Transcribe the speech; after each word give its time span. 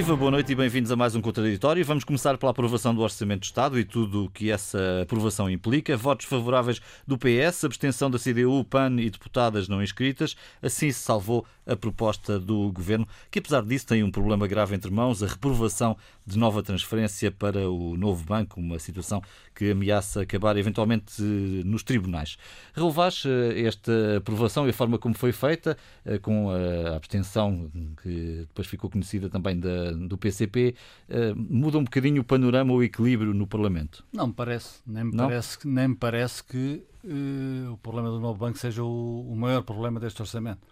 Viva, 0.00 0.16
boa 0.16 0.30
noite 0.30 0.50
e 0.50 0.54
bem-vindos 0.54 0.90
a 0.90 0.96
mais 0.96 1.14
um 1.14 1.20
Contraditório. 1.20 1.84
Vamos 1.84 2.04
começar 2.04 2.38
pela 2.38 2.52
aprovação 2.52 2.94
do 2.94 3.02
Orçamento 3.02 3.40
de 3.40 3.48
Estado 3.48 3.78
e 3.78 3.84
tudo 3.84 4.24
o 4.24 4.30
que 4.30 4.50
essa 4.50 5.02
aprovação 5.02 5.50
implica. 5.50 5.94
Votos 5.94 6.24
favoráveis 6.24 6.80
do 7.06 7.18
PS, 7.18 7.64
abstenção 7.64 8.10
da 8.10 8.18
CDU, 8.18 8.64
PAN 8.64 8.96
e 8.98 9.10
deputadas 9.10 9.68
não 9.68 9.82
inscritas. 9.82 10.34
Assim 10.62 10.90
se 10.90 11.00
salvou 11.00 11.44
a 11.66 11.76
proposta 11.76 12.40
do 12.40 12.72
Governo, 12.72 13.06
que 13.30 13.40
apesar 13.40 13.62
disso 13.62 13.86
tem 13.86 14.02
um 14.02 14.10
problema 14.10 14.46
grave 14.46 14.74
entre 14.74 14.90
mãos, 14.90 15.22
a 15.22 15.26
reprovação 15.26 15.96
de 16.26 16.38
nova 16.38 16.62
transferência 16.62 17.30
para 17.30 17.70
o 17.70 17.96
novo 17.96 18.24
banco, 18.24 18.58
uma 18.58 18.78
situação 18.78 19.22
que 19.54 19.70
ameaça 19.70 20.22
acabar 20.22 20.56
eventualmente 20.56 21.22
nos 21.22 21.82
tribunais. 21.82 22.36
Relevás 22.72 23.24
eh, 23.26 23.60
esta 23.62 24.16
aprovação 24.16 24.66
e 24.66 24.70
a 24.70 24.72
forma 24.72 24.98
como 24.98 25.14
foi 25.14 25.32
feita, 25.32 25.76
eh, 26.04 26.18
com 26.18 26.50
a 26.50 26.96
abstenção 26.96 27.70
que 28.02 28.46
depois 28.48 28.66
ficou 28.66 28.88
conhecida 28.88 29.28
também 29.28 29.58
da 29.58 29.89
do 29.92 30.16
PCP 30.16 30.74
uh, 31.08 31.36
muda 31.36 31.78
um 31.78 31.84
bocadinho 31.84 32.22
o 32.22 32.24
panorama, 32.24 32.72
o 32.72 32.82
equilíbrio 32.82 33.34
no 33.34 33.46
Parlamento? 33.46 34.04
Não 34.12 34.28
me 34.28 34.32
parece. 34.32 34.80
Nem 34.86 35.04
me, 35.04 35.14
Não? 35.14 35.28
Parece, 35.28 35.66
nem 35.66 35.88
me 35.88 35.96
parece 35.96 36.44
que 36.44 36.84
uh, 37.04 37.72
o 37.72 37.76
problema 37.78 38.10
do 38.10 38.20
novo 38.20 38.38
banco 38.38 38.58
seja 38.58 38.82
o, 38.82 39.30
o, 39.30 39.36
maior 39.36 39.62
problema 39.62 40.00
deste 40.00 40.20
orçamento. 40.20 40.66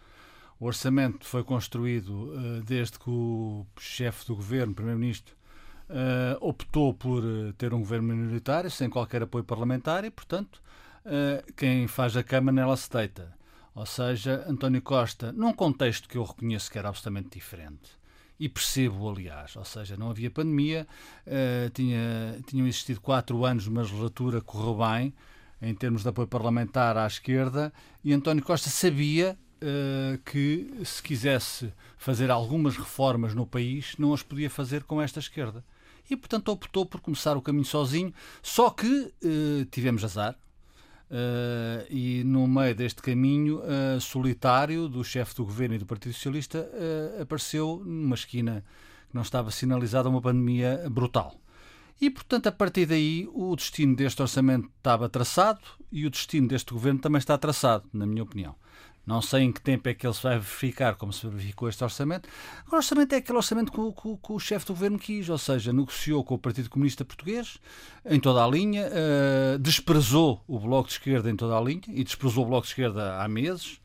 O 0.60 0.66
orçamento 0.66 1.26
foi 1.26 1.44
construído 1.44 2.10
uh, 2.10 2.62
desde 2.64 2.98
que 2.98 3.08
o 3.10 3.66
chefe 3.78 4.26
do 4.26 4.34
governo, 4.36 4.74
primeiro-ministro, 4.74 5.36
optou 6.42 6.92
por 6.92 7.22
ter 7.56 7.72
um 7.72 7.78
governo 7.78 8.14
minoritário, 8.14 8.70
sem 8.70 8.90
qualquer 8.90 9.22
apoio 9.22 9.42
parlamentar, 9.42 10.04
e, 10.04 10.10
portanto, 10.10 10.60
quem 11.56 11.86
faz 11.86 12.14
a 12.14 12.22
cama 12.22 12.52
nela 12.52 12.76
se 12.76 12.90
deita. 12.90 13.32
Ou 13.78 13.86
seja, 13.86 14.44
António 14.48 14.82
Costa, 14.82 15.30
num 15.30 15.52
contexto 15.52 16.08
que 16.08 16.18
eu 16.18 16.24
reconheço 16.24 16.68
que 16.68 16.76
era 16.76 16.88
absolutamente 16.88 17.28
diferente, 17.38 17.92
e 18.38 18.48
percebo, 18.48 19.08
aliás, 19.10 19.56
ou 19.56 19.64
seja, 19.64 19.96
não 19.96 20.10
havia 20.10 20.30
pandemia, 20.30 20.86
uh, 21.26 21.70
tinha, 21.70 22.38
tinham 22.46 22.66
existido 22.66 23.00
quatro 23.00 23.44
anos 23.44 23.66
uma 23.66 23.82
legislatura 23.82 24.40
correu 24.40 24.76
bem 24.76 25.12
em 25.60 25.74
termos 25.74 26.02
de 26.02 26.08
apoio 26.08 26.28
parlamentar 26.28 26.96
à 26.96 27.06
esquerda 27.06 27.72
e 28.04 28.12
António 28.12 28.44
Costa 28.44 28.70
sabia 28.70 29.36
uh, 29.62 30.18
que 30.18 30.70
se 30.84 31.02
quisesse 31.02 31.72
fazer 31.96 32.30
algumas 32.30 32.76
reformas 32.76 33.34
no 33.34 33.46
país 33.46 33.94
não 33.98 34.14
as 34.14 34.22
podia 34.22 34.48
fazer 34.48 34.84
com 34.84 35.02
esta 35.02 35.18
esquerda. 35.18 35.64
E, 36.10 36.16
portanto, 36.16 36.48
optou 36.48 36.86
por 36.86 37.00
começar 37.00 37.36
o 37.36 37.42
caminho 37.42 37.66
sozinho, 37.66 38.14
só 38.42 38.70
que 38.70 38.86
uh, 38.86 39.64
tivemos 39.70 40.02
azar, 40.04 40.38
Uh, 41.10 41.86
e 41.88 42.22
no 42.22 42.46
meio 42.46 42.74
deste 42.74 43.00
caminho 43.00 43.60
uh, 43.60 43.98
solitário 43.98 44.88
do 44.88 45.02
chefe 45.02 45.34
do 45.34 45.44
governo 45.44 45.74
e 45.74 45.78
do 45.78 45.86
Partido 45.86 46.12
Socialista 46.12 46.58
uh, 46.58 47.22
apareceu 47.22 47.82
numa 47.82 48.14
esquina 48.14 48.62
que 49.08 49.14
não 49.14 49.22
estava 49.22 49.50
sinalizada 49.50 50.08
uma 50.08 50.20
pandemia 50.20 50.84
brutal. 50.90 51.40
E, 52.00 52.10
portanto, 52.10 52.46
a 52.46 52.52
partir 52.52 52.86
daí, 52.86 53.26
o 53.32 53.56
destino 53.56 53.96
deste 53.96 54.20
orçamento 54.20 54.70
estava 54.76 55.08
traçado 55.08 55.60
e 55.90 56.06
o 56.06 56.10
destino 56.10 56.46
deste 56.46 56.72
governo 56.72 57.00
também 57.00 57.18
está 57.18 57.36
traçado, 57.36 57.88
na 57.92 58.06
minha 58.06 58.22
opinião. 58.22 58.54
Não 59.08 59.22
sei 59.22 59.44
em 59.44 59.52
que 59.52 59.62
tempo 59.62 59.88
é 59.88 59.94
que 59.94 60.06
ele 60.06 60.12
se 60.12 60.22
vai 60.22 60.38
verificar, 60.38 60.94
como 60.94 61.14
se 61.14 61.26
verificou 61.26 61.66
este 61.66 61.82
orçamento. 61.82 62.28
O 62.70 62.76
orçamento 62.76 63.14
é 63.14 63.16
aquele 63.16 63.38
orçamento 63.38 63.72
que, 63.72 64.02
que, 64.02 64.16
que, 64.18 64.32
o 64.34 64.38
chefe 64.38 64.66
do 64.66 64.74
governo 64.74 64.98
quis, 64.98 65.30
ou 65.30 65.38
seja, 65.38 65.72
negociou 65.72 66.22
com 66.22 66.34
o 66.34 66.38
Partido 66.38 66.68
Comunista 66.68 67.06
Português 67.06 67.58
em 68.04 68.20
toda 68.20 68.44
a 68.44 68.46
linha, 68.46 68.86
uh, 68.86 69.58
desprezou 69.58 70.44
o 70.46 70.58
Bloco 70.60 70.88
de 70.88 70.92
Esquerda 70.92 71.30
em 71.30 71.36
toda 71.36 71.56
a 71.56 71.60
linha 71.60 71.80
e 71.88 72.04
desprezou 72.04 72.44
o 72.44 72.48
Bloco 72.48 72.66
de 72.66 72.72
Esquerda 72.72 73.18
há 73.18 73.26
meses. 73.26 73.80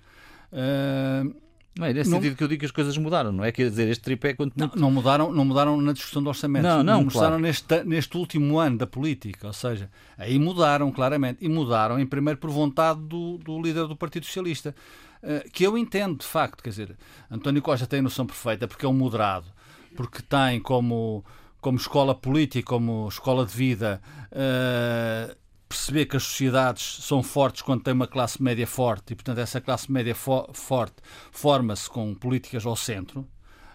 Uh, 0.51 1.33
não 1.79 1.87
é 1.87 1.93
nesse 1.93 2.09
não, 2.09 2.17
sentido 2.17 2.35
que 2.35 2.43
eu 2.43 2.47
digo 2.49 2.59
que 2.59 2.65
as 2.65 2.71
coisas 2.71 2.97
mudaram, 2.97 3.31
não 3.31 3.45
é? 3.45 3.51
Quer 3.53 3.69
dizer, 3.69 3.87
este 3.87 4.03
tripé 4.03 4.33
quanto 4.33 4.53
não, 4.57 4.69
não, 4.75 4.91
mudaram, 4.91 5.31
não 5.31 5.45
mudaram 5.45 5.79
na 5.79 5.93
discussão 5.93 6.21
do 6.21 6.27
orçamento. 6.27 6.63
Não, 6.63 6.83
não, 6.83 7.01
mudaram 7.01 7.11
claro. 7.29 7.39
neste, 7.39 7.83
neste 7.85 8.17
último 8.17 8.59
ano 8.59 8.77
da 8.77 8.85
política, 8.85 9.47
ou 9.47 9.53
seja, 9.53 9.89
aí 10.17 10.37
mudaram 10.37 10.91
claramente. 10.91 11.43
E 11.43 11.47
mudaram, 11.47 11.97
em 11.97 12.05
primeiro, 12.05 12.37
por 12.39 12.51
vontade 12.51 12.99
do, 12.99 13.37
do 13.37 13.59
líder 13.61 13.87
do 13.87 13.95
Partido 13.95 14.25
Socialista. 14.25 14.75
Eh, 15.23 15.47
que 15.51 15.63
eu 15.63 15.77
entendo, 15.77 16.19
de 16.19 16.25
facto, 16.25 16.61
quer 16.61 16.69
dizer, 16.69 16.97
António 17.31 17.61
Costa 17.61 17.87
tem 17.87 18.01
noção 18.01 18.25
perfeita 18.25 18.67
porque 18.67 18.85
é 18.85 18.89
um 18.89 18.93
moderado, 18.93 19.47
porque 19.95 20.21
tem 20.21 20.59
como, 20.59 21.23
como 21.61 21.77
escola 21.77 22.13
política, 22.13 22.67
como 22.67 23.07
escola 23.07 23.45
de 23.45 23.53
vida, 23.53 24.01
uh, 24.31 25.33
perceber 25.69 26.07
que 26.07 26.17
as 26.17 26.23
sociedades 26.23 27.05
são 27.05 27.23
fortes 27.23 27.61
quando 27.61 27.83
tem 27.83 27.93
uma 27.93 28.07
classe 28.07 28.43
média 28.43 28.67
forte 28.67 29.13
e, 29.13 29.15
portanto, 29.15 29.37
essa 29.37 29.61
classe 29.61 29.89
média 29.89 30.13
fo 30.13 30.45
forte 30.51 30.97
forma-se 31.31 31.89
com 31.89 32.13
políticas 32.13 32.65
ao 32.65 32.75
centro. 32.75 33.21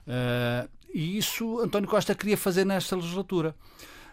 Uh, 0.07 0.69
e 0.93 1.17
isso 1.17 1.61
António 1.61 1.89
Costa 1.89 2.15
queria 2.15 2.37
fazer 2.37 2.67
nesta 2.67 2.95
legislatura. 2.95 3.55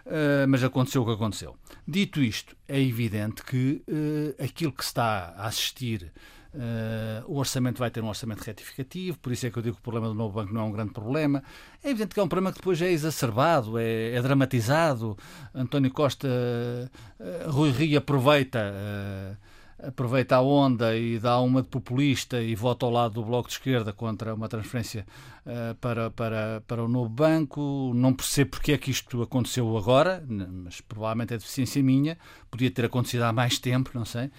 Uh, 0.05 0.47
mas 0.47 0.63
aconteceu 0.63 1.01
o 1.01 1.05
que 1.05 1.13
aconteceu. 1.13 1.57
Dito 1.87 2.21
isto, 2.21 2.55
é 2.67 2.79
evidente 2.79 3.43
que 3.43 3.81
uh, 3.89 4.43
aquilo 4.43 4.71
que 4.71 4.83
se 4.83 4.91
está 4.91 5.33
a 5.35 5.47
assistir 5.47 6.13
Uh, 6.55 7.29
o 7.29 7.37
orçamento 7.37 7.79
vai 7.79 7.91
ter 7.91 8.01
um 8.01 8.07
orçamento 8.07 8.41
retificativo, 8.41 9.17
por 9.19 9.33
isso 9.33 9.45
é 9.45 9.49
que 9.49 9.57
eu 9.57 9.63
digo 9.63 9.75
que 9.75 9.81
o 9.81 9.83
problema 9.83 10.07
do 10.07 10.13
novo 10.13 10.35
banco 10.35 10.53
não 10.53 10.61
é 10.61 10.63
um 10.63 10.71
grande 10.71 10.91
problema. 10.91 11.43
É 11.83 11.89
evidente 11.89 12.13
que 12.13 12.19
é 12.19 12.23
um 12.23 12.29
problema 12.29 12.53
que 12.53 12.59
depois 12.59 12.81
é 12.81 12.89
exacerbado, 12.89 13.77
é, 13.77 14.13
é 14.13 14.21
dramatizado. 14.21 15.17
António 15.53 15.91
Costa, 15.91 16.29
uh, 16.29 17.51
Rui 17.51 17.97
aproveita. 17.97 18.59
Uh, 18.71 19.55
aproveita 19.77 20.37
a 20.37 20.41
onda 20.41 20.95
e 20.95 21.19
dá 21.19 21.37
uma 21.41 21.61
de 21.61 21.67
populista 21.67 22.41
e 22.41 22.55
vota 22.55 22.85
ao 22.85 22.91
lado 22.91 23.15
do 23.15 23.23
Bloco 23.23 23.49
de 23.49 23.55
Esquerda 23.55 23.91
contra 23.91 24.33
uma 24.33 24.47
transferência 24.47 25.05
uh, 25.45 25.75
para, 25.75 26.09
para, 26.09 26.63
para 26.65 26.83
o 26.83 26.87
novo 26.87 27.09
banco. 27.09 27.91
Não 27.93 28.13
percebo 28.13 28.51
porque 28.51 28.71
é 28.71 28.77
que 28.77 28.89
isto 28.89 29.21
aconteceu 29.21 29.77
agora, 29.77 30.23
mas 30.27 30.79
provavelmente 30.79 31.33
é 31.33 31.37
deficiência 31.37 31.83
minha. 31.83 32.17
Podia 32.49 32.71
ter 32.71 32.85
acontecido 32.85 33.23
há 33.23 33.33
mais 33.33 33.59
tempo, 33.59 33.91
não 33.93 34.05
sei 34.05 34.31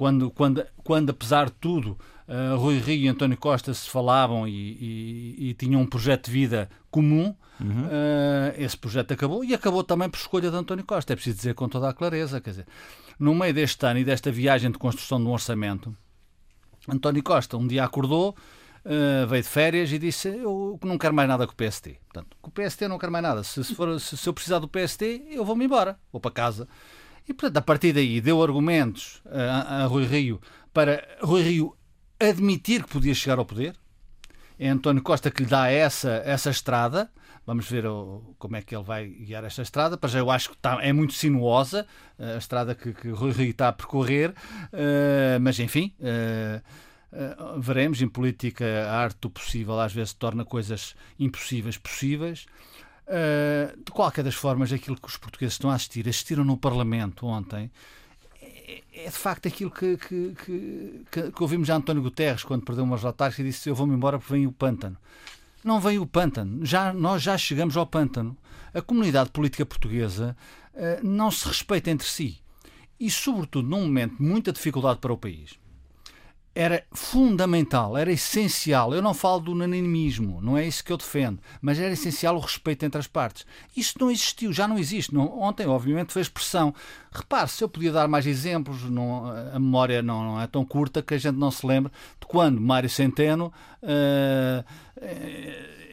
quando, 0.00 0.30
quando, 0.30 0.66
quando 0.82 1.10
apesar 1.10 1.50
de 1.50 1.52
tudo, 1.60 1.98
uh, 2.26 2.56
Rui 2.56 2.78
Rio 2.78 3.04
e 3.04 3.08
António 3.08 3.36
Costa 3.36 3.74
se 3.74 3.86
falavam 3.86 4.48
e, 4.48 4.52
e, 4.80 5.50
e 5.50 5.54
tinham 5.54 5.82
um 5.82 5.86
projeto 5.86 6.24
de 6.24 6.30
vida 6.30 6.70
comum, 6.90 7.34
uhum. 7.60 7.84
uh, 7.84 8.54
esse 8.56 8.78
projeto 8.78 9.12
acabou 9.12 9.44
e 9.44 9.52
acabou 9.52 9.84
também 9.84 10.08
por 10.08 10.16
escolha 10.16 10.50
de 10.50 10.56
António 10.56 10.86
Costa. 10.86 11.12
É 11.12 11.16
preciso 11.16 11.36
dizer 11.36 11.54
com 11.54 11.68
toda 11.68 11.86
a 11.86 11.92
clareza. 11.92 12.40
Quer 12.40 12.48
dizer, 12.48 12.66
no 13.18 13.34
meio 13.34 13.52
deste 13.52 13.84
ano 13.84 13.98
e 13.98 14.04
desta 14.04 14.32
viagem 14.32 14.70
de 14.70 14.78
construção 14.78 15.20
de 15.20 15.26
um 15.26 15.32
orçamento, 15.32 15.94
António 16.88 17.22
Costa 17.22 17.58
um 17.58 17.66
dia 17.66 17.84
acordou, 17.84 18.34
uh, 18.86 19.26
veio 19.28 19.42
de 19.42 19.48
férias 19.50 19.92
e 19.92 19.98
disse: 19.98 20.28
Eu 20.28 20.80
não 20.82 20.96
quero 20.96 21.12
mais 21.12 21.28
nada 21.28 21.46
com 21.46 21.52
o 21.52 21.56
PST. 21.56 22.00
Portanto, 22.10 22.38
com 22.40 22.48
o 22.48 22.52
PST 22.54 22.88
não 22.88 22.98
quero 22.98 23.12
mais 23.12 23.22
nada. 23.22 23.42
Se, 23.44 23.62
se, 23.62 23.74
for, 23.74 24.00
se, 24.00 24.16
se 24.16 24.26
eu 24.26 24.32
precisar 24.32 24.60
do 24.60 24.66
PST, 24.66 25.26
eu 25.30 25.44
vou-me 25.44 25.66
embora, 25.66 25.98
vou 26.10 26.22
para 26.22 26.30
casa. 26.30 26.66
E, 27.30 27.32
portanto, 27.32 27.58
a 27.58 27.62
partir 27.62 27.92
daí 27.92 28.20
deu 28.20 28.42
argumentos 28.42 29.22
a, 29.24 29.84
a 29.84 29.86
Rui 29.86 30.04
Rio 30.04 30.40
para 30.74 31.06
Rui 31.22 31.42
Rio 31.42 31.76
admitir 32.18 32.82
que 32.82 32.90
podia 32.90 33.14
chegar 33.14 33.38
ao 33.38 33.44
poder. 33.44 33.76
É 34.58 34.68
António 34.68 35.00
Costa 35.00 35.30
que 35.30 35.44
lhe 35.44 35.48
dá 35.48 35.70
essa, 35.70 36.22
essa 36.24 36.50
estrada. 36.50 37.08
Vamos 37.46 37.70
ver 37.70 37.86
o, 37.86 38.34
como 38.36 38.56
é 38.56 38.62
que 38.62 38.74
ele 38.74 38.82
vai 38.82 39.06
guiar 39.06 39.44
esta 39.44 39.62
estrada. 39.62 39.96
Para 39.96 40.10
já 40.10 40.18
eu 40.18 40.28
acho 40.28 40.48
que 40.48 40.56
está, 40.56 40.82
é 40.82 40.92
muito 40.92 41.12
sinuosa 41.12 41.86
a 42.18 42.36
estrada 42.36 42.74
que, 42.74 42.92
que 42.92 43.10
Rui 43.10 43.30
Rio 43.30 43.50
está 43.50 43.68
a 43.68 43.72
percorrer. 43.72 44.30
Uh, 44.30 45.38
mas, 45.40 45.60
enfim, 45.60 45.94
uh, 46.00 46.60
uh, 47.12 47.60
veremos. 47.60 48.02
Em 48.02 48.08
política, 48.08 48.64
a 48.88 48.96
arte 49.02 49.18
do 49.20 49.30
possível 49.30 49.78
às 49.78 49.92
vezes 49.92 50.14
torna 50.14 50.44
coisas 50.44 50.96
impossíveis 51.16 51.78
possíveis. 51.78 52.46
Uh, 53.10 53.76
de 53.76 53.90
qualquer 53.90 54.22
das 54.22 54.36
formas, 54.36 54.72
aquilo 54.72 54.96
que 54.96 55.08
os 55.08 55.16
portugueses 55.16 55.54
estão 55.54 55.68
a 55.68 55.74
assistir, 55.74 56.08
assistiram 56.08 56.44
no 56.44 56.56
Parlamento 56.56 57.26
ontem, 57.26 57.68
é, 58.40 58.82
é 58.92 59.04
de 59.06 59.10
facto 59.10 59.48
aquilo 59.48 59.68
que, 59.68 59.96
que, 59.96 60.34
que, 61.10 61.32
que, 61.32 61.42
ouvimos 61.42 61.66
já 61.66 61.74
António 61.74 62.04
Guterres 62.04 62.44
quando 62.44 62.64
perdeu 62.64 62.84
umas 62.84 63.04
autárquicas 63.04 63.44
e 63.44 63.48
disse: 63.48 63.68
Eu 63.68 63.74
vou-me 63.74 63.94
embora 63.94 64.16
porque 64.16 64.32
vem 64.32 64.46
o 64.46 64.52
pântano. 64.52 64.96
Não 65.64 65.80
vem 65.80 65.98
o 65.98 66.06
pântano, 66.06 66.64
já, 66.64 66.92
nós 66.92 67.20
já 67.20 67.36
chegamos 67.36 67.76
ao 67.76 67.84
pântano. 67.84 68.36
A 68.72 68.80
comunidade 68.80 69.30
política 69.30 69.66
portuguesa 69.66 70.36
uh, 70.72 71.04
não 71.04 71.32
se 71.32 71.48
respeita 71.48 71.90
entre 71.90 72.06
si 72.06 72.38
e, 73.00 73.10
sobretudo, 73.10 73.68
num 73.68 73.80
momento 73.80 74.18
de 74.18 74.22
muita 74.22 74.52
dificuldade 74.52 75.00
para 75.00 75.12
o 75.12 75.18
país 75.18 75.59
era 76.54 76.84
fundamental, 76.92 77.96
era 77.96 78.10
essencial. 78.10 78.92
Eu 78.92 79.00
não 79.00 79.14
falo 79.14 79.40
do 79.40 79.52
unanimismo, 79.52 80.40
não 80.42 80.58
é 80.58 80.66
isso 80.66 80.84
que 80.84 80.92
eu 80.92 80.96
defendo, 80.96 81.38
mas 81.60 81.78
era 81.78 81.92
essencial 81.92 82.36
o 82.36 82.40
respeito 82.40 82.84
entre 82.84 82.98
as 82.98 83.06
partes. 83.06 83.46
Isso 83.76 83.94
não 84.00 84.10
existiu, 84.10 84.52
já 84.52 84.66
não 84.66 84.78
existe. 84.78 85.14
Não, 85.14 85.40
ontem, 85.40 85.66
obviamente, 85.66 86.12
fez 86.12 86.28
pressão. 86.28 86.74
Repare, 87.12 87.48
se 87.48 87.62
eu 87.62 87.68
podia 87.68 87.92
dar 87.92 88.08
mais 88.08 88.26
exemplos, 88.26 88.82
não, 88.84 89.26
a 89.26 89.58
memória 89.58 90.02
não, 90.02 90.24
não, 90.24 90.40
é 90.40 90.46
tão 90.46 90.64
curta 90.64 91.02
que 91.02 91.14
a 91.14 91.18
gente 91.18 91.36
não 91.36 91.50
se 91.50 91.64
lembra 91.64 91.92
de 92.20 92.26
quando 92.26 92.60
Mário 92.60 92.90
Centeno 92.90 93.52
uh, 93.82 94.64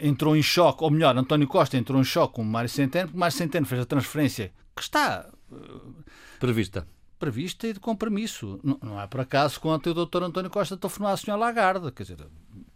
entrou 0.01 0.35
em 0.35 0.43
choque, 0.43 0.83
ou 0.83 0.89
melhor, 0.89 1.15
António 1.15 1.47
Costa 1.47 1.77
entrou 1.77 2.01
em 2.01 2.03
choque 2.03 2.35
com 2.35 2.43
Mário 2.43 2.69
Centeno, 2.69 3.07
porque 3.07 3.19
Mário 3.19 3.35
Centeno 3.35 3.65
fez 3.65 3.81
a 3.81 3.85
transferência 3.85 4.51
que 4.75 4.81
está 4.81 5.29
uh, 5.51 6.03
prevista 6.39 6.87
prevista 7.17 7.67
e 7.67 7.73
de 7.73 7.79
compromisso. 7.79 8.59
Não, 8.63 8.79
não 8.81 9.01
é 9.01 9.07
por 9.07 9.21
acaso 9.21 9.59
que 9.59 9.67
ontem 9.67 9.89
o 9.89 10.05
Dr. 10.05 10.23
António 10.23 10.49
Costa 10.49 10.77
telefonou 10.77 11.11
à 11.11 11.13
Sra. 11.13 11.35
Lagarde, 11.35 11.91
quer 11.91 12.03
dizer, 12.03 12.17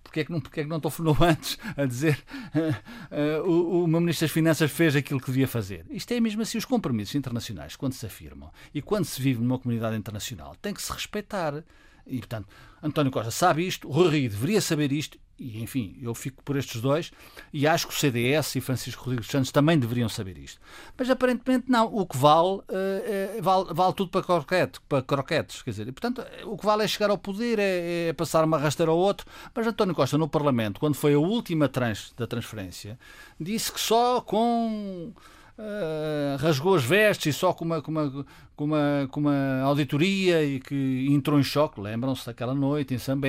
porque 0.04 0.22
é 0.22 0.26
que 0.26 0.32
não, 0.32 0.40
é 0.40 0.42
que 0.42 0.66
não 0.66 0.80
telefonou 0.80 1.16
antes 1.22 1.58
a 1.78 1.86
dizer 1.86 2.22
uh, 2.54 3.46
uh, 3.46 3.50
o, 3.50 3.84
o 3.84 3.88
meu 3.88 4.02
Ministro 4.02 4.26
das 4.26 4.32
Finanças 4.32 4.72
fez 4.72 4.96
aquilo 4.96 5.20
que 5.20 5.28
devia 5.28 5.48
fazer? 5.48 5.86
Isto 5.90 6.14
é 6.14 6.20
mesmo 6.20 6.42
assim, 6.42 6.58
os 6.58 6.66
compromissos 6.66 7.16
internacionais, 7.16 7.76
quando 7.76 7.94
se 7.94 8.06
afirmam 8.06 8.52
e 8.74 8.82
quando 8.82 9.06
se 9.06 9.22
vive 9.22 9.42
numa 9.42 9.58
comunidade 9.58 9.96
internacional, 9.96 10.56
tem 10.62 10.74
que 10.74 10.82
se 10.82 10.92
respeitar. 10.92 11.64
E, 12.06 12.18
portanto, 12.18 12.48
António 12.84 13.12
Costa 13.12 13.32
sabe 13.32 13.66
isto, 13.66 13.90
Rui 13.90 14.28
deveria 14.28 14.60
saber 14.60 14.92
isto, 14.92 15.18
e, 15.42 15.64
enfim, 15.64 15.98
eu 16.00 16.14
fico 16.14 16.44
por 16.44 16.56
estes 16.56 16.80
dois, 16.80 17.12
e 17.52 17.66
acho 17.66 17.88
que 17.88 17.94
o 17.94 17.98
CDS 17.98 18.56
e 18.56 18.62
Francisco 18.62 19.04
Rodrigues 19.04 19.28
Santos 19.28 19.52
também 19.52 19.80
deveriam 19.80 20.08
saber 20.08 20.38
isto. 20.38 20.62
Mas, 20.96 21.10
aparentemente, 21.10 21.66
não. 21.68 21.92
O 21.92 22.06
que 22.06 22.16
vale, 22.16 22.60
uh, 22.60 23.42
vale, 23.42 23.74
vale 23.74 23.94
tudo 23.94 24.12
para, 24.12 24.22
croquete, 24.22 24.80
para 24.88 25.02
croquetes, 25.02 25.64
quer 25.64 25.72
dizer, 25.72 25.88
e, 25.88 25.92
portanto, 25.92 26.24
o 26.46 26.56
que 26.56 26.66
vale 26.66 26.84
é 26.84 26.88
chegar 26.88 27.10
ao 27.10 27.18
poder, 27.18 27.58
é, 27.58 28.10
é 28.10 28.14
passar 28.14 28.46
uma 28.46 28.60
rasteira 28.60 28.92
ao 28.92 28.98
outro. 28.98 29.26
Mas 29.56 29.66
António 29.66 29.96
Costa, 29.96 30.18
no 30.18 30.28
Parlamento, 30.28 30.80
quando 30.80 30.94
foi 30.94 31.16
a 31.16 31.20
última 31.20 31.68
tranche 31.68 32.12
da 32.16 32.28
transferência, 32.28 33.00
disse 33.40 33.72
que 33.72 33.80
só 33.80 34.22
com 34.22 35.12
Uh, 35.58 36.38
rasgou 36.38 36.74
as 36.74 36.84
vestes 36.84 37.36
e 37.36 37.38
só 37.38 37.54
com 37.54 37.64
uma, 37.64 37.82
com, 37.84 37.92
uma, 37.92 38.26
com, 38.56 38.64
uma, 38.64 39.08
com 39.12 39.20
uma 39.20 39.62
auditoria 39.62 40.44
e 40.44 40.60
que 40.60 41.06
entrou 41.10 41.40
em 41.40 41.44
choque. 41.44 41.80
Lembram-se 41.80 42.26
daquela 42.26 42.56
noite 42.56 42.96
em 42.96 42.98
São 42.98 43.20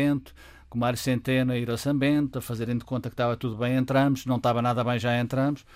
Com 0.72 0.78
Mário 0.78 0.98
Centeno 0.98 1.52
a 1.52 1.58
ir 1.58 1.70
a 1.70 1.76
São 1.76 1.94
Bento, 1.94 2.38
a 2.38 2.40
fazerem 2.40 2.78
de 2.78 2.84
conta 2.86 3.10
que 3.10 3.12
estava 3.12 3.36
tudo 3.36 3.56
bem, 3.56 3.76
entramos, 3.76 4.24
não 4.24 4.36
estava 4.36 4.62
nada 4.62 4.82
bem, 4.82 4.98
já 4.98 5.20
entramos. 5.20 5.66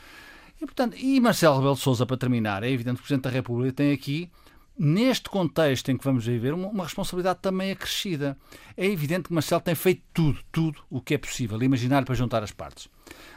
E, 0.59 0.65
portanto, 0.65 0.97
e 0.97 1.21
Marcelo 1.21 1.57
Rebelo 1.57 1.75
de 1.75 1.83
Sousa, 1.83 2.07
para 2.07 2.17
terminar, 2.17 2.63
é 2.63 2.71
evidente 2.71 2.95
que 2.97 3.01
o 3.01 3.03
Presidente 3.03 3.25
da 3.25 3.29
República 3.29 3.75
tem 3.75 3.93
aqui 3.93 4.31
neste 4.79 5.29
contexto 5.29 5.91
em 5.91 5.99
que 5.99 6.05
vamos 6.05 6.25
viver, 6.25 6.55
uma, 6.55 6.69
uma, 6.69 6.85
responsabilidade 6.85 7.41
também 7.43 7.73
acrescida. 7.73 8.39
É 8.75 8.87
evidente 8.87 9.29
que 9.29 9.35
Marcelo 9.35 9.61
tem 9.61 9.75
feito 9.75 10.01
tudo, 10.15 10.39
tudo 10.51 10.81
o 10.89 10.99
que 11.03 11.13
é 11.13 11.19
possível, 11.19 11.63
imaginar 11.63 12.03
para 12.03 12.15
juntar 12.15 12.43
as 12.43 12.51
partes. 12.51 12.89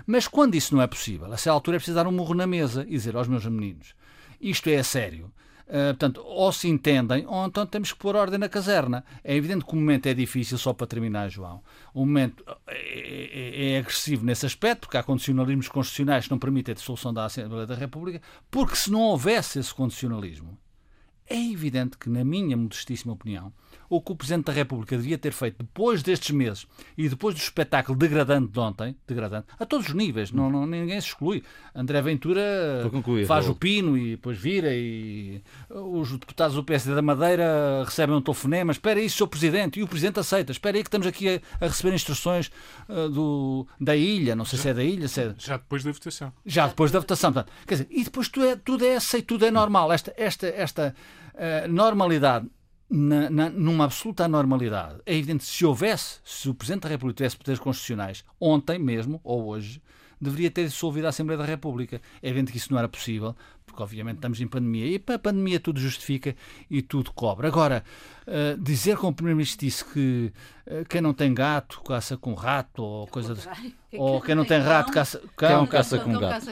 Mas 0.08 0.30
quando 0.30 0.56
isso 0.56 0.74
não 0.74 0.82
é 0.82 0.88
possível, 0.88 1.30
a 1.30 1.34
essa 1.34 1.52
altura 1.52 1.76
é 1.76 1.80
preciso 1.80 1.96
dar 1.96 2.08
um 2.08 2.12
murro 2.14 2.36
na 2.36 2.48
mesa 2.48 2.86
e 2.88 2.92
dizer 2.92 3.18
aos 3.18 3.28
meus 3.28 3.46
meninos: 3.46 3.94
isto 4.40 4.70
é 4.70 4.78
a 4.78 4.84
sério. 4.86 5.30
Uh, 5.70 5.94
portanto, 5.94 6.24
ou 6.26 6.52
se 6.52 6.68
entendem, 6.68 7.28
ou 7.28 7.46
então 7.46 7.64
temos 7.64 7.94
que 7.94 8.00
pôr 8.00 8.16
ordem 8.16 8.40
na 8.40 8.50
caserna. 8.50 9.06
É 9.24 9.36
evidente 9.36 9.64
que 9.64 9.72
o 9.72 9.76
momento 9.76 10.08
é 10.08 10.16
difícil, 10.16 10.58
só 10.58 10.74
para 10.74 10.88
terminar, 10.88 11.30
João. 11.30 11.62
O 11.94 12.00
momento 12.00 12.44
é, 12.66 12.74
é, 12.74 13.74
é 13.74 13.78
agressivo 13.78 14.26
nesse 14.26 14.48
aspecto, 14.48 14.82
porque 14.82 14.98
há 14.98 15.04
condicionalismos 15.04 15.68
constitucionais 15.68 16.26
que 16.26 16.32
não 16.32 16.40
permitem 16.40 16.72
a 16.72 16.76
dissolução 16.76 17.14
da 17.14 17.26
Assembleia 17.26 17.68
da 17.68 17.76
República, 17.76 18.20
porque 18.50 18.76
se 18.76 18.92
não 18.92 19.02
houvesse 19.02 19.60
esse 19.60 19.74
condicionalismo, 19.74 20.58
é 21.30 21.52
evidente 21.52 21.98
que, 21.98 22.10
na 22.10 22.24
minha 22.24 22.58
modestíssima 22.58 23.14
opinião, 23.14 23.54
o 23.90 24.00
que 24.02 24.12
o 24.12 24.16
Presidente 24.16 24.46
da 24.46 24.54
República 24.54 24.96
devia 24.96 25.18
ter 25.18 25.32
feito 25.32 25.58
depois 25.60 26.04
destes 26.04 26.30
meses 26.32 26.68
e 26.98 27.10
depois 27.10 27.34
do 27.34 27.40
espetáculo 27.40 27.98
degradante 27.98 28.52
de 28.52 28.60
ontem, 28.60 28.96
degradante, 29.08 29.48
a 29.60 29.66
todos 29.66 29.88
os 29.88 29.94
níveis, 29.94 30.32
não, 30.32 30.50
não 30.50 30.66
ninguém 30.66 31.00
se 31.02 31.08
exclui. 31.08 31.44
André 31.74 32.02
Ventura 32.02 32.88
concluir, 32.92 33.26
faz 33.26 33.46
vou... 33.46 33.56
o 33.56 33.58
pino 33.58 33.98
e 33.98 34.12
depois 34.12 34.38
vira 34.38 34.70
e 34.72 35.42
os 35.70 36.12
deputados 36.12 36.56
do 36.56 36.64
PSD 36.64 36.94
da 36.94 37.02
Madeira 37.02 37.84
recebem 37.84 38.16
um 38.16 38.22
telefonema, 38.22 38.72
espera 38.72 39.00
aí, 39.00 39.10
Sr. 39.10 39.28
Presidente, 39.28 39.80
e 39.80 39.84
o 39.84 39.88
Presidente 39.88 40.20
aceita, 40.20 40.52
espera 40.52 40.78
aí 40.78 40.84
que 40.84 40.88
estamos 40.88 41.08
aqui 41.08 41.30
a, 41.30 41.66
a 41.66 41.68
receber 41.68 41.94
instruções 41.94 42.52
uh, 42.88 43.10
do, 43.10 43.68
da 43.80 43.96
ilha, 43.96 44.36
não 44.36 44.46
sei 44.46 44.58
já, 44.58 44.64
se 44.64 44.70
é 44.70 44.74
da 44.74 44.84
ilha, 44.84 45.08
se 45.08 45.22
é... 45.22 45.36
Já 45.38 45.58
depois 45.58 45.84
da 45.84 45.92
votação. 45.92 46.34
Já 46.46 46.68
depois 46.68 46.92
da 46.92 47.00
votação, 47.00 47.34
portanto, 47.34 47.54
quer 47.66 47.76
dizer, 47.76 47.88
e 47.90 48.04
depois 48.04 48.28
tudo 48.28 48.46
é, 48.46 48.56
tudo 48.56 48.86
é 48.86 48.96
aceito, 48.96 49.26
tudo 49.26 49.46
é 49.46 49.52
normal, 49.52 49.92
esta, 49.92 50.14
esta, 50.16 50.48
esta 50.48 50.96
uh, 51.40 51.68
normalidade 51.68 52.48
na, 52.90 53.30
na, 53.30 53.50
numa 53.50 53.86
absoluta 53.86 54.26
anormalidade. 54.26 55.00
É 55.06 55.16
evidente 55.16 55.46
se 55.46 55.66
houvesse, 55.66 56.20
se 56.24 56.50
o 56.50 56.54
Presidente 56.54 56.84
da 56.84 56.90
República 56.90 57.18
tivesse 57.18 57.38
poderes 57.38 57.60
constitucionais, 57.60 58.26
ontem 58.40 58.80
mesmo, 58.80 59.22
ou 59.24 59.46
hoje, 59.46 59.82
deveria 60.20 60.52
ter 60.52 60.66
dissolvido 60.66 61.06
a 61.06 61.10
Assembleia 61.10 61.38
da 61.38 61.46
República. 61.46 62.02
É 62.22 62.30
evidente 62.30 62.52
que 62.52 62.58
isso 62.58 62.72
não 62.72 62.80
era 62.80 62.90
possível, 62.90 63.36
porque 63.70 63.84
obviamente 63.84 64.18
estamos 64.18 64.42
em 64.42 64.48
pandemia. 64.48 64.88
E 64.88 65.00
para 65.00 65.16
a 65.16 65.20
pandemia 65.20 65.60
tudo 65.60 65.80
justifica 65.80 66.36
e 66.70 66.82
tudo 66.82 67.12
cobra. 67.14 67.48
Agora, 67.48 67.84
uh, 68.28 68.62
dizer 68.62 68.98
como 68.98 69.12
o 69.12 69.14
Primeiro-Ministro 69.14 69.66
disse 69.66 69.86
que 69.86 70.34
uh, 70.68 70.86
quem 70.90 71.02
não 71.02 71.14
tem 71.14 71.34
gato 71.34 71.82
caça 71.82 72.18
com 72.18 72.34
rato, 72.34 72.84
ou 72.84 73.08
coisa 73.08 73.36
de, 73.36 73.42
ou 73.98 74.22
quem 74.22 74.36
não 74.36 74.46
tem 74.46 74.60
rato 74.60 74.92
caça, 74.92 75.22
cão, 75.36 75.66
caça 75.68 76.00
com 76.00 76.18
gato. 76.18 76.50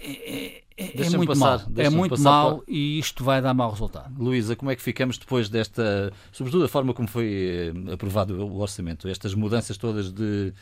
É, 0.00 0.10
é, 0.10 0.62
é, 0.76 1.06
é 1.06 1.10
muito 1.10 1.28
passar, 1.28 1.68
mau. 1.68 1.76
É 1.76 1.90
muito 1.90 2.20
mau 2.20 2.58
para... 2.58 2.64
e 2.68 2.98
isto 2.98 3.22
vai 3.22 3.40
dar 3.40 3.54
mau 3.54 3.70
resultado. 3.70 4.12
Luísa, 4.18 4.56
como 4.56 4.70
é 4.70 4.76
que 4.76 4.82
ficamos 4.82 5.18
depois 5.18 5.48
desta, 5.48 6.12
sobretudo 6.32 6.64
a 6.64 6.68
forma 6.68 6.94
como 6.94 7.08
foi 7.08 7.72
eh, 7.88 7.92
aprovado 7.92 8.44
o 8.44 8.60
orçamento, 8.60 9.08
estas 9.08 9.34
mudanças 9.34 9.76
todas 9.76 10.10
de, 10.12 10.52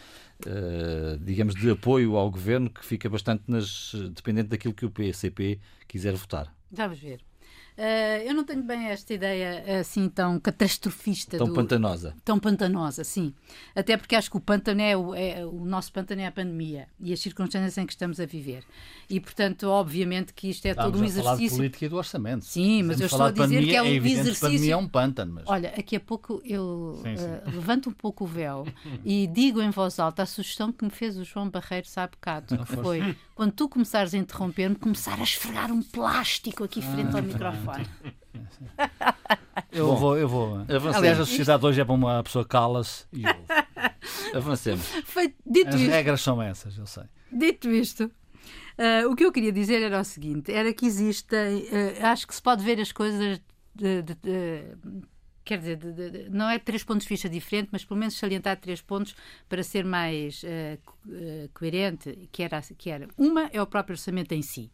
uh, 0.47 1.19
digamos, 1.19 1.55
de 1.55 1.71
apoio 1.71 2.17
ao 2.17 2.31
governo 2.31 2.71
que 2.71 2.85
fica 2.85 3.09
bastante 3.09 3.45
nas, 3.49 3.93
dependente 4.15 4.49
daquilo 4.49 4.75
que 4.75 4.87
o 4.87 4.91
PCP 4.91 5.59
quiser 5.87 6.15
votar? 6.15 6.55
Vamos 6.71 6.99
ver. 6.99 7.21
Uh, 7.81 8.29
eu 8.29 8.35
não 8.35 8.45
tenho 8.45 8.63
bem 8.63 8.89
esta 8.89 9.15
ideia 9.15 9.81
assim 9.81 10.07
tão 10.11 10.39
catastrofista. 10.39 11.39
Tão 11.39 11.47
do... 11.47 11.55
pantanosa. 11.55 12.15
Tão 12.23 12.39
pantanosa, 12.39 13.03
sim. 13.05 13.33
Até 13.75 13.97
porque 13.97 14.15
acho 14.15 14.31
que 14.31 14.37
o 14.37 14.41
pântano 14.41 14.83
é 14.83 14.95
o, 14.95 15.15
é, 15.15 15.47
o 15.47 15.65
nosso 15.65 15.91
pântano 15.91 16.21
é 16.21 16.27
a 16.27 16.33
pandemia 16.33 16.89
e 17.01 17.11
as 17.11 17.21
circunstâncias 17.21 17.79
em 17.79 17.87
que 17.87 17.93
estamos 17.95 18.21
a 18.21 18.27
viver. 18.27 18.65
E, 19.09 19.19
portanto, 19.19 19.67
obviamente 19.67 20.35
que 20.35 20.51
isto 20.51 20.67
é 20.67 20.73
Estamos 20.73 20.93
todo 20.93 21.01
um 21.01 21.05
exercício. 21.07 21.25
Falar 21.25 21.49
de 21.49 21.57
política 21.57 21.87
e 21.87 21.89
do 21.89 21.97
orçamento. 21.97 22.45
Sim, 22.45 22.83
mas 22.83 23.01
eu 23.01 23.07
estou 23.07 23.23
a 23.23 23.31
dizer 23.31 23.45
pandemia, 23.45 23.69
que 23.71 23.77
é 23.77 23.83
um 23.83 23.87
é 23.87 23.95
exercício. 23.95 24.35
Que 24.35 24.41
pandemia 24.41 24.73
é 24.75 24.77
um 24.77 24.89
pântano. 24.89 25.33
Mas... 25.37 25.45
Olha, 25.47 25.71
aqui 25.71 25.97
a 25.97 26.01
pouco 26.01 26.43
eu 26.45 27.01
sim, 27.03 27.17
sim. 27.17 27.25
Uh, 27.25 27.43
levanto 27.47 27.89
um 27.89 27.95
pouco 27.95 28.25
o 28.25 28.27
véu 28.27 28.67
e 29.03 29.27
digo 29.33 29.63
em 29.63 29.71
voz 29.71 29.99
alta 29.99 30.23
a 30.23 30.27
sugestão 30.27 30.71
que 30.71 30.85
me 30.85 30.91
fez 30.91 31.17
o 31.17 31.25
João 31.25 31.49
Barreiro 31.49 31.89
há 31.97 32.07
bocado, 32.07 32.59
que 32.59 32.77
foi 32.77 33.17
quando 33.35 33.53
tu 33.53 33.71
começares 33.71 34.13
a 34.13 34.19
interromper-me, 34.19 34.77
começar 34.77 35.19
a 35.19 35.23
esfregar 35.23 35.73
um 35.73 35.83
plástico 35.83 36.63
aqui 36.63 36.83
frente 36.83 37.17
ao 37.17 37.23
microfone. 37.23 37.70
Eu 39.73 39.87
Bom, 39.87 39.97
vou, 39.97 40.19
eu 40.19 40.29
vou. 40.29 40.55
Avancemos. 40.57 40.97
Aliás, 40.97 41.21
a 41.21 41.27
sociedade 41.27 41.65
hoje 41.65 41.81
é 41.81 41.85
para 41.85 41.95
uma 41.95 42.23
pessoa 42.25 42.45
cala-se 42.45 43.05
e 43.13 43.25
ouve. 43.25 43.39
Avancemos. 44.35 44.85
Foi, 45.05 45.35
dito 45.47 45.69
As 45.69 45.81
isto, 45.81 45.91
regras 45.91 46.21
são 46.21 46.43
essas, 46.43 46.77
eu 46.77 46.87
sei. 46.87 47.05
Dito 47.31 47.71
isto, 47.71 48.05
uh, 48.05 49.09
o 49.11 49.15
que 49.15 49.25
eu 49.25 49.31
queria 49.31 49.53
dizer 49.53 49.81
era 49.83 50.01
o 50.01 50.05
seguinte: 50.05 50.53
era 50.53 50.73
que 50.73 50.87
existem. 50.87 51.59
Uh, 51.65 52.05
acho 52.07 52.27
que 52.27 52.35
se 52.35 52.43
pode 52.43 52.65
ver 52.65 52.81
as 52.81 52.91
coisas 52.91 53.41
de, 53.75 54.03
de, 54.03 54.15
de 54.15 54.77
quer 55.45 55.59
dizer, 55.59 55.77
de, 55.77 55.93
de, 55.93 56.31
não 56.31 56.49
é 56.49 56.59
três 56.59 56.83
pontos 56.83 57.05
de 57.05 57.09
vista 57.09 57.29
diferente, 57.29 57.69
mas 57.73 57.85
pelo 57.85 57.99
menos 57.99 58.17
salientar 58.17 58.57
três 58.59 58.81
pontos 58.81 59.15
para 59.49 59.63
ser 59.63 59.85
mais 59.85 60.43
uh, 60.43 61.49
coerente, 61.55 62.29
que 62.33 62.43
era, 62.43 62.61
que 62.77 62.91
era, 62.91 63.09
uma 63.17 63.49
é 63.53 63.61
o 63.63 63.67
próprio 63.67 63.95
orçamento 63.95 64.33
em 64.33 64.43
si. 64.43 64.71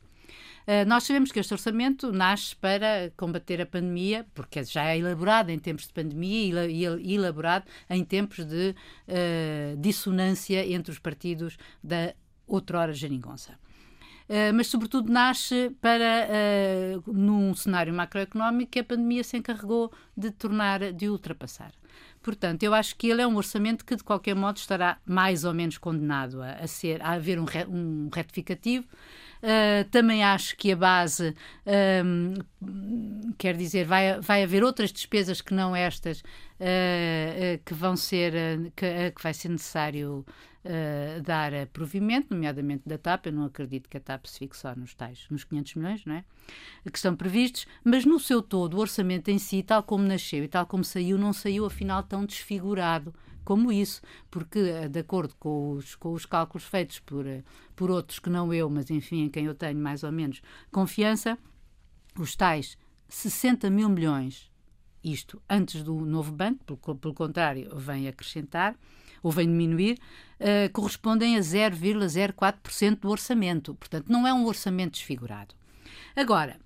Uh, 0.66 0.86
nós 0.86 1.04
sabemos 1.04 1.30
que 1.30 1.38
este 1.38 1.54
orçamento 1.54 2.12
nasce 2.12 2.56
para 2.56 3.12
combater 3.16 3.60
a 3.60 3.66
pandemia, 3.66 4.26
porque 4.34 4.64
já 4.64 4.86
é 4.86 4.98
elaborado 4.98 5.50
em 5.50 5.58
tempos 5.58 5.86
de 5.86 5.92
pandemia 5.92 6.66
e 6.66 7.14
elaborado 7.14 7.64
em 7.88 8.04
tempos 8.04 8.44
de 8.44 8.74
dissonância 9.78 10.66
entre 10.66 10.90
os 10.90 10.98
partidos 10.98 11.56
da 11.82 12.14
outrora 12.46 12.92
geringonça. 12.92 13.52
Uh, 14.28 14.50
mas 14.52 14.66
sobretudo 14.66 15.12
nasce 15.12 15.70
para, 15.80 16.26
uh, 16.26 17.12
num 17.12 17.54
cenário 17.54 17.94
macroeconómico 17.94 18.72
que 18.72 18.80
a 18.80 18.84
pandemia 18.84 19.22
se 19.22 19.36
encarregou 19.36 19.92
de 20.16 20.32
tornar, 20.32 20.92
de 20.92 21.08
ultrapassar. 21.08 21.70
Portanto, 22.20 22.64
eu 22.64 22.74
acho 22.74 22.96
que 22.96 23.06
ele 23.08 23.22
é 23.22 23.26
um 23.26 23.36
orçamento 23.36 23.84
que, 23.84 23.94
de 23.94 24.02
qualquer 24.02 24.34
modo, 24.34 24.56
estará 24.56 24.98
mais 25.06 25.44
ou 25.44 25.54
menos 25.54 25.78
condenado 25.78 26.42
a, 26.42 26.54
a 26.54 26.66
ser, 26.66 27.00
a 27.02 27.12
haver 27.12 27.38
um, 27.38 27.44
re, 27.44 27.66
um 27.66 28.08
retificativo. 28.12 28.84
Uh, 29.46 29.88
também 29.92 30.24
acho 30.24 30.56
que 30.56 30.72
a 30.72 30.76
base, 30.76 31.32
quer 33.38 33.56
dizer, 33.56 33.84
vai, 33.84 34.20
vai 34.20 34.42
haver 34.42 34.64
outras 34.64 34.92
despesas 34.92 35.40
que 35.40 35.54
não 35.54 35.76
estas, 35.76 36.18
uh, 36.18 36.24
uh, 36.24 37.64
que 37.64 37.72
vão 37.72 37.96
ser, 37.96 38.32
que, 38.74 39.12
que 39.12 39.22
vai 39.22 39.32
ser 39.32 39.50
necessário 39.50 40.26
dar 41.24 41.52
provimento, 41.72 42.34
nomeadamente 42.34 42.82
da 42.88 42.98
TAP. 42.98 43.26
Eu 43.26 43.32
não 43.34 43.44
acredito 43.44 43.88
que 43.88 43.98
a 43.98 44.00
TAP 44.00 44.26
se 44.26 44.40
fique 44.40 44.56
só 44.56 44.74
nos 44.74 44.94
tais, 44.94 45.24
nos 45.30 45.44
500 45.44 45.74
milhões, 45.76 46.04
não 46.04 46.16
é? 46.16 46.24
Que 46.90 46.98
estão 46.98 47.14
previstos, 47.14 47.68
mas 47.84 48.04
no 48.04 48.18
seu 48.18 48.42
todo, 48.42 48.74
o 48.74 48.80
orçamento 48.80 49.28
em 49.28 49.38
si, 49.38 49.62
tal 49.62 49.84
como 49.84 50.02
nasceu 50.02 50.42
e 50.42 50.48
tal 50.48 50.66
como 50.66 50.82
saiu, 50.82 51.16
não 51.16 51.32
saiu 51.32 51.64
afinal 51.66 52.02
tão 52.02 52.26
desfigurado 52.26 53.14
como 53.46 53.70
isso, 53.70 54.02
porque, 54.28 54.58
eh, 54.58 54.88
de 54.88 54.98
acordo 54.98 55.34
com 55.38 55.70
os, 55.70 55.94
com 55.94 56.12
os 56.12 56.26
cálculos 56.26 56.66
feitos 56.66 56.98
por, 56.98 57.24
eh, 57.24 57.44
por 57.76 57.92
outros 57.92 58.18
que 58.18 58.28
não 58.28 58.52
eu, 58.52 58.68
mas 58.68 58.90
enfim, 58.90 59.22
em 59.22 59.30
quem 59.30 59.46
eu 59.46 59.54
tenho 59.54 59.78
mais 59.78 60.02
ou 60.02 60.10
menos 60.10 60.42
confiança, 60.72 61.38
os 62.18 62.34
tais 62.34 62.76
60 63.08 63.70
mil 63.70 63.88
milhões, 63.88 64.50
isto 65.02 65.40
antes 65.48 65.84
do 65.84 65.94
novo 65.94 66.32
banco, 66.32 66.76
pelo, 66.76 66.98
pelo 66.98 67.14
contrário, 67.14 67.70
vem 67.78 68.08
acrescentar, 68.08 68.76
ou 69.22 69.30
vem 69.30 69.46
diminuir, 69.46 69.96
uh, 70.40 70.70
correspondem 70.72 71.36
a 71.36 71.40
0,04% 71.40 73.00
do 73.00 73.10
orçamento. 73.10 73.74
Portanto, 73.74 74.10
não 74.10 74.26
é 74.26 74.34
um 74.34 74.44
orçamento 74.44 74.92
desfigurado. 74.92 75.54
Agora, 76.14 76.58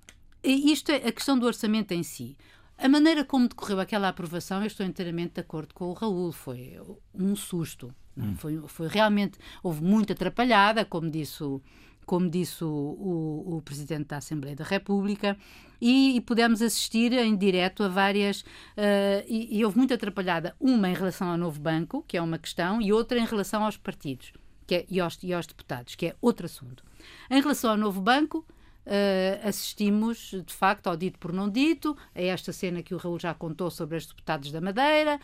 isto 0.43 0.91
é 0.91 0.97
a 0.97 1.13
questão 1.13 1.39
do 1.39 1.47
orçamento 1.47 1.93
em 1.93 2.03
si. 2.03 2.37
A 2.81 2.89
maneira 2.89 3.25
como 3.25 3.49
decorreu 3.49 3.81
aquela 3.81 4.09
aprovação, 4.09 4.61
eu 4.61 4.67
estou 4.67 4.85
inteiramente 4.85 5.35
de 5.35 5.41
acordo 5.41 5.75
com 5.75 5.87
o 5.87 5.93
Raul. 5.93 6.33
Foi 6.33 6.79
um 7.15 7.37
susto. 7.37 7.95
Hum. 8.17 8.35
Foi, 8.37 8.61
foi 8.67 8.89
realmente. 8.89 9.39
Houve 9.63 9.83
muita 9.83 10.13
atrapalhada, 10.13 10.85
como 10.85 11.11
disse 11.11 11.43
o, 11.45 11.63
como 12.07 12.29
disse 12.29 12.65
o, 12.65 12.69
o, 12.69 13.57
o, 13.57 13.63
Presidente 13.63 14.09
da 14.09 14.17
Assembleia 14.17 14.57
da 14.57 14.65
República, 14.65 15.37
e, 15.81 16.17
e 16.17 16.21
pudemos 16.21 16.61
assistir 16.61 17.13
em 17.13 17.37
direto 17.37 17.83
a 17.83 17.89
várias. 17.89 18.41
Uh, 18.41 19.25
e, 19.29 19.59
e, 19.59 19.65
houve 19.65 19.79
muita 19.79 19.95
atrapalhada. 19.95 20.57
Uma 20.59 20.89
em 20.89 20.95
relação 20.95 21.29
ao 21.29 21.39
novo 21.39 21.61
banco, 21.61 22.05
que 22.09 22.17
é 22.17 22.23
uma 22.23 22.39
questão, 22.39 22.81
e 22.81 22.93
outra 22.93 23.19
em 23.19 23.25
relação 23.25 23.65
aos 23.65 23.77
partidos 23.77 24.33
que 24.71 24.77
é, 24.77 24.87
e, 24.89 25.01
aos, 25.01 25.19
e 25.21 25.33
aos 25.33 25.49
deputados, 25.49 25.97
que 25.97 26.07
é 26.07 26.17
outro 26.21 26.47
assunto. 26.47 26.85
Em 27.29 27.41
relação 27.41 27.73
ao 27.73 27.77
novo 27.77 28.01
banco. 28.01 28.47
Uh, 28.87 29.47
assistimos, 29.47 30.35
de 30.45 30.53
facto, 30.53 30.87
ao 30.87 30.97
dito 30.97 31.19
por 31.19 31.33
não 31.33 31.49
dito, 31.49 31.97
a 32.15 32.23
esta 32.23 32.53
cena 32.53 32.83
que 32.83 32.95
o 32.95 32.97
Raul 32.97 33.19
já 33.19 33.35
contou 33.35 33.71
sobre 33.71 33.97
os 33.97 34.07
deputados 34.07 34.51
da 34.51 34.61
Madeira 34.61 35.21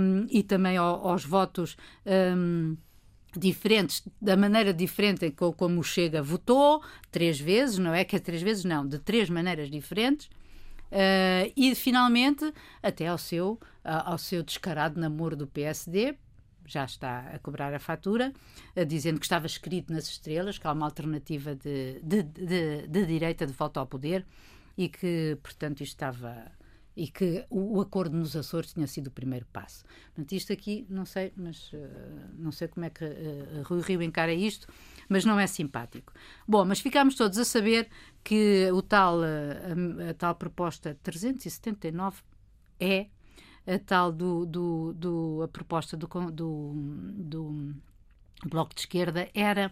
um, 0.00 0.26
e 0.28 0.42
também 0.42 0.76
ao, 0.76 1.08
aos 1.08 1.24
votos. 1.24 1.76
Um, 2.04 2.76
diferentes, 3.34 4.06
da 4.20 4.36
maneira 4.36 4.74
diferente 4.74 5.30
como 5.30 5.80
o 5.80 5.82
Chega 5.82 6.22
votou, 6.22 6.82
três 7.10 7.40
vezes, 7.40 7.78
não 7.78 7.94
é 7.94 8.04
que 8.04 8.14
é 8.14 8.18
três 8.18 8.42
vezes, 8.42 8.62
não, 8.62 8.86
de 8.86 8.98
três 8.98 9.30
maneiras 9.30 9.70
diferentes, 9.70 10.26
uh, 10.26 11.50
e 11.56 11.74
finalmente 11.74 12.52
até 12.82 13.06
ao 13.06 13.16
seu, 13.16 13.58
ao 13.82 14.18
seu 14.18 14.42
descarado 14.42 15.00
namoro 15.00 15.34
do 15.34 15.46
PSD, 15.46 16.14
já 16.72 16.84
está 16.84 17.30
a 17.32 17.38
cobrar 17.38 17.74
a 17.74 17.78
fatura, 17.78 18.32
dizendo 18.86 19.18
que 19.18 19.26
estava 19.26 19.46
escrito 19.46 19.92
nas 19.92 20.08
estrelas, 20.08 20.58
que 20.58 20.66
há 20.66 20.72
uma 20.72 20.86
alternativa 20.86 21.54
de, 21.54 22.00
de, 22.02 22.22
de, 22.22 22.86
de 22.88 23.06
direita 23.06 23.46
de 23.46 23.52
volta 23.52 23.80
ao 23.80 23.86
poder 23.86 24.24
e 24.76 24.88
que, 24.88 25.38
portanto, 25.42 25.82
isto 25.82 25.94
estava 25.94 26.50
e 26.96 27.08
que 27.08 27.44
o, 27.48 27.78
o, 27.78 27.80
acordo 27.80 28.16
nos 28.16 28.36
Açores 28.36 28.72
tinha 28.72 28.86
sido 28.86 29.06
o 29.06 29.10
primeiro 29.10 29.46
passo. 29.46 29.84
Portanto, 30.06 30.32
isto 30.32 30.52
aqui, 30.52 30.86
não 30.90 31.06
sei, 31.06 31.32
mas 31.36 31.72
uh, 31.72 31.78
não 32.36 32.52
sei 32.52 32.68
como 32.68 32.84
é 32.84 32.90
que 32.90 33.04
uh, 33.04 33.62
Rui 33.64 33.80
Rio 33.80 34.02
encara 34.02 34.32
isto, 34.32 34.68
mas 35.08 35.24
não 35.24 35.40
é 35.40 35.46
simpático. 35.46 36.12
Bom, 36.46 36.64
mas 36.64 36.80
ficámos 36.80 37.14
todos 37.14 37.38
a 37.38 37.44
saber 37.44 37.88
que 38.22 38.70
o 38.72 38.82
tal, 38.82 39.20
uh, 39.20 40.06
a, 40.06 40.10
a, 40.10 40.14
tal 40.14 40.34
proposta 40.34 40.98
379 41.02 42.22
é 42.78 43.06
a 43.66 43.78
tal 43.78 44.12
do, 44.12 44.44
do, 44.46 44.92
do 44.94 45.42
a 45.42 45.48
proposta 45.48 45.96
do, 45.96 46.06
do, 46.30 46.72
do 47.16 47.74
Bloco 48.46 48.74
de 48.74 48.80
Esquerda 48.80 49.28
era 49.34 49.70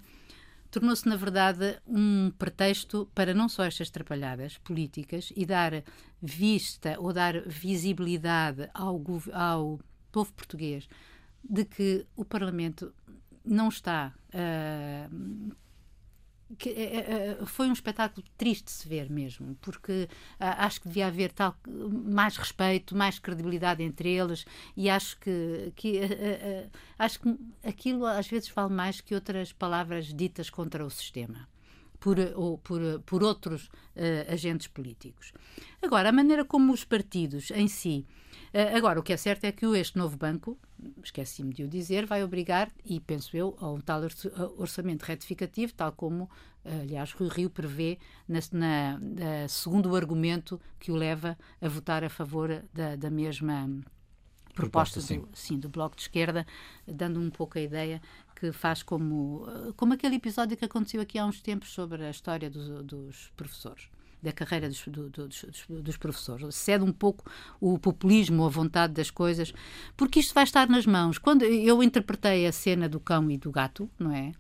tornou-se, 0.71 1.09
na 1.09 1.17
verdade, 1.17 1.81
um 1.87 2.31
pretexto 2.39 3.11
para 3.15 3.35
não 3.35 3.49
só 3.49 3.65
estas 3.65 3.91
trapalhadas 3.91 4.57
políticas 4.59 5.33
e 5.37 5.45
dar 5.45 5.83
vista 6.23 6.97
ou 6.99 7.13
dar 7.13 7.41
visibilidade 7.43 8.71
ao, 8.73 9.03
ao 9.33 9.81
povo 10.13 10.33
português 10.33 10.89
de 11.43 11.65
que 11.65 12.07
o 12.15 12.25
Parlamento 12.25 12.95
não 13.45 13.69
está 13.69 14.15
uh, 14.29 15.55
que, 16.61 16.69
é, 16.69 17.39
é, 17.41 17.47
foi 17.47 17.69
um 17.69 17.73
espetáculo 17.73 18.25
triste 18.37 18.67
de 18.67 18.71
se 18.71 18.87
ver 18.87 19.11
mesmo, 19.11 19.57
porque 19.63 20.09
ah, 20.39 20.67
acho 20.67 20.83
que 20.83 20.89
devia 20.89 21.07
haver 21.07 21.33
tal, 21.33 21.57
mais 21.67 22.37
respeito, 22.37 22.95
mais 22.95 23.19
credibilidade 23.19 23.83
entre 23.83 24.11
eles 24.11 24.45
e 24.77 24.91
acho 24.91 25.19
que, 25.19 25.73
que 25.75 26.01
ah, 26.01 26.69
ah, 26.99 27.05
acho 27.05 27.19
que 27.21 27.37
aquilo 27.65 28.05
às 28.05 28.29
vezes 28.29 28.51
vale 28.51 28.73
mais 28.73 29.01
que 29.01 29.15
outras 29.15 29.53
palavras 29.53 30.13
ditas 30.13 30.51
contra 30.51 30.85
o 30.85 30.91
sistema. 30.91 31.49
Por, 32.01 32.17
ou 32.35 32.57
por, 32.57 32.81
por 33.05 33.23
outros 33.23 33.67
uh, 33.67 34.33
agentes 34.33 34.67
políticos. 34.67 35.33
Agora, 35.83 36.09
a 36.09 36.13
maneira 36.13 36.47
como 36.47 36.73
os 36.73 36.83
partidos 36.83 37.51
em 37.51 37.69
si 37.69 38.07
Uh, 38.53 38.77
agora, 38.77 38.99
o 38.99 39.03
que 39.03 39.13
é 39.13 39.17
certo 39.17 39.45
é 39.45 39.53
que 39.53 39.65
este 39.77 39.97
novo 39.97 40.17
banco, 40.17 40.59
esqueci-me 41.05 41.55
de 41.55 41.63
o 41.63 41.69
dizer, 41.69 42.05
vai 42.05 42.25
obrigar, 42.25 42.73
e 42.85 42.99
penso 42.99 43.37
eu, 43.37 43.57
a 43.61 43.71
um 43.71 43.81
tal 43.81 44.03
orçamento 44.57 45.05
retificativo, 45.05 45.73
tal 45.73 45.93
como, 45.93 46.25
uh, 46.25 46.81
aliás, 46.83 47.13
Rui 47.13 47.29
Rio 47.29 47.49
prevê, 47.49 47.99
na, 48.29 48.41
na, 48.53 49.49
segundo 49.49 49.95
argumento 49.95 50.61
que 50.81 50.91
o 50.91 50.97
leva 50.97 51.39
a 51.61 51.69
votar 51.69 52.03
a 52.03 52.11
favor 52.11 52.65
da, 52.75 52.97
da 52.97 53.09
mesma 53.09 53.71
proposta, 54.55 55.01
proposta 55.01 55.15
do, 55.15 55.29
sim. 55.33 55.59
do 55.59 55.69
Bloco 55.69 55.97
de 55.97 56.03
Esquerda, 56.03 56.47
dando 56.87 57.21
um 57.21 57.31
pouco 57.31 57.59
a 57.59 57.61
ideia 57.61 58.01
que 58.37 58.53
faz 58.53 58.83
como, 58.83 59.47
como 59.77 59.93
aquele 59.93 60.17
episódio 60.17 60.57
que 60.57 60.65
aconteceu 60.65 61.01
aqui 61.01 61.19
há 61.19 61.27
uns 61.27 61.41
tempos 61.41 61.71
sobre 61.71 62.05
a 62.05 62.11
história 62.11 62.49
dos, 62.49 62.85
dos 62.85 63.33
professores 63.37 63.89
da 64.23 64.33
carreira 64.33 64.69
dos, 64.69 64.87
do, 64.87 65.09
dos, 65.09 65.45
dos, 65.69 65.97
professores. 65.97 66.55
Cede 66.55 66.85
um 66.85 66.93
pouco 66.93 67.25
o 67.61 67.79
populismo, 67.79 68.45
a 68.45 68.49
vontade 68.49 68.93
das 68.93 69.11
coisas, 69.11 69.53
porque 69.97 70.21
isto 70.21 70.35
vai 70.35 70.45
estar 70.45 70.69
nas 70.69 70.87
mãos. 70.87 71.19
Quando 71.19 71.43
eu 71.43 71.83
interpretei 71.83 72.47
a 72.47 72.53
cena 72.53 72.89
do 72.89 73.01
cão 73.01 73.31
e 73.31 73.39
do 73.39 73.51
gato, 73.51 73.89
não 73.99 74.13
é? 74.13 74.33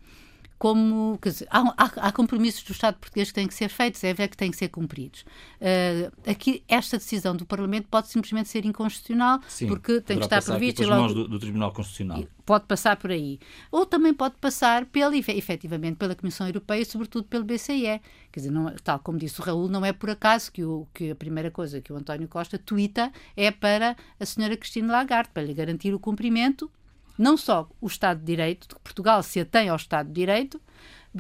Como 0.61 1.19
quer 1.23 1.31
dizer, 1.31 1.49
há, 1.51 1.61
há, 1.75 1.85
há, 2.09 2.13
compromissos 2.13 2.63
do 2.65 2.73
Estado 2.73 2.97
português 2.97 3.29
que 3.29 3.35
têm 3.35 3.49
que 3.49 3.55
ser 3.55 3.71
feitos, 3.71 4.05
é 4.05 4.13
ver 4.13 4.29
que 4.29 4.37
têm 4.37 4.51
que 4.51 4.59
ser 4.59 4.69
cumpridos. 4.69 5.25
Uh, 5.59 6.31
aqui, 6.31 6.63
esta 6.69 6.99
decisão 6.99 7.35
do 7.35 7.47
Parlamento 7.47 7.89
pode 7.91 8.09
simplesmente 8.09 8.51
ser 8.51 8.67
inconstitucional, 8.67 9.41
Sim, 9.49 9.69
porque 9.69 10.03
tem 10.03 10.19
que 10.19 10.25
estar 10.25 10.43
prevista. 10.43 10.87
Logo, 10.87 11.01
mãos 11.01 11.15
do, 11.15 11.27
do, 11.27 11.39
Tribunal 11.39 11.73
Constitucional. 11.73 12.25
Pode 12.45 12.67
passar 12.67 12.97
por 12.97 13.11
aí. 13.11 13.41
Ou 13.73 13.87
também 13.87 14.13
pode 14.13 14.35
passar, 14.39 14.85
pela, 14.85 15.17
efetivamente, 15.17 15.97
pela 15.97 16.15
Comissão 16.15 16.47
Europeia 16.47 16.83
e, 16.83 16.85
sobretudo, 16.85 17.25
pelo 17.25 17.43
BCE. 17.43 17.99
Quer 18.31 18.41
dizer, 18.41 18.51
não, 18.51 18.71
tal 18.85 18.99
como 18.99 19.17
disse 19.17 19.41
o 19.41 19.43
Raul, 19.43 19.67
não 19.67 19.83
é 19.83 19.95
por 19.95 20.11
acaso 20.11 20.53
que, 20.53 20.63
o, 20.63 20.87
que 20.93 21.13
a 21.13 21.17
primeira 21.17 21.51
coisa 21.51 21.81
que 21.81 21.91
o 21.91 21.97
António 21.97 22.29
Costa 22.29 22.59
tuita 22.59 23.11
é 23.35 23.51
para 23.51 23.97
a 24.21 24.27
senhora 24.27 24.55
Cristina 24.59 24.93
Lagarde, 24.93 25.31
para 25.33 25.43
lhe 25.43 25.55
garantir 25.55 25.95
o 25.95 25.99
cumprimento 25.99 26.71
não 27.19 27.37
só 27.37 27.69
o 27.81 27.87
Estado 27.87 28.21
de 28.21 28.27
Direito, 28.27 28.69
que 28.69 28.81
Portugal 28.81 29.23
se 29.23 29.41
atém 29.41 29.69
ao 29.69 29.77
Estado 29.77 30.09
de 30.09 30.15
Direito, 30.15 30.61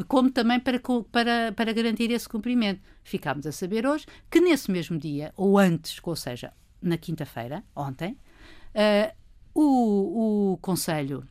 como 0.06 0.30
também 0.30 0.61
para, 0.61 0.80
para, 1.11 1.52
para 1.52 1.73
garantir 1.73 2.11
esse 2.11 2.28
cumprimento. 2.28 2.80
Ficámos 3.02 3.47
a 3.47 3.52
saber 3.52 3.87
hoje 3.87 4.06
que 4.30 4.40
nesse 4.40 4.70
mesmo 4.70 4.99
dia, 4.99 5.32
ou 5.37 5.59
antes, 5.59 5.99
ou 6.02 6.16
seja, 6.16 6.52
na 6.80 6.97
quinta-feira, 6.97 7.64
ontem, 7.75 8.16
uh, 8.75 9.14
o, 9.54 10.52
o 10.52 10.59
Conselho, 10.59 11.26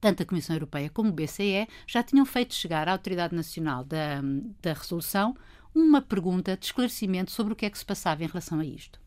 tanto 0.00 0.22
a 0.22 0.26
Comissão 0.26 0.56
Europeia 0.56 0.90
como 0.90 1.10
o 1.10 1.12
BCE, 1.12 1.68
já 1.86 2.02
tinham 2.02 2.24
feito 2.24 2.54
chegar 2.54 2.88
à 2.88 2.92
Autoridade 2.92 3.34
Nacional 3.34 3.84
da, 3.84 4.20
da 4.62 4.72
Resolução 4.72 5.36
uma 5.74 6.00
pergunta 6.00 6.56
de 6.56 6.66
esclarecimento 6.66 7.30
sobre 7.30 7.52
o 7.52 7.56
que 7.56 7.66
é 7.66 7.70
que 7.70 7.78
se 7.78 7.84
passava 7.84 8.24
em 8.24 8.26
relação 8.26 8.60
a 8.60 8.64
isto. 8.64 8.98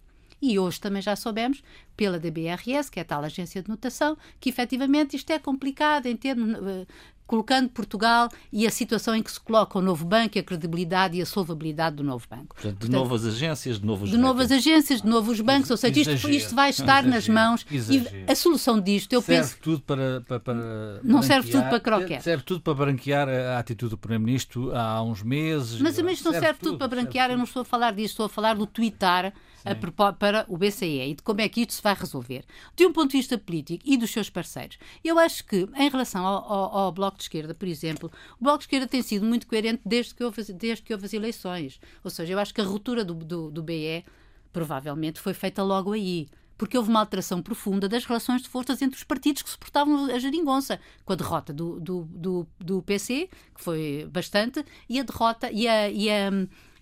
E 0.42 0.58
hoje 0.58 0.80
também 0.80 1.02
já 1.02 1.16
soubemos, 1.16 1.62
pela 1.96 2.18
DBRS, 2.20 2.90
que 2.90 3.00
é 3.00 3.04
a 3.04 3.06
tal 3.06 3.24
agência 3.24 3.62
de 3.62 3.70
notação, 3.70 4.18
que 4.40 4.50
efetivamente 4.50 5.16
isto 5.16 5.30
é 5.32 5.38
complicado 5.38 6.08
em 6.08 6.16
termos. 6.16 6.58
Uh, 6.58 6.88
colocando 7.32 7.70
Portugal 7.70 8.28
e 8.52 8.68
a 8.68 8.70
situação 8.70 9.16
em 9.16 9.24
que 9.24 9.32
se 9.32 9.40
coloca 9.40 9.80
o 9.80 9.82
novo 9.82 10.04
banco, 10.04 10.38
a 10.38 10.44
credibilidade 10.44 11.18
e 11.18 11.22
a 11.22 11.26
solvabilidade 11.26 11.96
do 11.96 12.04
novo 12.04 12.28
banco. 12.30 12.56
Portanto, 12.56 12.74
de 12.74 12.80
Portanto, 12.80 12.92
novas 12.92 13.26
agências, 13.26 13.80
de 13.80 13.86
novos 13.86 14.10
De 14.10 14.18
novas 14.18 14.52
agências, 14.52 15.02
de 15.02 15.08
novos 15.08 15.40
bancos, 15.40 15.72
ou 15.72 15.78
seja, 15.78 15.98
isto, 15.98 16.30
isto 16.30 16.54
vai 16.54 16.72
estar 16.72 17.04
nas 17.04 17.30
mãos 17.30 17.66
Exagero. 17.72 18.26
e 18.28 18.30
a 18.30 18.36
solução 18.36 18.82
disto, 18.82 19.14
eu 19.14 19.22
serve 19.22 19.44
penso... 19.44 19.58
Tudo 19.62 19.82
para, 19.82 20.22
para, 20.28 20.40
para 20.42 21.00
não 21.04 21.22
serve 21.22 21.50
tudo 21.50 21.64
para 21.70 21.80
croquete. 21.80 22.22
Serve 22.22 22.44
tudo 22.44 22.60
para 22.60 22.74
branquear 22.74 23.30
a 23.30 23.60
atitude 23.60 23.92
do 23.92 23.98
Primeiro-Ministro 23.98 24.76
há 24.76 25.02
uns 25.02 25.24
meses. 25.24 25.80
Mas, 25.80 25.98
isto 25.98 26.26
não 26.26 26.32
serve, 26.34 26.48
serve 26.48 26.60
tudo, 26.60 26.72
tudo 26.72 26.80
para 26.80 26.88
branquear, 26.90 27.32
eu 27.32 27.38
não 27.38 27.46
estou 27.46 27.62
a 27.62 27.66
falar 27.66 27.92
disso, 27.92 28.12
estou 28.12 28.26
a 28.26 28.30
falar 28.30 28.56
do 28.56 28.68
tweetar 28.68 29.34
a, 29.66 30.12
para 30.14 30.46
o 30.48 30.58
BCE 30.58 31.10
e 31.10 31.16
de 31.16 31.22
como 31.22 31.42
é 31.42 31.50
que 31.50 31.62
isto 31.62 31.74
se 31.74 31.82
vai 31.82 31.94
resolver. 31.94 32.44
De 32.76 32.86
um 32.86 32.94
ponto 32.94 33.12
de 33.12 33.18
vista 33.18 33.38
político 33.38 33.84
e 33.86 33.98
dos 33.98 34.12
seus 34.12 34.30
parceiros, 34.30 34.78
eu 35.04 35.18
acho 35.20 35.46
que, 35.46 35.68
em 35.76 35.90
relação 35.90 36.26
ao, 36.26 36.52
ao, 36.52 36.78
ao 36.78 36.92
Bloco 36.92 37.18
de 37.18 37.24
Esquerda, 37.24 37.54
por 37.54 37.68
exemplo, 37.68 38.12
o 38.40 38.44
Bloco 38.44 38.60
de 38.60 38.64
Esquerda 38.66 38.88
tem 38.88 39.02
sido 39.02 39.26
muito 39.26 39.48
coerente 39.48 39.82
desde 39.86 40.16
que 40.16 40.24
houve, 40.24 40.44
desde 40.54 40.84
que 40.84 40.94
houve 40.94 41.06
as 41.06 41.14
eleições. 41.14 41.80
Ou 42.04 42.10
seja, 42.10 42.34
eu 42.34 42.40
acho 42.40 42.54
que 42.54 42.62
a 42.62 42.66
ruptura 42.66 43.04
do, 43.04 43.14
do, 43.14 43.52
do 43.52 43.64
BE 43.64 44.04
provavelmente 44.52 45.20
foi 45.20 45.34
feita 45.34 45.64
logo 45.64 45.94
aí 45.94 46.28
porque 46.62 46.78
houve 46.78 46.92
uma 46.92 47.00
alteração 47.00 47.42
profunda 47.42 47.90
das 47.90 48.06
relações 48.06 48.44
de 48.44 48.48
forças 48.48 48.84
entre 48.84 48.96
os 48.96 49.04
partidos 49.04 49.42
que 49.42 49.50
suportavam 49.50 50.06
a 50.06 50.20
geringonça, 50.20 50.80
com 51.04 51.12
a 51.12 51.16
derrota 51.16 51.52
do, 51.52 51.80
do, 51.80 52.04
do, 52.04 52.48
do 52.60 52.84
PC, 52.84 53.32
que 53.56 53.64
foi 53.64 54.08
bastante, 54.12 54.64
e 54.88 55.00
a 55.00 55.04
derrota 55.04 55.52
e 55.52 55.68
a, 55.68 55.90
e 55.90 56.08
a, 56.08 56.30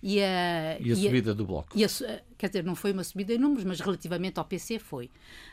e 0.02 0.20
a, 0.20 0.78
e 0.80 0.90
a 0.90 0.92
e 0.92 0.96
subida 0.96 1.32
a, 1.32 1.34
do 1.34 1.44
Bloco. 1.44 1.76
A, 1.76 2.20
quer 2.38 2.48
dizer, 2.48 2.64
não 2.64 2.74
foi 2.74 2.92
uma 2.92 3.04
subida 3.04 3.34
em 3.34 3.38
números, 3.38 3.64
mas 3.64 3.80
relativamente 3.80 4.38
ao 4.38 4.44
PC 4.44 4.78
foi. 4.78 5.10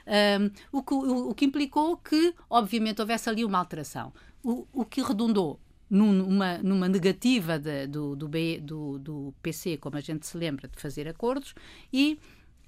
Um, 0.07 0.49
o, 0.71 0.83
que, 0.83 0.93
o, 0.93 1.29
o, 1.29 1.35
que 1.35 1.45
implicou 1.45 1.97
que, 1.97 2.33
obviamente, 2.49 3.01
houvesse 3.01 3.29
ali 3.29 3.43
uma 3.43 3.57
alteração. 3.57 4.13
O, 4.43 4.67
o 4.71 4.85
que 4.85 5.01
redundou 5.01 5.59
numa, 5.89 6.57
numa 6.59 6.87
negativa 6.87 7.59
de, 7.59 7.87
do, 7.87 8.15
do, 8.15 8.29
do, 8.61 8.99
do 8.99 9.33
PC, 9.41 9.77
como 9.77 9.97
a 9.97 10.01
gente 10.01 10.25
se 10.25 10.37
lembra, 10.37 10.67
de 10.67 10.79
fazer 10.79 11.07
acordos, 11.07 11.53
e 11.91 12.19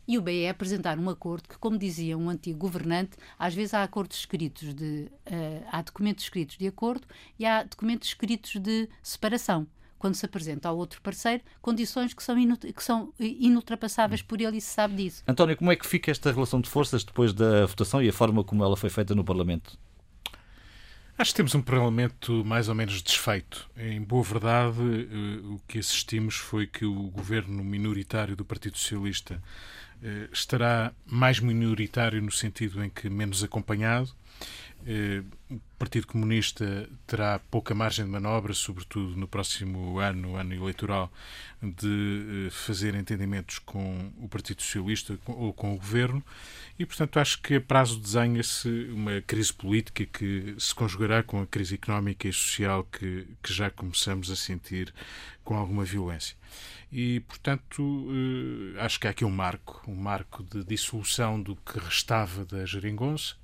e 0.07 0.17
o 0.17 0.23
BE 0.23 0.47
apresentar 0.47 0.97
um 0.97 1.07
acordo 1.07 1.47
que, 1.47 1.55
como 1.59 1.77
dizia 1.77 2.17
um 2.17 2.31
antigo 2.31 2.57
governante, 2.57 3.11
às 3.37 3.53
vezes 3.53 3.75
há 3.75 3.83
acordos 3.83 4.17
escritos 4.17 4.73
de 4.73 5.07
uh, 5.27 5.67
há 5.71 5.83
documentos 5.83 6.23
escritos 6.23 6.57
de 6.57 6.65
acordo 6.65 7.05
e 7.37 7.45
há 7.45 7.61
documentos 7.61 8.07
escritos 8.07 8.59
de 8.59 8.89
separação 9.03 9.67
quando 9.99 10.15
se 10.15 10.25
apresenta 10.25 10.69
ao 10.69 10.77
outro 10.77 11.01
parceiro 11.01 11.43
condições 11.61 12.13
que 12.13 12.23
são, 12.23 12.35
que 12.55 12.83
são 12.83 13.13
inultrapassáveis 13.19 14.21
por 14.21 14.41
ele 14.41 14.57
e 14.57 14.61
se 14.61 14.73
sabe 14.73 14.95
disso. 14.95 15.23
António, 15.27 15.55
como 15.57 15.71
é 15.71 15.75
que 15.75 15.85
fica 15.85 16.09
esta 16.09 16.31
relação 16.31 16.61
de 16.61 16.69
forças 16.69 17.03
depois 17.03 17.33
da 17.33 17.65
votação 17.65 18.01
e 18.01 18.09
a 18.09 18.13
forma 18.13 18.43
como 18.43 18.63
ela 18.63 18.77
foi 18.77 18.89
feita 18.89 19.13
no 19.13 19.23
Parlamento? 19.23 19.77
Acho 21.17 21.31
que 21.31 21.35
temos 21.35 21.53
um 21.53 21.61
Parlamento 21.61 22.45
mais 22.45 22.69
ou 22.69 22.75
menos 22.75 23.01
desfeito. 23.01 23.69
Em 23.75 24.01
boa 24.01 24.23
verdade, 24.23 24.79
eh, 24.79 25.47
o 25.47 25.59
que 25.67 25.77
assistimos 25.77 26.35
foi 26.35 26.65
que 26.65 26.85
o 26.85 27.09
governo 27.09 27.61
minoritário 27.61 28.37
do 28.37 28.45
Partido 28.45 28.77
Socialista 28.77 29.43
eh, 30.01 30.29
estará 30.31 30.93
mais 31.05 31.41
minoritário 31.41 32.21
no 32.21 32.31
sentido 32.31 32.81
em 32.81 32.89
que 32.89 33.09
menos 33.09 33.43
acompanhado 33.43 34.15
o 35.49 35.59
Partido 35.77 36.07
Comunista 36.07 36.89
terá 37.05 37.39
pouca 37.51 37.75
margem 37.75 38.05
de 38.05 38.11
manobra, 38.11 38.53
sobretudo 38.53 39.15
no 39.15 39.27
próximo 39.27 39.99
ano, 39.99 40.35
ano 40.35 40.53
eleitoral, 40.53 41.11
de 41.61 42.47
eh, 42.47 42.49
fazer 42.49 42.95
entendimentos 42.95 43.59
com 43.59 44.11
o 44.19 44.27
Partido 44.27 44.61
Socialista 44.61 45.19
ou 45.25 45.53
com 45.53 45.73
o 45.73 45.77
Governo, 45.77 46.23
e, 46.77 46.85
portanto, 46.85 47.19
acho 47.19 47.41
que 47.41 47.55
a 47.55 47.61
prazo 47.61 47.99
desenha-se 47.99 48.69
uma 48.91 49.21
crise 49.21 49.53
política 49.53 50.05
que 50.05 50.55
se 50.57 50.73
conjugará 50.73 51.21
com 51.23 51.41
a 51.41 51.47
crise 51.47 51.75
económica 51.75 52.27
e 52.27 52.33
social 52.33 52.85
que, 52.85 53.27
que 53.43 53.53
já 53.53 53.69
começamos 53.69 54.31
a 54.31 54.35
sentir 54.35 54.93
com 55.43 55.55
alguma 55.55 55.83
violência. 55.83 56.37
E, 56.91 57.19
portanto, 57.21 58.07
eh, 58.75 58.79
acho 58.79 58.99
que 58.99 59.07
há 59.07 59.11
aqui 59.11 59.25
um 59.25 59.31
marco, 59.31 59.83
um 59.87 59.95
marco 59.95 60.43
de 60.43 60.63
dissolução 60.63 61.41
do 61.41 61.55
que 61.55 61.77
restava 61.79 62.45
da 62.45 62.65
geringonça, 62.65 63.35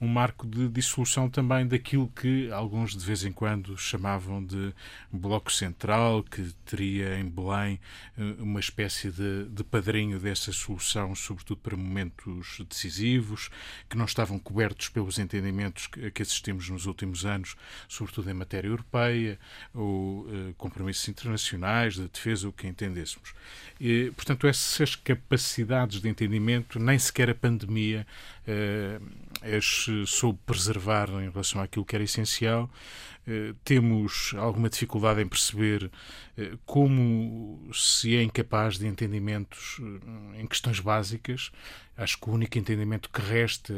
um 0.00 0.06
marco 0.06 0.46
de 0.46 0.68
dissolução 0.68 1.28
também 1.28 1.66
daquilo 1.66 2.08
que 2.08 2.50
alguns 2.50 2.94
de 2.94 3.04
vez 3.04 3.24
em 3.24 3.32
quando 3.32 3.76
chamavam 3.78 4.44
de 4.44 4.74
Bloco 5.10 5.50
Central, 5.50 6.22
que 6.22 6.52
teria 6.66 7.18
em 7.18 7.24
Belém 7.24 7.80
eh, 8.18 8.22
uma 8.38 8.60
espécie 8.60 9.10
de, 9.10 9.44
de 9.44 9.64
padrinho 9.64 10.20
dessa 10.20 10.52
solução, 10.52 11.14
sobretudo 11.14 11.58
para 11.58 11.76
momentos 11.76 12.60
decisivos, 12.68 13.48
que 13.88 13.96
não 13.96 14.04
estavam 14.04 14.38
cobertos 14.38 14.90
pelos 14.90 15.18
entendimentos 15.18 15.86
que, 15.86 16.10
que 16.10 16.22
assistimos 16.22 16.68
nos 16.68 16.84
últimos 16.84 17.24
anos, 17.24 17.56
sobretudo 17.88 18.30
em 18.30 18.34
matéria 18.34 18.68
europeia, 18.68 19.38
ou 19.72 20.26
uh, 20.26 20.54
compromissos 20.58 21.08
internacionais, 21.08 21.94
de 21.94 22.06
defesa, 22.08 22.48
o 22.48 22.52
que 22.52 22.66
entendêssemos. 22.66 23.32
E, 23.80 24.12
portanto, 24.14 24.46
essas 24.46 24.94
capacidades 24.94 26.00
de 26.00 26.08
entendimento, 26.08 26.78
nem 26.78 26.98
sequer 26.98 27.30
a 27.30 27.34
pandemia 27.34 28.06
uh, 28.46 29.02
as 29.42 29.86
soube 30.06 30.38
preservar 30.46 31.08
em 31.10 31.30
relação 31.30 31.60
àquilo 31.60 31.84
que 31.84 31.94
era 31.94 32.04
essencial. 32.04 32.70
Eh, 33.26 33.54
temos 33.64 34.34
alguma 34.36 34.70
dificuldade 34.70 35.20
em 35.20 35.26
perceber 35.26 35.90
eh, 36.38 36.52
como 36.64 37.68
se 37.74 38.14
é 38.14 38.22
incapaz 38.22 38.78
de 38.78 38.86
entendimentos 38.86 39.80
eh, 39.80 40.42
em 40.42 40.46
questões 40.46 40.78
básicas. 40.78 41.50
Acho 41.96 42.20
que 42.20 42.30
o 42.30 42.32
único 42.34 42.56
entendimento 42.56 43.08
que 43.08 43.22
resta 43.22 43.72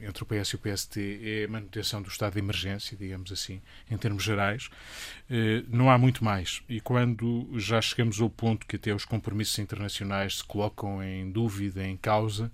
entre 0.00 0.22
o 0.22 0.26
PS 0.26 0.48
e 0.48 0.56
o 0.56 0.58
PST 0.58 1.20
é 1.22 1.44
a 1.44 1.48
manutenção 1.48 2.00
do 2.00 2.08
estado 2.08 2.32
de 2.32 2.38
emergência, 2.38 2.96
digamos 2.96 3.30
assim, 3.30 3.60
em 3.90 3.98
termos 3.98 4.22
gerais. 4.22 4.70
Não 5.68 5.90
há 5.90 5.98
muito 5.98 6.24
mais. 6.24 6.62
E 6.70 6.80
quando 6.80 7.50
já 7.58 7.78
chegamos 7.82 8.18
ao 8.18 8.30
ponto 8.30 8.64
que 8.64 8.76
até 8.76 8.94
os 8.94 9.04
compromissos 9.04 9.58
internacionais 9.58 10.38
se 10.38 10.44
colocam 10.44 11.02
em 11.02 11.30
dúvida, 11.30 11.86
em 11.86 11.98
causa, 11.98 12.50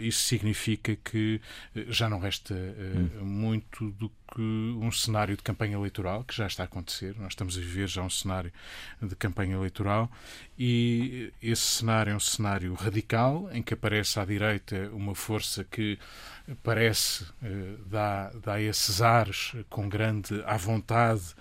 isso 0.00 0.20
significa 0.20 0.94
que 0.94 1.40
já 1.88 2.08
não 2.08 2.20
resta 2.20 2.54
hum. 2.54 3.24
muito 3.24 3.90
do 3.90 4.08
que 4.34 4.40
um 4.40 4.90
cenário 4.92 5.36
de 5.36 5.42
campanha 5.42 5.76
eleitoral, 5.76 6.24
que 6.24 6.34
já 6.34 6.46
está 6.46 6.64
a 6.64 6.66
acontecer. 6.66 7.14
Nós 7.18 7.32
estamos 7.32 7.56
a 7.56 7.60
viver 7.60 7.88
já 7.88 8.02
um 8.02 8.10
cenário 8.10 8.52
de 9.00 9.14
campanha 9.16 9.54
eleitoral 9.54 10.10
e 10.58 11.32
esse 11.42 11.62
cenário 11.62 12.12
é 12.12 12.16
um 12.16 12.20
cenário 12.20 12.74
radical, 12.74 13.48
em 13.52 13.62
que 13.62 13.74
aparece 13.74 14.18
à 14.20 14.24
direita 14.24 14.90
uma 14.92 15.14
força 15.14 15.64
que 15.64 15.98
parece 16.62 17.24
eh, 17.42 17.74
dá, 17.86 18.30
dá 18.42 18.60
esses 18.60 19.02
ares 19.02 19.52
com 19.68 19.88
grande 19.88 20.42
à 20.46 20.56
vontade, 20.56 21.34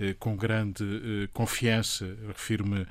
eh, 0.00 0.14
com 0.18 0.36
grande 0.36 0.84
eh, 0.84 1.28
confiança. 1.32 2.16
Refiro-me 2.26 2.86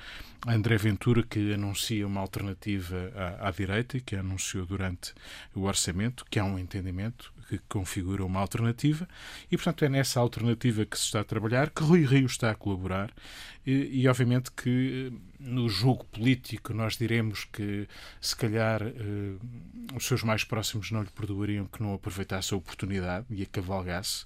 a 0.45 0.53
André 0.53 0.77
Ventura, 0.77 1.23
que 1.23 1.53
anuncia 1.53 2.05
uma 2.05 2.21
alternativa 2.21 3.11
à, 3.15 3.47
à 3.47 3.51
direita, 3.51 3.99
que 3.99 4.15
anunciou 4.15 4.65
durante 4.65 5.13
o 5.55 5.63
orçamento, 5.63 6.25
que 6.29 6.39
há 6.39 6.43
um 6.43 6.59
entendimento 6.59 7.33
que 7.57 7.65
configura 7.67 8.25
uma 8.25 8.39
alternativa, 8.39 9.07
e 9.51 9.57
portanto 9.57 9.85
é 9.85 9.89
nessa 9.89 10.19
alternativa 10.19 10.85
que 10.85 10.97
se 10.97 11.05
está 11.05 11.21
a 11.21 11.23
trabalhar, 11.23 11.69
que 11.69 11.83
Rui 11.83 12.05
Rio 12.05 12.25
está 12.25 12.51
a 12.51 12.55
colaborar, 12.55 13.11
e, 13.65 14.01
e 14.01 14.07
obviamente 14.07 14.51
que 14.51 15.11
no 15.39 15.69
jogo 15.69 16.05
político 16.05 16.73
nós 16.73 16.97
diremos 16.97 17.45
que 17.45 17.87
se 18.19 18.35
calhar 18.35 18.81
uh, 18.81 19.39
os 19.95 20.05
seus 20.05 20.23
mais 20.23 20.43
próximos 20.43 20.91
não 20.91 21.01
lhe 21.01 21.09
perdoariam 21.09 21.65
que 21.65 21.81
não 21.81 21.93
aproveitasse 21.93 22.53
a 22.53 22.57
oportunidade 22.57 23.25
e 23.29 23.43
a 23.43 23.45
cavalgasse. 23.45 24.25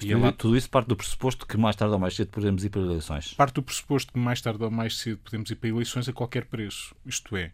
E 0.00 0.12
ela... 0.12 0.32
Tudo 0.32 0.56
isso 0.56 0.70
parte 0.70 0.88
do 0.88 0.96
pressuposto 0.96 1.46
que 1.46 1.56
mais 1.56 1.76
tarde 1.76 1.92
ou 1.92 1.98
mais 1.98 2.14
cedo 2.14 2.28
podemos 2.28 2.64
ir 2.64 2.70
para 2.70 2.80
eleições. 2.80 3.34
Parte 3.34 3.54
do 3.54 3.62
pressuposto 3.62 4.12
que 4.12 4.18
mais 4.18 4.40
tarde 4.40 4.62
ou 4.62 4.70
mais 4.70 4.96
cedo 4.96 5.18
podemos 5.18 5.50
ir 5.50 5.56
para 5.56 5.68
eleições 5.68 6.08
a 6.08 6.12
qualquer 6.12 6.46
preço. 6.46 6.94
Isto 7.04 7.36
é, 7.36 7.52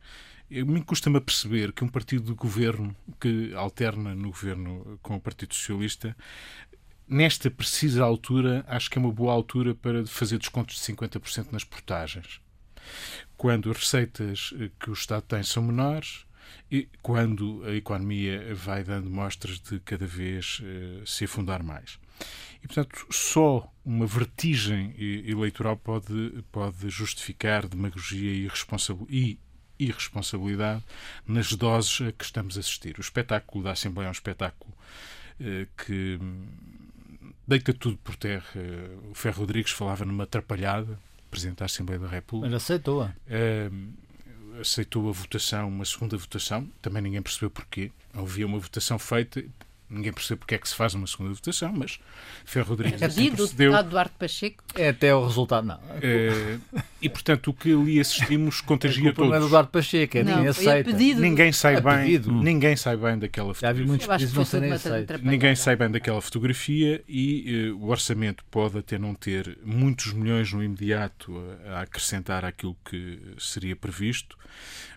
me 0.50 0.82
custa-me 0.82 1.18
a 1.18 1.20
perceber 1.20 1.72
que 1.72 1.84
um 1.84 1.88
partido 1.88 2.24
de 2.26 2.34
governo 2.34 2.94
que 3.20 3.52
alterna 3.54 4.14
no 4.14 4.28
governo 4.28 4.98
com 5.02 5.16
o 5.16 5.20
Partido 5.20 5.54
Socialista 5.54 6.16
nesta 7.08 7.50
precisa 7.50 8.02
altura, 8.04 8.64
acho 8.68 8.90
que 8.90 8.98
é 8.98 9.00
uma 9.00 9.12
boa 9.12 9.32
altura 9.32 9.74
para 9.74 10.06
fazer 10.06 10.38
descontos 10.38 10.76
de 10.76 10.82
50% 10.82 11.52
nas 11.52 11.64
portagens. 11.64 12.40
Quando 13.36 13.70
as 13.70 13.78
receitas 13.78 14.54
eh, 14.58 14.70
que 14.78 14.90
o 14.90 14.92
Estado 14.92 15.22
tem 15.22 15.42
são 15.42 15.62
menores 15.62 16.24
e 16.70 16.88
quando 17.02 17.62
a 17.64 17.74
economia 17.74 18.54
vai 18.54 18.82
dando 18.84 19.10
mostras 19.10 19.60
de 19.60 19.80
cada 19.80 20.06
vez 20.06 20.60
uh, 20.60 21.06
se 21.06 21.24
afundar 21.24 21.62
mais. 21.62 21.98
E, 22.62 22.66
portanto, 22.66 23.06
só 23.10 23.72
uma 23.84 24.06
vertigem 24.06 24.94
eleitoral 24.98 25.76
pode, 25.76 26.44
pode 26.50 26.88
justificar 26.88 27.68
demagogia 27.68 28.48
e, 29.08 29.38
e 29.78 29.86
irresponsabilidade 29.86 30.82
nas 31.26 31.52
doses 31.52 32.08
a 32.08 32.12
que 32.12 32.24
estamos 32.24 32.56
a 32.56 32.60
assistir. 32.60 32.96
O 32.98 33.00
espetáculo 33.00 33.64
da 33.64 33.72
Assembleia 33.72 34.06
é 34.06 34.10
um 34.10 34.12
espetáculo 34.12 34.72
uh, 35.40 35.66
que 35.84 36.18
deita 37.46 37.72
tudo 37.72 37.96
por 37.98 38.16
terra. 38.16 38.44
O 39.10 39.14
Ferro 39.14 39.40
Rodrigues 39.40 39.72
falava 39.72 40.04
numa 40.04 40.24
atrapalhada, 40.24 40.98
Presidente 41.30 41.58
da 41.58 41.66
Assembleia 41.66 42.00
da 42.00 42.08
República. 42.08 42.50
Mas 42.50 42.62
aceitou-a. 42.62 43.14
Uh, 43.26 43.92
aceitou 44.60 45.08
a 45.08 45.12
votação, 45.12 45.68
uma 45.68 45.84
segunda 45.84 46.16
votação, 46.16 46.68
também 46.80 47.02
ninguém 47.02 47.22
percebeu 47.22 47.50
porquê. 47.50 47.90
Havia 48.14 48.46
uma 48.46 48.58
votação 48.58 48.98
feita, 48.98 49.44
Ninguém 49.88 50.12
percebe 50.12 50.40
porque 50.40 50.56
é 50.56 50.58
que 50.58 50.68
se 50.68 50.74
faz 50.74 50.94
uma 50.94 51.06
segunda 51.06 51.32
votação, 51.32 51.72
mas 51.72 52.00
Ferro 52.44 52.70
Rodrigues 52.70 53.00
é 53.00 53.06
assim 53.06 53.30
do 53.30 53.46
deputado 53.46 53.88
Duarte 53.88 54.14
Pacheco. 54.18 54.64
É 54.74 54.88
até 54.88 55.14
o 55.14 55.24
resultado, 55.24 55.64
não. 55.66 55.80
É, 56.02 56.58
e, 57.00 57.08
portanto, 57.08 57.48
o 57.48 57.54
que 57.54 57.72
ali 57.72 58.00
assistimos 58.00 58.60
contagia 58.60 59.12
todos. 59.12 59.30
Não 59.30 59.36
é 59.36 59.40
do 59.40 59.48
Duarte 59.48 59.70
Pacheco, 59.70 60.18
é 60.18 60.24
não, 60.24 60.36
ninguém 60.36 60.48
aceita. 60.48 60.90
Pedido. 60.90 61.20
Ninguém 61.20 61.52
sai 61.52 61.76
é 61.76 61.80
bem, 61.80 62.18
ninguém 62.18 62.76
sai 62.76 62.96
bem 62.96 63.18
daquela 63.18 63.54
fotografia. 63.54 63.68
Já 63.68 63.72
vi 63.72 63.88
muitos 63.88 64.06
pedidos 64.06 64.34
não 64.34 64.44
serem 64.44 64.72
aceitos. 64.72 65.22
Ninguém 65.22 65.54
sai 65.54 65.76
bem 65.76 65.90
daquela 65.90 66.20
fotografia 66.20 67.04
e 67.08 67.70
uh, 67.70 67.78
o 67.78 67.88
orçamento 67.88 68.44
pode 68.50 68.78
até 68.78 68.98
não 68.98 69.14
ter 69.14 69.56
muitos 69.64 70.12
milhões 70.12 70.52
no 70.52 70.64
imediato 70.64 71.32
a, 71.64 71.78
a 71.78 71.80
acrescentar 71.82 72.44
aquilo 72.44 72.76
que 72.84 73.20
seria 73.38 73.76
previsto, 73.76 74.36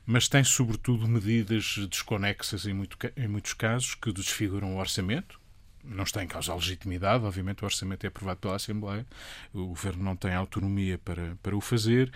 mas 0.10 0.28
tem 0.28 0.44
sobretudo 0.44 1.08
medidas 1.08 1.78
desconexas 1.88 2.66
em, 2.66 2.74
muito, 2.74 2.98
em 3.16 3.28
muitos 3.28 3.54
casos 3.54 3.94
que 3.94 4.12
desfiguram 4.12 4.76
o 4.76 4.80
orçamento. 4.80 5.40
Não 5.84 6.04
está 6.04 6.24
em 6.24 6.28
causa 6.28 6.52
a 6.52 6.56
legitimidade, 6.56 7.24
obviamente 7.24 7.62
o 7.62 7.66
orçamento 7.66 8.06
é 8.06 8.08
aprovado 8.08 8.40
pela 8.40 8.56
Assembleia, 8.56 9.06
o 9.54 9.68
Governo 9.68 10.04
não 10.04 10.16
tem 10.16 10.34
autonomia 10.34 10.98
para, 10.98 11.38
para 11.44 11.56
o 11.56 11.62
fazer, 11.62 12.12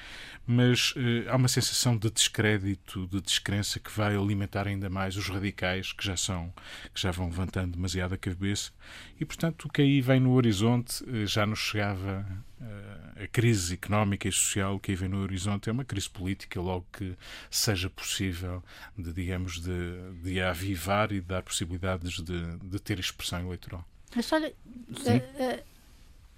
mas 0.45 0.95
eh, 0.97 1.29
há 1.29 1.35
uma 1.35 1.47
sensação 1.47 1.95
de 1.95 2.09
descrédito, 2.09 3.07
de 3.07 3.21
descrença 3.21 3.79
que 3.79 3.91
vai 3.91 4.15
alimentar 4.15 4.67
ainda 4.67 4.89
mais 4.89 5.15
os 5.15 5.29
radicais 5.29 5.93
que 5.93 6.03
já 6.03 6.17
são, 6.17 6.51
que 6.93 6.99
já 6.99 7.11
vão 7.11 7.27
levantando 7.27 7.73
demasiado 7.73 8.13
a 8.13 8.17
cabeça 8.17 8.71
e, 9.19 9.23
portanto, 9.23 9.65
o 9.65 9.69
que 9.69 9.83
aí 9.83 10.01
vem 10.01 10.19
no 10.19 10.33
horizonte 10.33 11.03
eh, 11.07 11.27
já 11.27 11.45
nos 11.45 11.59
chegava 11.59 12.25
a 13.15 13.27
crise 13.27 13.73
económica 13.75 14.27
e 14.27 14.31
social 14.31 14.79
que 14.79 14.91
aí 14.91 14.95
vem 14.95 15.09
no 15.09 15.21
horizonte 15.21 15.69
é 15.69 15.71
uma 15.71 15.85
crise 15.85 16.09
política, 16.09 16.59
logo 16.61 16.85
que 16.91 17.15
seja 17.49 17.89
possível 17.89 18.63
de, 18.97 19.13
digamos, 19.13 19.59
de, 19.59 20.11
de 20.21 20.41
avivar 20.41 21.11
e 21.11 21.21
de 21.21 21.27
dar 21.27 21.43
possibilidades 21.43 22.21
de, 22.21 22.57
de 22.57 22.79
ter 22.79 22.99
expressão 22.99 23.39
eleitoral. 23.39 23.85
Mas 24.15 24.31
olha, 24.31 24.53
uh, 24.67 24.91
uh, 24.91 25.63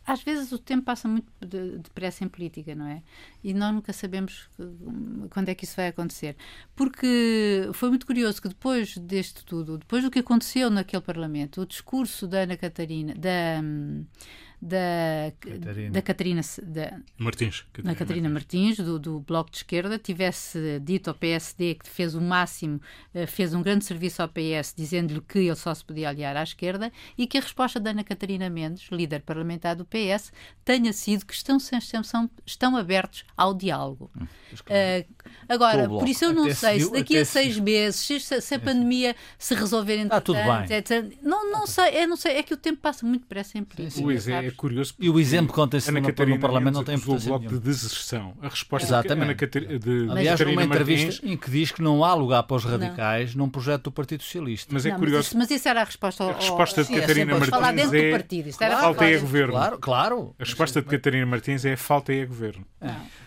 às 0.06 0.22
vezes 0.22 0.52
o 0.52 0.60
tempo 0.60 0.86
passa 0.86 1.08
muito 1.08 1.28
depressa 1.42 2.24
em 2.24 2.28
política, 2.28 2.76
não 2.76 2.88
é? 2.88 3.02
E 3.44 3.54
nós 3.54 3.74
nunca 3.74 3.92
sabemos 3.92 4.48
quando 5.32 5.50
é 5.50 5.56
que 5.56 5.66
isso 5.66 5.76
vai 5.76 5.88
acontecer. 5.88 6.36
Porque 6.76 7.70
foi 7.74 7.90
muito 7.90 8.06
curioso 8.06 8.40
que 8.42 8.48
depois 8.48 8.98
deste 8.98 9.44
tudo, 9.44 9.80
depois 9.80 10.04
do 10.04 10.12
que 10.12 10.20
aconteceu 10.20 10.70
naquele 10.70 11.02
Parlamento, 11.02 11.62
o 11.62 11.66
discurso 11.66 12.28
da 12.28 12.40
Ana 12.40 12.56
Catarina, 12.56 13.16
da. 13.16 13.62
Da 14.62 15.32
Catarina, 15.40 15.92
da 15.92 16.02
Catarina 16.02 16.42
da, 16.64 17.00
Martins, 17.18 17.62
Catarina, 17.72 17.94
da 17.94 18.00
Catarina 18.00 18.30
Martins, 18.30 18.78
Martins 18.78 18.78
do, 18.78 19.00
do, 19.00 19.20
Bloco 19.20 19.52
de 19.52 19.58
Esquerda, 19.58 20.00
tivesse 20.00 20.80
dito 20.82 21.10
ao 21.10 21.14
PSD 21.14 21.76
que 21.76 21.88
fez 21.88 22.16
o 22.16 22.22
máximo, 22.22 22.82
eh, 23.14 23.26
fez 23.26 23.54
um 23.54 23.62
grande 23.62 23.86
serviço 23.86 24.22
ao 24.22 24.30
PS, 24.30 24.74
dizendo-lhe 24.76 25.22
que 25.22 25.40
ele 25.40 25.56
só 25.56 25.74
se 25.74 25.84
podia 25.84 26.10
aliar 26.10 26.36
à 26.36 26.44
esquerda, 26.44 26.92
e 27.18 27.28
que 27.28 27.38
a 27.38 27.42
resposta 27.42 27.80
da 27.80 27.92
Ana 27.92 28.04
Catarina 28.04 28.50
Mendes, 28.50 28.88
líder 28.92 29.22
parlamentar 29.22 29.76
do 29.76 29.86
PS, 29.86 30.32
tenha 30.64 30.94
sido 30.94 31.26
que 31.26 31.34
estão, 31.34 31.58
estão, 31.58 32.30
estão 32.46 32.78
abertos 32.78 33.26
ao 33.36 33.54
diálogo. 33.54 34.10
Hum, 34.16 34.24
uh, 34.24 35.16
agora, 35.48 35.88
por 35.88 36.08
isso 36.08 36.26
eu 36.26 36.34
não 36.34 36.46
até 36.46 36.54
sei 36.54 36.80
se 36.80 36.92
daqui 36.92 37.18
a 37.18 37.26
seis 37.26 37.60
meses, 37.60 38.00
se, 38.00 38.42
se 38.42 38.56
a 38.56 38.60
pandemia 38.60 39.16
se 39.38 39.54
resolver 39.54 39.98
entre 39.98 40.16
ah, 40.16 40.22
tudo 40.22 40.38
bem. 40.38 40.78
Etc, 40.78 41.18
não, 41.22 41.52
não 41.52 41.68
sei, 41.68 41.96
é, 41.98 42.08
não 42.08 42.16
sei, 42.16 42.38
é 42.38 42.44
que 42.44 42.54
o 42.54 42.58
tempo 42.58 42.80
passa 42.82 43.06
muito 43.06 43.24
depressa 43.24 43.58
em 43.58 43.64
política. 43.64 44.02
é, 44.28 44.45
é 44.48 44.52
curioso. 44.52 44.94
E 45.00 45.10
o 45.10 45.20
exemplo 45.20 45.48
que 45.48 45.60
acontece 45.60 45.92
no, 45.92 46.00
no 46.00 46.40
Parlamento 46.40 46.76
não 46.76 46.84
tem 46.84 46.96
importância. 46.96 47.34
o 47.34 47.40
bloco 47.40 47.56
de 47.56 47.60
deserção. 47.60 48.34
A 48.42 48.50
resposta 48.50 48.88
Exatamente. 48.88 49.24
Ana 49.26 49.36
Catarina, 49.36 49.80
de 49.80 50.08
Aliás, 50.10 50.40
Catarina 50.40 50.62
uma 50.62 50.64
entrevista 50.66 51.06
Martins... 51.06 51.32
em 51.32 51.38
que 51.38 51.52
diz 51.52 51.72
que 51.72 51.82
não 51.82 52.04
há 52.04 52.14
lugar 52.14 52.44
para 52.44 52.58
os 52.58 52.64
radicais 52.64 53.36
não. 53.36 53.46
num 53.46 53.52
projeto 53.52 53.84
do 53.84 53.92
Partido 53.92 54.24
Socialista. 54.24 54.74
Mas 54.74 54.86
é 54.86 54.92
não, 54.92 55.00
curioso. 55.00 55.18
Mas 55.18 55.28
isso, 55.28 55.38
mas 55.38 55.52
isso, 55.52 55.68
era 55.68 55.82
a 55.82 55.84
resposta 55.84 56.24
ao. 56.24 56.30
A 56.32 56.34
resposta 56.34 56.84
de 56.84 56.94
Catarina 56.94 57.32
Martins 57.34 57.50
falar 57.50 57.72
dentro 57.74 57.98
é. 57.98 58.06
Do 58.06 58.12
partido. 58.12 58.50
Isso 58.50 58.64
era 58.64 58.78
falta 58.80 59.06
é 59.06 59.18
governo. 59.18 59.54
Claro, 59.54 59.78
claro. 59.80 60.36
A 60.40 60.44
resposta 60.44 60.82
de 60.82 60.88
Catarina 60.88 61.26
Martins 61.26 61.66
é 61.66 61.76
falta 61.76 62.14
é 62.14 62.26
governo. 62.26 62.66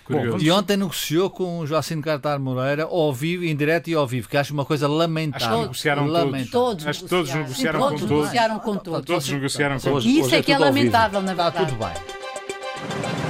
Bom, 0.08 0.38
e 0.38 0.50
ontem 0.50 0.76
negociou 0.76 1.28
com 1.28 1.58
o 1.58 1.66
Joacim 1.66 2.00
Cartar 2.00 2.38
Moreira 2.40 2.84
ao 2.84 3.12
vivo, 3.12 3.44
em 3.44 3.54
direto 3.54 3.88
e 3.88 3.94
ao 3.94 4.06
vivo, 4.06 4.28
que 4.28 4.36
acho 4.36 4.54
uma 4.54 4.64
coisa 4.64 4.88
lamentável. 4.88 5.46
Acho 5.46 5.56
que 5.56 5.62
negociaram 5.62 6.06
lamentável. 6.06 6.50
todos. 6.50 6.86
Acho 6.86 7.04
que 7.04 7.14
negociaram, 7.14 7.80
todos. 7.80 8.02
Negociaram 8.02 8.58
com 8.58 8.76
todos. 8.76 9.04
Todos 9.04 9.28
negociaram 9.28 9.76
com 9.78 9.90
todos. 9.90 10.04
E 10.04 10.20
isso 10.20 10.34
é 10.34 10.42
que 10.42 10.52
é 10.52 10.58
lamentável, 10.58 11.20
na 11.20 11.34
verdade. 11.34 11.56
Está 11.56 11.66
tudo 11.66 11.78
bem. 11.78 13.27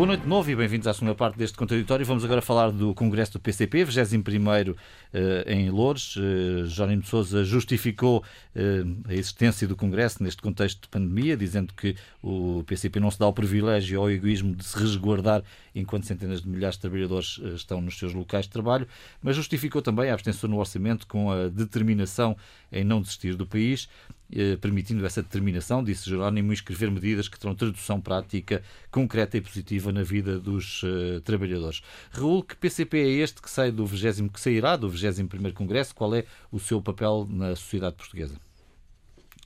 Boa 0.00 0.06
noite 0.06 0.22
de 0.22 0.28
novo 0.28 0.50
e 0.50 0.56
bem-vindos 0.56 0.86
à 0.86 0.94
segunda 0.94 1.14
parte 1.14 1.36
deste 1.36 1.58
contraditório. 1.58 2.06
Vamos 2.06 2.24
agora 2.24 2.40
falar 2.40 2.70
do 2.70 2.94
Congresso 2.94 3.34
do 3.34 3.38
PCP, 3.38 3.84
21 3.84 4.74
eh, 5.12 5.44
em 5.46 5.68
Lourdes. 5.68 6.16
Uh, 6.16 6.64
Jónimo 6.64 7.02
de 7.02 7.08
Sousa 7.08 7.44
justificou 7.44 8.20
uh, 8.56 9.10
a 9.10 9.12
existência 9.12 9.68
do 9.68 9.76
Congresso 9.76 10.22
neste 10.22 10.40
contexto 10.40 10.80
de 10.84 10.88
pandemia, 10.88 11.36
dizendo 11.36 11.74
que 11.74 11.94
o 12.22 12.64
PCP 12.66 12.98
não 12.98 13.10
se 13.10 13.18
dá 13.18 13.26
o 13.26 13.32
privilégio 13.34 14.00
ou 14.00 14.10
egoísmo 14.10 14.56
de 14.56 14.64
se 14.64 14.78
resguardar 14.78 15.42
enquanto 15.74 16.06
centenas 16.06 16.40
de 16.40 16.48
milhares 16.48 16.76
de 16.76 16.80
trabalhadores 16.80 17.38
estão 17.54 17.82
nos 17.82 17.98
seus 17.98 18.14
locais 18.14 18.46
de 18.46 18.52
trabalho, 18.52 18.88
mas 19.22 19.36
justificou 19.36 19.82
também 19.82 20.08
a 20.08 20.14
abstenção 20.14 20.48
no 20.48 20.58
orçamento 20.58 21.06
com 21.06 21.30
a 21.30 21.48
determinação 21.48 22.34
em 22.72 22.84
não 22.84 23.02
desistir 23.02 23.36
do 23.36 23.46
país 23.46 23.86
eh, 24.08 24.19
permitindo 24.60 25.04
essa 25.04 25.22
determinação, 25.22 25.82
disse 25.82 26.08
Jerónimo, 26.08 26.52
escrever 26.52 26.90
medidas 26.90 27.28
que 27.28 27.38
terão 27.38 27.54
tradução 27.54 28.00
prática, 28.00 28.62
concreta 28.90 29.36
e 29.36 29.40
positiva 29.40 29.92
na 29.92 30.02
vida 30.02 30.38
dos 30.38 30.82
uh, 30.82 31.20
trabalhadores. 31.22 31.82
Raul, 32.10 32.42
que 32.42 32.56
PCP 32.56 32.98
é 32.98 33.08
este 33.08 33.42
que 33.42 33.50
sai 33.50 33.70
do 33.70 33.84
20 33.86 34.28
que 34.30 34.40
sairá 34.40 34.76
do 34.76 34.88
21 34.88 35.52
Congresso? 35.52 35.94
Qual 35.94 36.14
é 36.14 36.24
o 36.50 36.58
seu 36.58 36.80
papel 36.80 37.26
na 37.28 37.56
sociedade 37.56 37.96
portuguesa? 37.96 38.36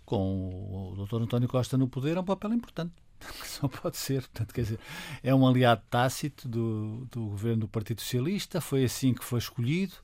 Com 0.05 0.94
o 0.97 1.07
Dr. 1.07 1.23
António 1.23 1.49
Costa 1.49 1.79
no 1.79 1.88
poder 1.88 2.16
é 2.16 2.20
um 2.20 2.25
papel 2.25 2.53
importante. 2.53 2.92
Só 3.44 3.68
pode 3.68 3.97
ser. 3.97 4.23
Portanto, 4.23 4.53
quer 4.53 4.62
dizer, 4.62 4.79
é 5.23 5.35
um 5.35 5.47
aliado 5.47 5.83
tácito 5.88 6.49
do, 6.49 7.07
do 7.11 7.25
governo 7.27 7.61
do 7.62 7.68
Partido 7.68 8.01
Socialista, 8.01 8.61
foi 8.61 8.85
assim 8.85 9.14
que 9.14 9.25
foi 9.25 9.38
escolhido, 9.38 9.94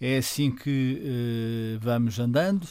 é 0.00 0.18
assim 0.18 0.50
que 0.50 1.00
uh, 1.00 1.78
vamos 1.80 2.18
andando. 2.18 2.66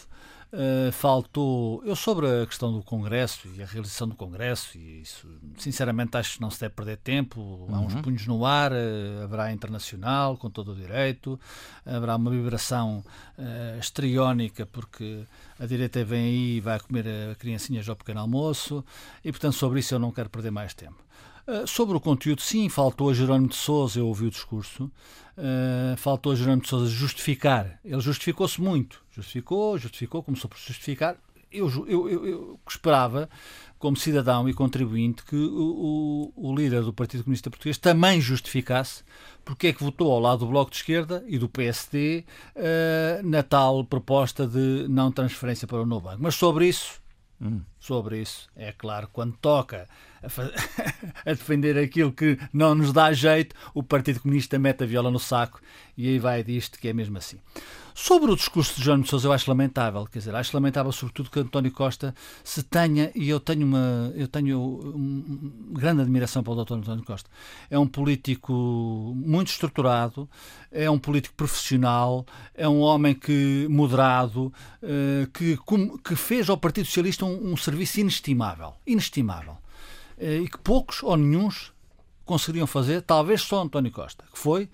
Uh, 0.54 0.90
faltou. 0.94 1.84
Eu, 1.84 1.96
sobre 1.98 2.28
a 2.28 2.46
questão 2.46 2.72
do 2.72 2.82
Congresso 2.82 3.48
e 3.56 3.62
a 3.62 3.66
realização 3.66 4.08
do 4.08 4.16
Congresso, 4.16 4.78
e 4.78 5.02
isso, 5.02 5.28
sinceramente, 5.58 6.16
acho 6.16 6.36
que 6.36 6.42
não 6.42 6.50
se 6.50 6.62
deve 6.62 6.74
perder 6.74 6.98
tempo. 6.98 7.68
Há 7.70 7.80
uns 7.80 7.94
uhum. 7.94 8.02
punhos 8.02 8.26
no 8.26 8.46
ar, 8.46 8.72
uh, 8.72 9.24
haverá 9.24 9.52
internacional, 9.52 10.38
com 10.38 10.50
todo 10.50 10.72
o 10.72 10.76
direito, 10.76 11.38
haverá 11.86 12.16
uma 12.16 12.32
vibração 12.32 13.04
uh, 13.38 13.80
estriónica, 13.80 14.66
porque 14.66 15.24
a 15.60 15.66
direita 15.66 16.06
vem 16.06 16.26
aí 16.26 16.58
e 16.58 16.62
vai 16.62 16.80
comer 16.80 17.06
a 17.32 17.36
criancinhas 17.36 17.90
ao 17.90 17.96
pequeno 17.96 18.22
almoço, 18.22 18.84
e, 19.26 19.32
portanto, 19.32 19.56
sobre 19.56 19.80
isso 19.80 19.94
eu 19.94 20.00
não 20.00 20.12
quero 20.12 20.30
perder 20.30 20.52
mais 20.52 20.74
tempo. 20.74 21.04
Sobre 21.68 21.96
o 21.96 22.00
conteúdo, 22.00 22.42
sim, 22.42 22.68
faltou 22.70 23.08
a 23.08 23.14
Jerónimo 23.14 23.50
de 23.50 23.56
Souza, 23.56 24.00
eu 24.00 24.08
ouvi 24.08 24.26
o 24.26 24.32
discurso, 24.32 24.92
uh, 25.38 25.98
faltou 25.98 26.32
a 26.32 26.36
Jerónimo 26.36 26.64
de 26.64 26.70
Sousa 26.70 26.90
justificar. 26.90 27.80
Ele 27.84 28.02
justificou-se 28.02 28.60
muito. 28.62 29.04
Justificou, 29.12 29.78
justificou, 29.78 30.24
começou 30.24 30.50
por 30.50 30.58
justificar. 30.58 31.16
Eu, 31.52 31.70
eu, 31.88 32.10
eu, 32.10 32.26
eu 32.26 32.60
esperava, 32.68 33.30
como 33.80 33.96
cidadão 33.96 34.50
e 34.50 34.54
contribuinte, 34.54 35.24
que 35.24 35.36
o, 35.36 36.34
o, 36.36 36.50
o, 36.50 36.56
líder 36.56 36.82
do 36.82 36.92
Partido 36.92 37.24
Comunista 37.24 37.50
Português 37.50 37.78
também 37.78 38.20
justificasse 38.20 39.04
porque 39.46 39.68
é 39.68 39.74
que 39.74 39.84
votou 39.84 40.12
ao 40.12 40.20
lado 40.20 40.40
do 40.40 40.48
Bloco 40.48 40.72
de 40.72 40.78
Esquerda 40.78 41.24
e 41.28 41.38
do 41.38 41.48
PSD 41.48 42.26
uh, 42.56 43.26
na 43.26 43.44
tal 43.44 43.86
proposta 43.86 44.48
de 44.48 44.88
não 44.90 45.12
transferência 45.12 45.68
para 45.68 45.82
o 45.82 45.86
novo 45.86 46.06
banco. 46.10 46.22
Mas 46.22 46.34
sobre 46.36 46.68
isso, 46.68 47.00
hum. 47.40 47.62
sobre 47.80 48.20
isso, 48.20 48.50
é 48.56 48.74
claro, 48.74 49.08
quando 49.14 49.38
toca 49.38 49.88
a, 51.26 51.30
defender 51.30 51.78
aquilo 51.78 52.12
que 52.12 52.38
não 52.52 52.76
nos 52.76 52.92
dá 52.92 53.12
jeito, 53.14 53.56
o 53.74 53.84
Partido 53.84 54.20
Comunista 54.20 54.58
mete 54.60 54.84
a 54.84 54.88
viola 54.88 55.12
no 55.12 55.20
saco 55.20 55.60
e 55.98 56.10
aí 56.10 56.20
vai 56.20 56.44
disto 56.44 56.80
que 56.80 56.88
é 56.88 56.94
mesmo 56.94 57.18
assim. 57.18 57.38
Sobre 57.98 58.30
o 58.30 58.36
discurso 58.36 58.76
de 58.76 58.84
João 58.84 59.06
Sousa, 59.06 59.30
eu 59.30 59.32
acho 59.32 59.50
lamentável, 59.50 60.06
quer 60.06 60.20
dizer, 60.20 60.36
acho 60.36 60.54
lamentável 60.54 60.92
sobretudo 60.92 61.30
que 61.30 61.40
António 61.40 61.72
Costa 61.72 62.14
se 62.44 62.62
tenha, 62.62 63.10
e 63.16 63.30
eu 63.30 63.40
tenho 63.40 63.66
uma, 63.66 64.12
eu 64.16 64.28
tenho 64.28 64.94
grande 65.72 66.02
admiração 66.02 66.44
pelo 66.44 66.62
Dr. 66.62 66.74
António 66.74 67.06
Costa. 67.06 67.30
É 67.70 67.80
um 67.80 67.88
político 67.88 69.14
muito 69.16 69.48
estruturado, 69.48 70.30
é 70.70 70.90
um 70.92 71.00
político 71.00 71.36
profissional, 71.36 72.26
é 72.54 72.68
um 72.68 72.82
homem 72.82 73.16
que 73.16 73.66
moderado, 73.70 74.52
eh, 74.84 75.30
que, 75.34 75.58
que 76.04 76.18
fez 76.18 76.50
ao 76.50 76.58
Partido 76.58 76.88
Socialista 76.88 77.24
um, 77.24 77.54
um 77.54 77.56
serviço 77.56 78.02
inestimável, 78.02 78.74
inestimável. 78.86 79.56
Eh, 80.18 80.38
e 80.38 80.48
que 80.48 80.58
poucos 80.58 81.04
ou 81.04 81.16
nenhums 81.18 81.74
conseguiriam 82.24 82.68
fazer, 82.68 83.02
talvez 83.02 83.42
só 83.42 83.62
António 83.62 83.92
Costa, 83.92 84.26
que 84.32 84.38
foi 84.38 84.70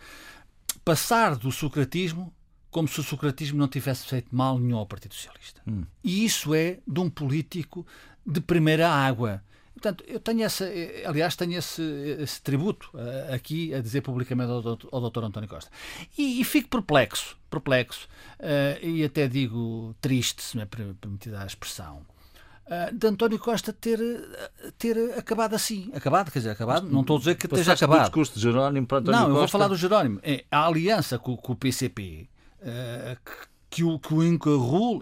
passar 0.85 1.35
do 1.35 1.51
socratismo 1.51 2.33
como 2.71 2.87
se 2.87 2.99
o 3.01 3.03
socratismo 3.03 3.59
não 3.59 3.67
tivesse 3.67 4.05
feito 4.07 4.33
mal 4.33 4.57
nenhum 4.57 4.77
ao 4.77 4.85
Partido 4.85 5.13
Socialista. 5.13 5.61
Hum. 5.67 5.83
E 6.01 6.23
isso 6.23 6.55
é 6.55 6.79
de 6.87 6.99
um 7.01 7.09
político 7.09 7.85
de 8.25 8.39
primeira 8.39 8.89
água. 8.89 9.43
Portanto, 9.73 10.03
eu 10.07 10.19
tenho 10.19 10.43
essa, 10.43 10.65
eh, 10.65 11.03
aliás, 11.05 11.35
tenho 11.35 11.57
esse, 11.57 11.81
esse 12.19 12.41
tributo 12.41 12.89
uh, 12.93 13.33
aqui 13.33 13.73
a 13.73 13.81
dizer 13.81 14.01
publicamente 14.01 14.51
ao, 14.51 14.77
ao 14.91 15.09
Dr. 15.09 15.23
António 15.25 15.49
Costa. 15.49 15.69
E, 16.17 16.39
e 16.39 16.43
fico 16.45 16.69
perplexo, 16.69 17.35
perplexo, 17.49 18.07
uh, 18.39 18.85
e 18.85 19.03
até 19.03 19.27
digo 19.27 19.93
triste, 19.99 20.41
se 20.41 20.55
me 20.55 20.63
é 20.63 20.65
permitida 20.65 21.41
a 21.41 21.45
expressão, 21.45 22.05
ah, 22.73 22.89
de 22.89 23.05
António 23.05 23.37
Costa 23.37 23.73
ter, 23.73 23.99
ter 24.77 24.97
acabado 25.19 25.53
assim. 25.53 25.91
Acabado, 25.93 26.31
quer 26.31 26.39
dizer, 26.39 26.51
acabado. 26.51 26.87
Não 26.87 27.01
estou 27.01 27.17
a 27.17 27.19
dizer 27.19 27.35
que 27.35 27.45
esteja 27.45 27.73
acabado. 27.73 27.99
o 27.99 28.03
discurso 28.03 28.33
de 28.35 28.39
Jerónimo 28.39 28.87
para 28.87 28.99
António 28.99 29.19
Não, 29.19 29.25
Costa. 29.25 29.35
eu 29.35 29.39
vou 29.41 29.47
falar 29.49 29.67
do 29.67 29.75
Jerónimo. 29.75 30.21
É 30.23 30.45
a 30.49 30.67
aliança 30.67 31.19
com, 31.19 31.35
com 31.35 31.51
o 31.51 31.55
PCP 31.57 32.29
uh, 32.61 32.65
ah, 32.65 33.17
que 33.69 33.83
o, 33.83 33.99
que 33.99 34.13
o 34.13 34.23
encarrolou, 34.23 35.01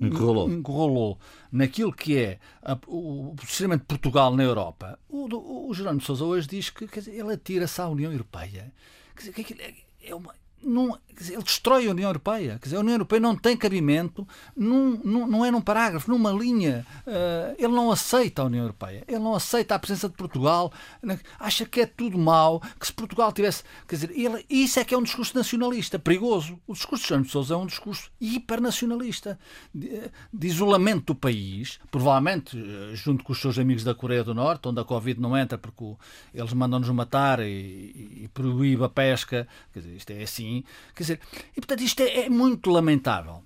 encarrolou 0.00 1.18
naquilo 1.52 1.92
que 1.92 2.16
é 2.16 2.38
a, 2.62 2.72
o 2.86 3.34
posicionamento 3.36 3.82
de 3.82 3.86
Portugal 3.86 4.34
na 4.34 4.42
Europa. 4.42 4.98
O, 5.06 5.68
o 5.68 5.74
Jerónimo 5.74 6.00
Sousa 6.00 6.24
hoje 6.24 6.48
diz 6.48 6.70
que 6.70 6.86
dizer, 6.86 7.12
ele 7.12 7.34
atira-se 7.34 7.82
à 7.82 7.86
União 7.86 8.10
Europeia. 8.10 8.72
Quer 9.14 9.30
dizer, 9.30 9.44
que 9.44 9.62
é, 9.62 9.74
é 10.08 10.14
uma 10.14 10.32
não, 10.64 10.98
dizer, 11.20 11.34
ele 11.34 11.42
destrói 11.42 11.86
a 11.86 11.90
União 11.90 12.08
Europeia. 12.08 12.58
Quer 12.58 12.64
dizer, 12.64 12.76
a 12.76 12.80
União 12.80 12.94
Europeia 12.94 13.20
não 13.20 13.36
tem 13.36 13.56
cabimento, 13.56 14.26
num, 14.56 15.00
num, 15.04 15.26
não 15.26 15.44
é 15.44 15.50
num 15.50 15.60
parágrafo, 15.60 16.10
numa 16.10 16.30
linha. 16.32 16.86
Uh, 17.06 17.54
ele 17.58 17.72
não 17.72 17.90
aceita 17.90 18.42
a 18.42 18.46
União 18.46 18.62
Europeia. 18.62 19.04
Ele 19.06 19.18
não 19.18 19.34
aceita 19.34 19.74
a 19.74 19.78
presença 19.78 20.08
de 20.08 20.14
Portugal. 20.14 20.72
Acha 21.38 21.64
que 21.64 21.80
é 21.80 21.86
tudo 21.86 22.18
mau, 22.18 22.60
que 22.78 22.86
se 22.86 22.92
Portugal 22.92 23.32
tivesse. 23.32 23.62
Quer 23.86 23.96
dizer, 23.96 24.10
ele, 24.10 24.44
isso 24.48 24.78
é 24.78 24.84
que 24.84 24.94
é 24.94 24.98
um 24.98 25.02
discurso 25.02 25.36
nacionalista, 25.36 25.98
perigoso. 25.98 26.58
O 26.66 26.72
discurso 26.72 27.04
de 27.04 27.08
Jean 27.10 27.22
Pessoa 27.22 27.46
é 27.50 27.56
um 27.56 27.66
discurso 27.66 28.10
hipernacionalista, 28.20 29.38
de, 29.74 30.10
de 30.32 30.46
isolamento 30.46 31.06
do 31.06 31.14
país, 31.14 31.78
provavelmente 31.90 32.56
eh, 32.58 32.94
junto 32.94 33.24
com 33.24 33.32
os 33.32 33.40
seus 33.40 33.58
amigos 33.58 33.84
da 33.84 33.94
Coreia 33.94 34.24
do 34.24 34.34
Norte, 34.34 34.68
onde 34.68 34.80
a 34.80 34.84
Covid 34.84 35.20
não 35.20 35.36
entra 35.36 35.58
porque 35.58 35.84
o, 35.84 35.98
eles 36.32 36.52
mandam-nos 36.52 36.88
matar 36.90 37.40
e, 37.40 37.44
e, 37.44 38.24
e 38.24 38.28
proíbe 38.28 38.84
a 38.84 38.88
pesca. 38.88 39.46
Quer 39.72 39.80
dizer, 39.80 39.96
isto 39.96 40.10
é 40.10 40.22
assim 40.22 40.64
Quer 40.94 41.03
dizer, 41.04 41.20
e 41.52 41.60
portanto 41.60 41.82
isto 41.82 42.00
é, 42.02 42.24
é 42.24 42.28
muito 42.28 42.70
lamentável. 42.70 43.42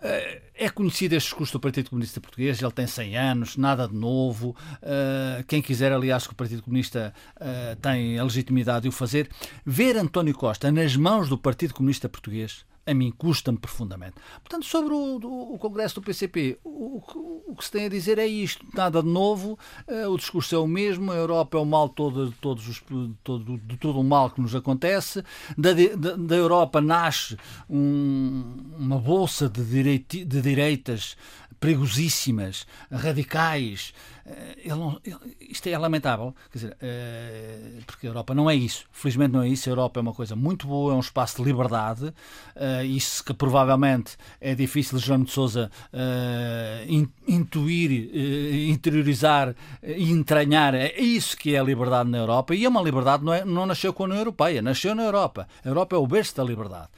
Eh, 0.00 0.42
é 0.54 0.68
conhecido 0.70 1.14
este 1.14 1.28
discurso 1.28 1.54
do 1.54 1.60
Partido 1.60 1.90
Comunista 1.90 2.20
Português, 2.20 2.60
ele 2.62 2.72
tem 2.72 2.86
100 2.86 3.16
anos, 3.16 3.56
nada 3.56 3.88
de 3.88 3.94
novo. 3.94 4.56
Eh, 4.82 5.44
quem 5.46 5.60
quiser, 5.60 5.92
aliás, 5.92 6.26
que 6.26 6.32
o 6.32 6.36
Partido 6.36 6.62
Comunista 6.62 7.12
eh, 7.40 7.76
tem 7.80 8.18
a 8.18 8.24
legitimidade 8.24 8.82
de 8.82 8.88
o 8.88 8.92
fazer, 8.92 9.28
ver 9.64 9.96
António 9.96 10.34
Costa 10.34 10.70
nas 10.70 10.96
mãos 10.96 11.28
do 11.28 11.36
Partido 11.36 11.74
Comunista 11.74 12.08
Português 12.08 12.64
a 12.88 12.94
mim 12.94 13.12
custa-me 13.16 13.58
profundamente. 13.58 14.14
Portanto, 14.42 14.64
sobre 14.64 14.94
o, 14.94 15.20
o, 15.22 15.54
o 15.54 15.58
Congresso 15.58 15.96
do 15.96 16.02
PCP, 16.02 16.58
o, 16.64 17.02
o, 17.46 17.54
que 17.54 17.64
se 17.64 17.70
tem 17.70 17.84
a 17.84 17.88
dizer 17.88 18.18
é 18.18 18.26
isto: 18.26 18.64
nada 18.74 19.02
de 19.02 19.08
novo, 19.08 19.58
uh, 19.86 20.08
o 20.08 20.16
discurso 20.16 20.54
é 20.54 20.58
o 20.58 20.66
mesmo, 20.66 21.12
a 21.12 21.16
Europa 21.16 21.58
é 21.58 21.60
o 21.60 21.66
mal 21.66 21.88
todo, 21.88 22.32
todos 22.40 22.66
os, 22.66 22.82
todo, 23.22 23.58
de 23.58 23.76
todo 23.76 24.00
o 24.00 24.04
mal 24.04 24.30
que 24.30 24.40
nos 24.40 24.54
acontece, 24.54 25.22
da, 25.56 25.72
da, 25.72 26.16
da 26.16 26.36
Europa 26.36 26.80
nasce 26.80 27.36
um, 27.68 28.54
uma 28.78 28.98
bolsa 28.98 29.48
de, 29.48 29.62
direiti, 29.62 30.24
de 30.24 30.40
direitas 30.40 31.16
perigosíssimas, 31.60 32.66
radicais. 32.90 33.92
Eh, 34.24 34.58
ele 34.64 34.74
não, 34.74 35.00
ele, 35.04 35.16
isto 35.40 35.66
é 35.68 35.78
lamentável, 35.78 36.34
quer 36.52 36.58
dizer, 36.58 36.72
uh, 36.72 37.82
porque 37.86 38.06
a 38.06 38.10
Europa 38.10 38.34
não 38.34 38.50
é 38.50 38.54
isso. 38.54 38.84
Felizmente 38.92 39.32
não 39.32 39.42
é 39.42 39.48
isso. 39.48 39.68
A 39.68 39.72
Europa 39.72 39.98
é 39.98 40.02
uma 40.02 40.12
coisa 40.12 40.36
muito 40.36 40.66
boa, 40.66 40.92
é 40.92 40.96
um 40.96 41.00
espaço 41.00 41.36
de 41.36 41.44
liberdade. 41.44 42.06
Uh, 42.06 42.84
isso 42.84 43.24
que 43.24 43.32
provavelmente 43.32 44.16
é 44.40 44.54
difícil 44.54 44.98
Jerónimo 44.98 45.26
de 45.26 45.32
Sousa 45.32 45.70
uh, 45.92 46.84
in, 46.86 47.08
intuir, 47.26 48.10
interiorizar 48.70 49.54
e 49.82 50.10
entranhar. 50.10 50.74
É 50.74 51.00
isso 51.00 51.36
que 51.36 51.54
é 51.54 51.58
a 51.58 51.62
liberdade 51.62 52.10
na 52.10 52.18
Europa. 52.18 52.54
E 52.54 52.64
é 52.64 52.68
uma 52.68 52.82
liberdade 52.82 53.24
não, 53.24 53.32
é, 53.32 53.44
não 53.44 53.66
nasceu 53.66 53.92
com 53.92 54.02
a 54.02 54.06
União 54.06 54.18
Europeia, 54.18 54.60
nasceu 54.60 54.94
na 54.94 55.04
Europa. 55.04 55.48
A 55.64 55.68
Europa 55.68 55.96
é 55.96 55.98
o 55.98 56.06
berço 56.06 56.36
da 56.36 56.44
liberdade. 56.44 56.88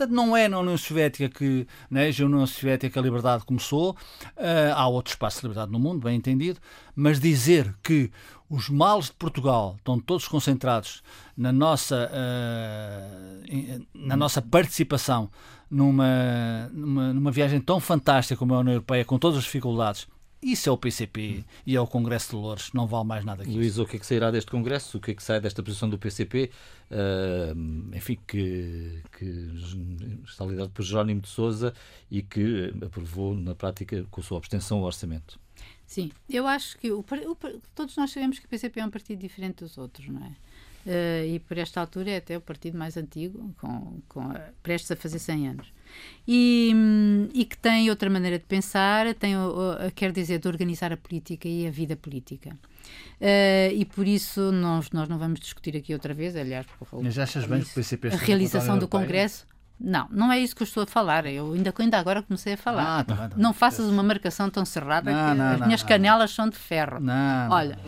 Portanto, 0.00 0.16
não 0.16 0.34
é 0.34 0.48
na 0.48 0.58
União 0.58 0.78
Soviética 0.78 1.28
que, 1.28 1.66
na 1.90 2.00
né, 2.00 2.10
União 2.20 2.46
Soviética, 2.46 2.98
a 2.98 3.02
liberdade 3.02 3.44
começou. 3.44 3.90
Uh, 4.34 4.72
há 4.74 4.88
outro 4.88 5.12
espaço 5.12 5.40
de 5.40 5.42
liberdade 5.42 5.70
no 5.70 5.78
mundo, 5.78 6.00
bem 6.00 6.16
entendido, 6.16 6.58
mas 6.96 7.20
dizer 7.20 7.76
que 7.82 8.10
os 8.48 8.70
males 8.70 9.06
de 9.06 9.12
Portugal 9.12 9.74
estão 9.76 10.00
todos 10.00 10.26
concentrados 10.26 11.02
na 11.36 11.52
nossa, 11.52 12.10
uh, 12.10 13.86
na 13.94 14.16
nossa 14.16 14.40
participação 14.40 15.28
numa, 15.70 16.70
numa, 16.72 17.12
numa 17.12 17.30
viagem 17.30 17.60
tão 17.60 17.78
fantástica 17.78 18.38
como 18.38 18.54
a 18.54 18.60
União 18.60 18.72
Europeia, 18.72 19.04
com 19.04 19.18
todas 19.18 19.36
as 19.36 19.44
dificuldades, 19.44 20.08
isso 20.42 20.68
é 20.68 20.72
o 20.72 20.76
PCP 20.76 21.44
e 21.66 21.76
é 21.76 21.80
o 21.80 21.86
Congresso 21.86 22.30
de 22.30 22.36
Lourdes, 22.36 22.72
não 22.72 22.86
vale 22.86 23.06
mais 23.06 23.24
nada 23.24 23.44
que 23.44 23.50
Luís, 23.50 23.78
o 23.78 23.84
que 23.84 23.96
é 23.96 23.98
que 23.98 24.06
sairá 24.06 24.30
deste 24.30 24.50
Congresso? 24.50 24.96
O 24.96 25.00
que 25.00 25.10
é 25.10 25.14
que 25.14 25.22
sai 25.22 25.40
desta 25.40 25.62
posição 25.62 25.88
do 25.88 25.98
PCP? 25.98 26.50
Uh, 26.90 27.94
enfim, 27.94 28.18
que, 28.26 29.02
que, 29.18 29.24
está 30.24 30.44
liderado 30.44 30.70
por 30.70 30.82
Jerónimo 30.82 31.20
de 31.20 31.28
Souza 31.28 31.74
e 32.10 32.22
que 32.22 32.72
aprovou 32.84 33.34
na 33.34 33.54
prática 33.54 34.06
com 34.10 34.20
a 34.20 34.24
sua 34.24 34.38
abstenção 34.38 34.80
o 34.80 34.84
orçamento. 34.84 35.38
Sim, 35.86 36.10
eu 36.28 36.46
acho 36.46 36.78
que 36.78 36.90
o, 36.90 37.00
o, 37.00 37.36
todos 37.74 37.96
nós 37.96 38.10
sabemos 38.10 38.38
que 38.38 38.46
o 38.46 38.48
PCP 38.48 38.80
é 38.80 38.86
um 38.86 38.90
partido 38.90 39.18
diferente 39.18 39.64
dos 39.64 39.76
outros, 39.76 40.08
não 40.08 40.24
é? 40.24 40.36
Uh, 40.86 41.26
e 41.26 41.38
por 41.40 41.58
esta 41.58 41.80
altura 41.80 42.10
é 42.10 42.16
até 42.16 42.36
o 42.36 42.40
partido 42.40 42.78
mais 42.78 42.96
antigo, 42.96 43.54
com, 43.60 44.00
com, 44.08 44.32
prestes 44.62 44.90
a 44.90 44.96
fazer 44.96 45.18
100 45.18 45.48
anos 45.48 45.72
e, 46.26 46.72
e 47.34 47.44
que 47.44 47.56
tem 47.56 47.90
outra 47.90 48.08
maneira 48.08 48.38
de 48.38 48.44
pensar, 48.44 49.14
tem, 49.14 49.34
quer 49.94 50.12
dizer, 50.12 50.38
de 50.38 50.48
organizar 50.48 50.92
a 50.92 50.96
política 50.96 51.48
e 51.48 51.66
a 51.66 51.70
vida 51.70 51.96
política. 51.96 52.50
Uh, 53.20 53.74
e 53.74 53.84
por 53.84 54.06
isso 54.06 54.50
nós, 54.52 54.90
nós 54.90 55.08
não 55.08 55.18
vamos 55.18 55.40
discutir 55.40 55.76
aqui 55.76 55.92
outra 55.92 56.14
vez, 56.14 56.34
aliás, 56.34 56.66
Mas 57.02 57.18
achas 57.18 57.44
bem 57.44 57.60
que 57.60 57.70
o 57.70 57.74
PCP 57.74 58.08
a 58.08 58.16
realização 58.16 58.78
do 58.78 58.88
Congresso 58.88 59.46
não, 59.82 60.06
não 60.10 60.30
é 60.30 60.38
isso 60.38 60.54
que 60.54 60.62
eu 60.62 60.66
estou 60.66 60.82
a 60.82 60.86
falar. 60.86 61.24
Eu 61.24 61.54
ainda, 61.54 61.72
ainda 61.78 61.98
agora 61.98 62.22
comecei 62.22 62.52
a 62.52 62.56
falar. 62.56 62.98
Ah, 62.98 63.04
tá 63.04 63.16
tá 63.28 63.30
não 63.36 63.54
faças 63.54 63.86
uma 63.86 64.02
marcação 64.02 64.50
tão 64.50 64.64
cerrada 64.64 65.10
não, 65.10 65.32
que 65.32 65.38
não, 65.38 65.52
as 65.52 65.60
minhas 65.66 65.80
não, 65.80 65.88
canelas 65.88 66.30
são 66.32 66.48
de 66.48 66.56
ferro. 66.56 67.00
Não, 67.00 67.50
Olha, 67.50 67.78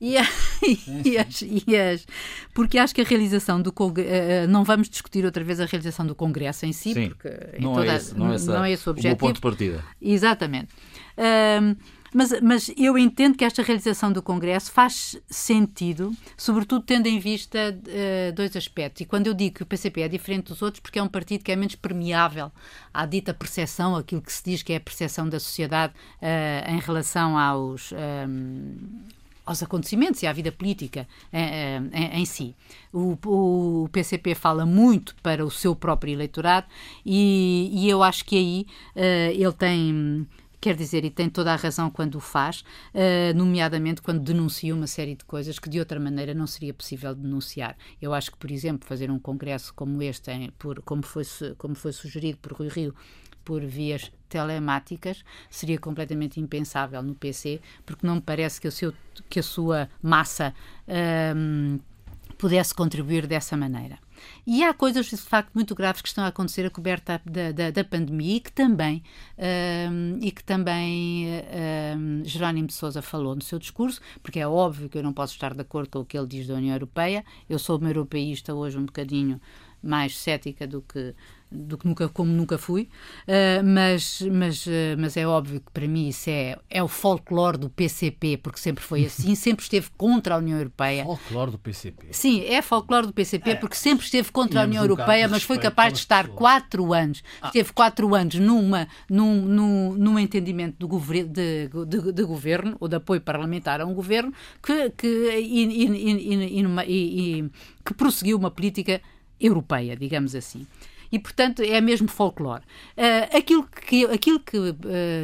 e, 0.00 0.14
e, 1.04 1.18
as, 1.18 1.42
e 1.42 1.76
as, 1.76 2.06
porque 2.54 2.78
acho 2.78 2.94
que 2.94 3.02
a 3.02 3.04
realização 3.04 3.60
do 3.60 3.70
Congresso. 3.70 4.10
Uh, 4.10 4.48
não 4.48 4.64
vamos 4.64 4.88
discutir 4.88 5.24
outra 5.26 5.44
vez 5.44 5.60
a 5.60 5.66
realização 5.66 6.06
do 6.06 6.14
Congresso 6.14 6.64
em 6.64 6.72
si, 6.72 6.94
Sim, 6.94 7.10
porque 7.10 7.28
não, 7.60 7.74
toda, 7.74 7.92
é 7.92 7.96
esse, 7.96 8.18
não, 8.18 8.32
é 8.32 8.34
essa, 8.34 8.52
não 8.54 8.64
é 8.64 8.72
esse 8.72 8.88
o 8.88 8.90
objetivo. 8.90 9.14
O 9.14 9.18
ponto 9.18 9.34
de 9.34 9.40
partida. 9.42 9.84
Exatamente. 10.00 10.72
Uh, 11.18 11.76
mas, 12.12 12.40
mas 12.40 12.70
eu 12.76 12.98
entendo 12.98 13.36
que 13.36 13.44
esta 13.44 13.62
realização 13.62 14.12
do 14.12 14.22
Congresso 14.22 14.70
faz 14.70 15.16
sentido, 15.28 16.12
sobretudo 16.36 16.84
tendo 16.84 17.06
em 17.06 17.18
vista 17.18 17.58
uh, 17.58 18.32
dois 18.32 18.54
aspectos. 18.56 19.00
E 19.00 19.04
quando 19.04 19.26
eu 19.26 19.34
digo 19.34 19.56
que 19.56 19.62
o 19.62 19.66
PCP 19.66 20.02
é 20.02 20.08
diferente 20.08 20.48
dos 20.48 20.62
outros, 20.62 20.80
porque 20.80 20.98
é 20.98 21.02
um 21.02 21.08
partido 21.08 21.42
que 21.42 21.50
é 21.50 21.56
menos 21.56 21.74
permeável 21.74 22.52
à 22.92 23.06
dita 23.06 23.32
percepção, 23.32 23.96
aquilo 23.96 24.20
que 24.20 24.32
se 24.32 24.44
diz 24.44 24.62
que 24.62 24.72
é 24.72 24.76
a 24.76 24.80
percepção 24.80 25.28
da 25.28 25.40
sociedade 25.40 25.94
uh, 26.20 26.70
em 26.70 26.78
relação 26.78 27.38
aos. 27.38 27.92
Um, 27.92 27.96
eh, 27.96 29.22
aos 29.44 29.62
acontecimentos 29.62 30.22
e 30.22 30.26
à 30.26 30.32
vida 30.32 30.52
política 30.52 31.06
em, 31.32 31.90
em, 31.92 32.20
em 32.20 32.24
si. 32.24 32.54
O, 32.92 33.18
o, 33.26 33.88
PCP 33.90 34.36
fala 34.36 34.64
muito 34.64 35.16
para 35.22 35.44
o 35.44 35.50
seu 35.50 35.74
próprio 35.74 36.12
eleitorado 36.12 36.66
e, 37.04 37.68
e 37.72 37.88
eu 37.88 38.02
acho 38.02 38.24
que 38.24 38.36
aí 38.36 38.66
uh, 38.94 39.32
ele 39.32 39.52
tem 39.52 40.26
Quer 40.62 40.76
dizer, 40.76 41.04
e 41.04 41.10
tem 41.10 41.28
toda 41.28 41.52
a 41.52 41.56
razão 41.56 41.90
quando 41.90 42.14
o 42.14 42.20
faz, 42.20 42.60
uh, 42.94 43.36
nomeadamente 43.36 44.00
quando 44.00 44.20
denuncia 44.20 44.72
uma 44.72 44.86
série 44.86 45.16
de 45.16 45.24
coisas 45.24 45.58
que 45.58 45.68
de 45.68 45.80
outra 45.80 45.98
maneira 45.98 46.32
não 46.34 46.46
seria 46.46 46.72
possível 46.72 47.12
denunciar. 47.16 47.76
Eu 48.00 48.14
acho 48.14 48.30
que, 48.30 48.36
por 48.36 48.48
exemplo, 48.48 48.86
fazer 48.86 49.10
um 49.10 49.18
congresso 49.18 49.74
como 49.74 50.00
este, 50.00 50.30
em, 50.30 50.50
por, 50.50 50.80
como, 50.82 51.02
foi, 51.02 51.24
como 51.58 51.74
foi 51.74 51.90
sugerido 51.90 52.38
por 52.38 52.52
Rui 52.52 52.68
Rio, 52.68 52.94
por 53.44 53.60
vias 53.64 54.12
telemáticas 54.28 55.24
seria 55.50 55.80
completamente 55.80 56.38
impensável 56.38 57.02
no 57.02 57.16
PC, 57.16 57.60
porque 57.84 58.06
não 58.06 58.14
me 58.14 58.20
parece 58.20 58.60
que, 58.60 58.68
o 58.68 58.72
seu, 58.72 58.94
que 59.28 59.40
a 59.40 59.42
sua 59.42 59.88
massa 60.00 60.54
um, 61.36 61.80
pudesse 62.38 62.72
contribuir 62.72 63.26
dessa 63.26 63.56
maneira. 63.56 63.98
E 64.46 64.62
há 64.64 64.72
coisas, 64.74 65.06
de 65.06 65.16
facto, 65.16 65.52
muito 65.54 65.74
graves 65.74 66.02
que 66.02 66.08
estão 66.08 66.24
a 66.24 66.28
acontecer 66.28 66.66
a 66.66 66.70
coberta 66.70 67.20
da, 67.24 67.52
da, 67.52 67.70
da 67.70 67.84
pandemia 67.84 68.36
e 68.36 68.40
que 68.40 68.52
também, 68.52 69.02
um, 69.90 70.18
e 70.20 70.30
que 70.30 70.42
também 70.42 71.26
um, 71.96 72.24
Jerónimo 72.24 72.66
de 72.66 72.74
Sousa 72.74 73.02
falou 73.02 73.34
no 73.34 73.42
seu 73.42 73.58
discurso, 73.58 74.00
porque 74.22 74.40
é 74.40 74.46
óbvio 74.46 74.88
que 74.88 74.98
eu 74.98 75.02
não 75.02 75.12
posso 75.12 75.34
estar 75.34 75.54
de 75.54 75.60
acordo 75.60 75.90
com 75.90 75.98
o 76.00 76.04
que 76.04 76.16
ele 76.16 76.26
diz 76.26 76.46
da 76.46 76.54
União 76.54 76.74
Europeia. 76.74 77.24
Eu 77.48 77.58
sou 77.58 77.78
uma 77.78 77.88
europeísta 77.88 78.54
hoje 78.54 78.78
um 78.78 78.86
bocadinho 78.86 79.40
mais 79.82 80.16
cética 80.16 80.66
do 80.66 80.80
que 80.80 81.14
do 81.52 81.76
que 81.76 81.86
nunca, 81.86 82.08
como 82.08 82.32
nunca 82.32 82.58
fui, 82.58 82.88
uh, 83.28 83.64
mas, 83.64 84.22
mas, 84.22 84.66
uh, 84.66 84.70
mas 84.98 85.16
é 85.16 85.26
óbvio 85.26 85.60
que 85.60 85.70
para 85.70 85.86
mim 85.86 86.08
isso 86.08 86.30
é, 86.30 86.58
é 86.68 86.82
o 86.82 86.88
folclore 86.88 87.58
do 87.58 87.68
PCP, 87.68 88.38
porque 88.38 88.58
sempre 88.58 88.82
foi 88.82 89.04
assim, 89.06 89.34
sempre 89.34 89.62
esteve 89.62 89.90
contra 89.96 90.34
a 90.34 90.38
União 90.38 90.58
Europeia. 90.58 91.04
Folclore 91.04 91.50
do 91.52 91.58
PCP. 91.58 92.08
Sim, 92.10 92.44
é 92.44 92.62
folclore 92.62 93.06
do 93.06 93.12
PCP, 93.12 93.50
é. 93.50 93.54
porque 93.54 93.76
sempre 93.76 94.04
esteve 94.04 94.32
contra 94.32 94.62
a 94.62 94.64
União 94.64 94.82
um 94.82 94.86
Europeia, 94.86 95.28
mas 95.28 95.42
foi 95.42 95.58
capaz 95.58 95.92
de 95.92 95.98
estar 96.00 96.24
pessoas. 96.24 96.38
quatro 96.38 96.92
anos, 96.92 97.22
ah. 97.40 97.48
esteve 97.48 97.72
quatro 97.72 98.14
anos 98.14 98.34
numa, 98.36 98.88
num, 99.08 99.42
num, 99.42 99.94
num 99.94 100.18
entendimento 100.18 100.76
de, 100.78 100.86
gover 100.86 101.26
de, 101.26 101.68
de, 101.86 102.12
de, 102.12 102.24
governo, 102.24 102.76
ou 102.80 102.88
de 102.88 102.96
apoio 102.96 103.20
parlamentar 103.20 103.80
a 103.80 103.86
um 103.86 103.94
governo, 103.94 104.32
que, 104.62 104.90
que, 104.90 105.06
e, 105.06 105.64
e, 105.64 106.62
e, 106.88 107.38
e 107.38 107.50
que 107.84 107.94
prosseguiu 107.94 108.38
uma 108.38 108.50
política 108.50 109.00
europeia, 109.40 109.96
digamos 109.96 110.34
assim 110.34 110.66
e, 111.12 111.18
portanto, 111.18 111.60
é 111.60 111.78
mesmo 111.78 112.08
folclore. 112.08 112.62
Uh, 112.96 113.36
aquilo 113.36 113.64
que, 113.64 114.06
aquilo 114.06 114.40
que 114.40 114.56
uh, 114.56 114.74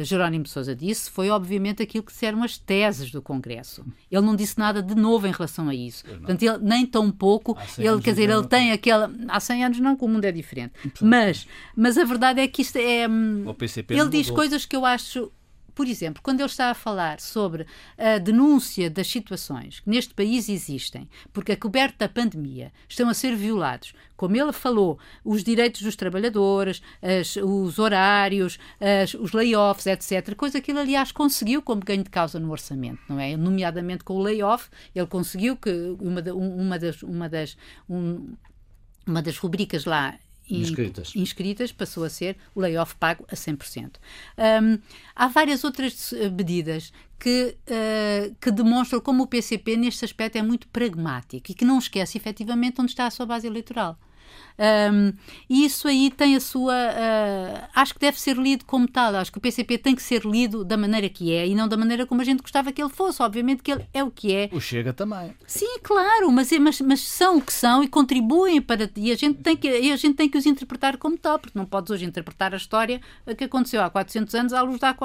Jerónimo 0.03 0.47
Sousa 0.47 0.75
disse 0.75 1.09
foi, 1.09 1.31
obviamente, 1.31 1.81
aquilo 1.81 2.03
que 2.03 2.11
disseram 2.11 2.43
as 2.43 2.59
teses 2.59 3.09
do 3.09 3.23
Congresso. 3.23 3.83
Ele 4.11 4.21
não 4.21 4.35
disse 4.35 4.59
nada 4.59 4.83
de 4.83 4.93
novo 4.93 5.25
em 5.25 5.31
relação 5.31 5.67
a 5.67 5.73
isso. 5.73 6.05
Portanto, 6.05 6.43
ele, 6.43 6.59
nem 6.59 6.85
tão 6.85 7.09
pouco, 7.09 7.57
ele, 7.77 7.99
quer 8.01 8.11
dizer, 8.11 8.29
ele 8.29 8.45
tem 8.45 8.71
aquela... 8.71 9.11
Há 9.27 9.39
100 9.39 9.65
anos 9.65 9.79
não, 9.79 9.95
que 9.95 10.05
o 10.05 10.07
mundo 10.07 10.25
é 10.25 10.31
diferente. 10.31 10.73
Mas, 11.01 11.47
mas 11.75 11.97
a 11.97 12.03
verdade 12.03 12.39
é 12.39 12.47
que 12.47 12.61
isto 12.61 12.77
é... 12.77 13.07
Hum, 13.07 13.45
ele 13.89 14.09
diz 14.09 14.29
coisas 14.29 14.67
que 14.67 14.75
eu 14.75 14.85
acho 14.85 15.31
por 15.79 15.87
exemplo, 15.87 16.21
quando 16.21 16.41
ele 16.41 16.49
está 16.49 16.71
a 16.71 16.73
falar 16.73 17.21
sobre 17.21 17.65
a 17.97 18.17
denúncia 18.17 18.89
das 18.89 19.07
situações 19.07 19.79
que 19.79 19.89
neste 19.89 20.13
país 20.13 20.49
existem, 20.49 21.07
porque 21.31 21.53
a 21.53 21.55
coberta 21.55 22.05
da 22.05 22.09
pandemia 22.09 22.69
estão 22.89 23.07
a 23.07 23.13
ser 23.13 23.33
violados, 23.33 23.93
como 24.17 24.35
ele 24.35 24.51
falou, 24.51 24.99
os 25.23 25.41
direitos 25.41 25.81
dos 25.81 25.95
trabalhadores, 25.95 26.81
as, 27.01 27.37
os 27.37 27.79
horários, 27.79 28.59
as, 28.77 29.13
os 29.13 29.31
layoffs, 29.31 29.85
etc., 29.85 30.35
coisa 30.35 30.59
que 30.59 30.69
ele, 30.69 30.81
aliás, 30.81 31.13
conseguiu 31.13 31.61
como 31.61 31.79
ganho 31.79 32.03
de 32.03 32.09
causa 32.09 32.41
no 32.41 32.51
orçamento, 32.51 32.99
não 33.07 33.17
é? 33.17 33.37
Nomeadamente 33.37 34.03
com 34.03 34.15
o 34.15 34.21
layoff, 34.21 34.67
ele 34.93 35.07
conseguiu 35.07 35.55
que 35.55 35.71
uma, 36.01 36.21
uma 36.33 36.77
das, 36.77 37.01
uma 37.03 37.29
das, 37.29 37.55
um, 37.89 38.33
uma 39.07 39.21
das 39.21 39.37
rubricas 39.37 39.85
lá 39.85 40.19
inscritas. 40.55 41.13
inscritas 41.15 41.71
passou 41.71 42.03
a 42.03 42.09
ser 42.09 42.37
o 42.55 42.61
layoff 42.61 42.95
pago 42.95 43.25
a 43.29 43.35
100%. 43.35 43.97
Um, 44.37 44.79
há 45.15 45.27
várias 45.27 45.63
outras 45.63 46.13
eh, 46.13 46.29
medidas 46.29 46.91
que, 47.19 47.55
uh, 47.67 48.35
que 48.39 48.49
demonstram 48.49 49.01
como 49.01 49.23
o 49.23 49.27
PCP, 49.27 49.75
neste 49.75 50.05
aspecto, 50.05 50.37
é 50.37 50.41
muito 50.41 50.67
pragmático 50.69 51.51
e 51.51 51.53
que 51.53 51.65
não 51.65 51.77
esquece 51.77 52.17
efetivamente 52.17 52.79
onde 52.79 52.91
está 52.91 53.05
a 53.05 53.11
sua 53.11 53.25
base 53.25 53.45
eleitoral. 53.45 53.99
Um, 54.59 55.13
e 55.49 55.63
isso 55.63 55.87
aí 55.87 56.11
tem 56.11 56.35
a 56.35 56.39
sua. 56.41 56.73
Uh, 56.73 57.67
acho 57.73 57.93
que 57.93 57.99
deve 57.99 58.19
ser 58.19 58.35
lido 58.35 58.65
como 58.65 58.85
tal. 58.87 59.15
Acho 59.15 59.31
que 59.31 59.37
o 59.37 59.41
PCP 59.41 59.77
tem 59.77 59.95
que 59.95 60.03
ser 60.03 60.25
lido 60.25 60.65
da 60.65 60.75
maneira 60.75 61.07
que 61.07 61.33
é 61.33 61.47
e 61.47 61.55
não 61.55 61.67
da 61.67 61.77
maneira 61.77 62.05
como 62.05 62.21
a 62.21 62.25
gente 62.25 62.41
gostava 62.41 62.71
que 62.73 62.81
ele 62.81 62.89
fosse. 62.89 63.23
Obviamente 63.23 63.63
que 63.63 63.71
ele 63.71 63.87
é 63.93 64.03
o 64.03 64.11
que 64.11 64.35
é. 64.35 64.49
O 64.51 64.59
Chega 64.59 64.91
também. 64.91 65.33
Sim, 65.47 65.79
claro, 65.81 66.29
mas, 66.29 66.51
é, 66.51 66.59
mas, 66.59 66.81
mas 66.81 66.99
são 66.99 67.37
o 67.37 67.41
que 67.41 67.53
são 67.53 67.81
e 67.81 67.87
contribuem 67.87 68.61
para. 68.61 68.89
E 68.97 69.11
a, 69.13 69.15
gente 69.15 69.41
tem 69.41 69.55
que, 69.55 69.79
e 69.79 69.93
a 69.93 69.95
gente 69.95 70.15
tem 70.15 70.29
que 70.29 70.37
os 70.37 70.45
interpretar 70.45 70.97
como 70.97 71.17
tal, 71.17 71.39
porque 71.39 71.57
não 71.57 71.65
podes 71.65 71.89
hoje 71.89 72.03
interpretar 72.03 72.53
a 72.53 72.57
história 72.57 72.99
que 73.37 73.45
aconteceu 73.45 73.81
há 73.81 73.89
400 73.89 74.35
anos 74.35 74.53
à 74.53 74.61
luz 74.61 74.79
da, 74.79 74.89
a, 74.89 74.95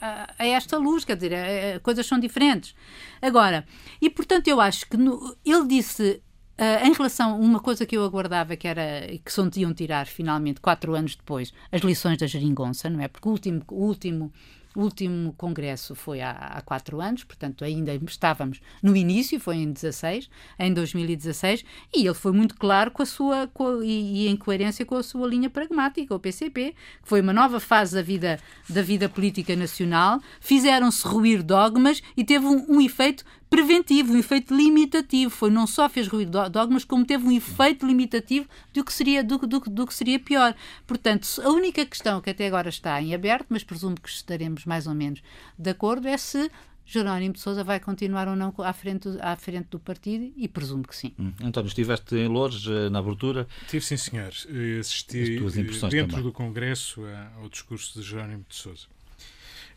a, 0.00 0.34
a 0.36 0.46
esta 0.46 0.76
luz. 0.78 1.04
Quer 1.04 1.14
dizer, 1.14 1.34
a, 1.34 1.78
coisas 1.78 2.04
são 2.04 2.18
diferentes. 2.18 2.74
Agora, 3.22 3.64
e 4.02 4.10
portanto 4.10 4.48
eu 4.48 4.60
acho 4.60 4.88
que 4.88 4.96
no, 4.96 5.36
ele 5.44 5.66
disse 5.68 6.20
Uh, 6.60 6.86
em 6.86 6.92
relação 6.92 7.30
a 7.30 7.34
uma 7.36 7.58
coisa 7.58 7.86
que 7.86 7.96
eu 7.96 8.04
aguardava 8.04 8.54
que 8.54 8.68
era 8.68 9.08
que 9.24 9.32
só 9.32 9.48
iam 9.56 9.72
tirar 9.72 10.06
finalmente 10.06 10.60
quatro 10.60 10.94
anos 10.94 11.16
depois 11.16 11.54
as 11.72 11.80
lições 11.80 12.18
da 12.18 12.26
geringonça, 12.26 12.90
não 12.90 13.00
é? 13.00 13.08
Porque 13.08 13.26
o 13.26 13.32
último, 13.32 13.62
o 13.70 13.86
último 13.86 14.30
o 14.74 14.82
último 14.82 15.32
congresso 15.32 15.96
foi 15.96 16.20
há, 16.20 16.30
há, 16.30 16.60
quatro 16.60 17.00
anos, 17.00 17.24
portanto 17.24 17.64
ainda 17.64 17.92
estávamos 18.06 18.60
no 18.80 18.94
início, 18.94 19.40
foi 19.40 19.56
em 19.56 19.72
16, 19.72 20.30
em 20.58 20.72
2016, 20.72 21.64
e 21.92 22.06
ele 22.06 22.14
foi 22.14 22.30
muito 22.30 22.54
claro 22.56 22.90
com 22.92 23.02
a 23.02 23.06
sua 23.06 23.48
com 23.48 23.66
a, 23.66 23.84
e, 23.84 24.26
e, 24.26 24.28
em 24.28 24.36
coerência 24.36 24.86
com 24.86 24.94
a 24.94 25.02
sua 25.02 25.26
linha 25.26 25.50
pragmática, 25.50 26.14
o 26.14 26.20
PCP, 26.20 26.74
que 27.02 27.08
foi 27.08 27.20
uma 27.20 27.32
nova 27.32 27.58
fase 27.58 27.96
da 27.96 28.02
vida 28.02 28.38
da 28.68 28.82
vida 28.82 29.08
política 29.08 29.56
nacional. 29.56 30.20
Fizeram-se 30.40 31.06
ruir 31.06 31.42
dogmas 31.42 32.00
e 32.16 32.22
teve 32.22 32.46
um, 32.46 32.76
um 32.76 32.80
efeito 32.80 33.24
preventivo, 33.50 34.12
um 34.14 34.16
efeito 34.16 34.56
limitativo. 34.56 35.30
Foi 35.30 35.50
não 35.50 35.66
só 35.66 35.88
fez 35.88 36.06
ruir 36.06 36.30
dogmas, 36.30 36.84
como 36.84 37.04
teve 37.04 37.26
um 37.26 37.32
efeito 37.32 37.84
limitativo 37.84 38.48
do 38.72 38.84
que 38.84 38.92
seria, 38.92 39.22
do, 39.22 39.36
do, 39.38 39.58
do 39.58 39.86
que 39.86 39.92
seria 39.92 40.18
pior. 40.18 40.54
Portanto, 40.86 41.28
a 41.42 41.50
única 41.50 41.84
questão 41.84 42.20
que 42.20 42.30
até 42.30 42.46
agora 42.46 42.68
está 42.68 43.02
em 43.02 43.12
aberto, 43.12 43.46
mas 43.50 43.64
presumo 43.64 44.00
que 44.00 44.08
estaremos 44.08 44.64
mais 44.64 44.86
ou 44.86 44.94
menos 44.94 45.20
de 45.58 45.70
acordo, 45.70 46.06
é 46.06 46.16
se 46.16 46.50
Jerónimo 46.86 47.34
de 47.34 47.40
Sousa 47.40 47.62
vai 47.62 47.78
continuar 47.78 48.26
ou 48.26 48.34
não 48.34 48.52
à 48.58 48.72
frente, 48.72 49.08
à 49.20 49.36
frente 49.36 49.68
do 49.70 49.78
partido 49.78 50.32
e 50.36 50.48
presumo 50.48 50.82
que 50.82 50.96
sim. 50.96 51.12
Hum. 51.18 51.32
António, 51.40 51.68
estiveste 51.68 52.16
em 52.16 52.26
Lourdes 52.26 52.66
eh, 52.66 52.90
na 52.90 52.98
abertura? 52.98 53.46
Tive, 53.68 53.84
sim, 53.84 53.96
senhor. 53.96 54.32
Assisti 54.80 55.38
dentro 55.38 56.08
também. 56.08 56.22
do 56.22 56.32
Congresso 56.32 57.02
ao 57.40 57.48
discurso 57.48 58.00
de 58.00 58.04
Jerónimo 58.06 58.44
de 58.48 58.56
Sousa. 58.56 58.86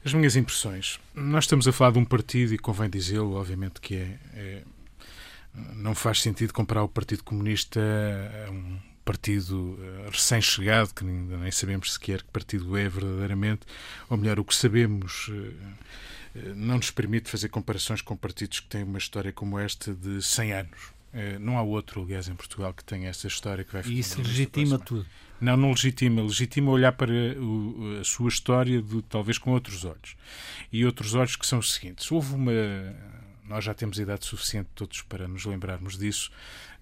As 0.06 0.13
minhas 0.13 0.36
impressões. 0.36 1.00
Nós 1.13 1.46
estamos 1.46 1.68
a 1.68 1.72
falar 1.72 1.92
de 1.92 2.00
um 2.00 2.06
partido, 2.06 2.54
e 2.54 2.58
convém 2.58 2.89
dizê-lo, 2.89 3.36
obviamente, 3.36 3.80
que 3.80 3.96
é, 3.96 4.20
é, 4.34 4.63
Não 5.76 5.96
faz 5.96 6.22
sentido 6.22 6.54
comparar 6.54 6.84
o 6.84 6.89
Partido 6.89 7.24
Comunista 7.24 7.80
a 8.48 8.52
um 8.52 8.80
partido 9.04 9.78
eh, 9.82 10.10
recém-chegado, 10.12 10.94
que 10.94 11.06
ainda 11.06 11.38
nem 11.38 11.52
sabemos 11.52 11.94
sequer 11.94 12.22
que 12.22 12.30
partido 12.30 12.76
é 12.78 12.88
verdadeiramente, 12.88 13.62
ou 14.10 14.18
melhor, 14.18 14.39
o 14.39 14.46
que 14.46 14.56
sabemos 14.56 15.30
eh, 15.30 15.52
eh, 16.36 16.54
não 16.56 16.78
nos 16.78 16.89
permite 16.89 17.30
fazer 17.30 17.50
comparações 17.50 18.02
com 18.02 18.16
partidos 18.16 18.62
que 18.62 18.68
têm 18.68 18.84
uma 18.84 18.98
história 18.98 19.32
como 19.32 19.60
esta 19.60 19.94
de 19.94 20.22
100 20.22 20.54
anos. 20.54 20.92
Não 21.39 21.58
há 21.58 21.62
outro, 21.62 22.02
aliás, 22.02 22.28
em 22.28 22.36
Portugal 22.36 22.73
que 22.73 22.84
tenha 22.84 23.10
essa 23.10 23.28
história 23.28 23.63
que 23.63 23.71
vai 23.71 23.84
E 23.86 23.99
isso 23.99 24.19
legitima 24.19 24.80
tudo. 24.80 25.06
Não, 25.43 25.58
não 25.58 25.69
legitima. 25.71 26.21
Legitima 26.21 26.71
olhar 26.71 26.93
para 26.93 27.12
o, 27.12 27.99
a 27.99 28.04
sua 28.04 28.30
história 28.30 28.82
de, 28.82 29.02
talvez 29.04 29.38
com 29.38 29.52
outros 29.52 29.84
olhos. 29.84 30.15
E 30.71 30.86
outros 30.86 31.13
olhos 31.13 31.36
que 31.36 31.45
são 31.45 31.60
os 31.60 31.73
seguintes. 31.73 32.10
Houve 32.12 32.34
uma. 32.34 32.52
Nós 33.43 33.65
já 33.65 33.73
temos 33.73 33.99
idade 33.99 34.26
suficiente 34.26 34.69
todos 34.73 35.02
para 35.02 35.28
nos 35.28 35.45
lembrarmos 35.45 35.97
disso. 35.97 36.32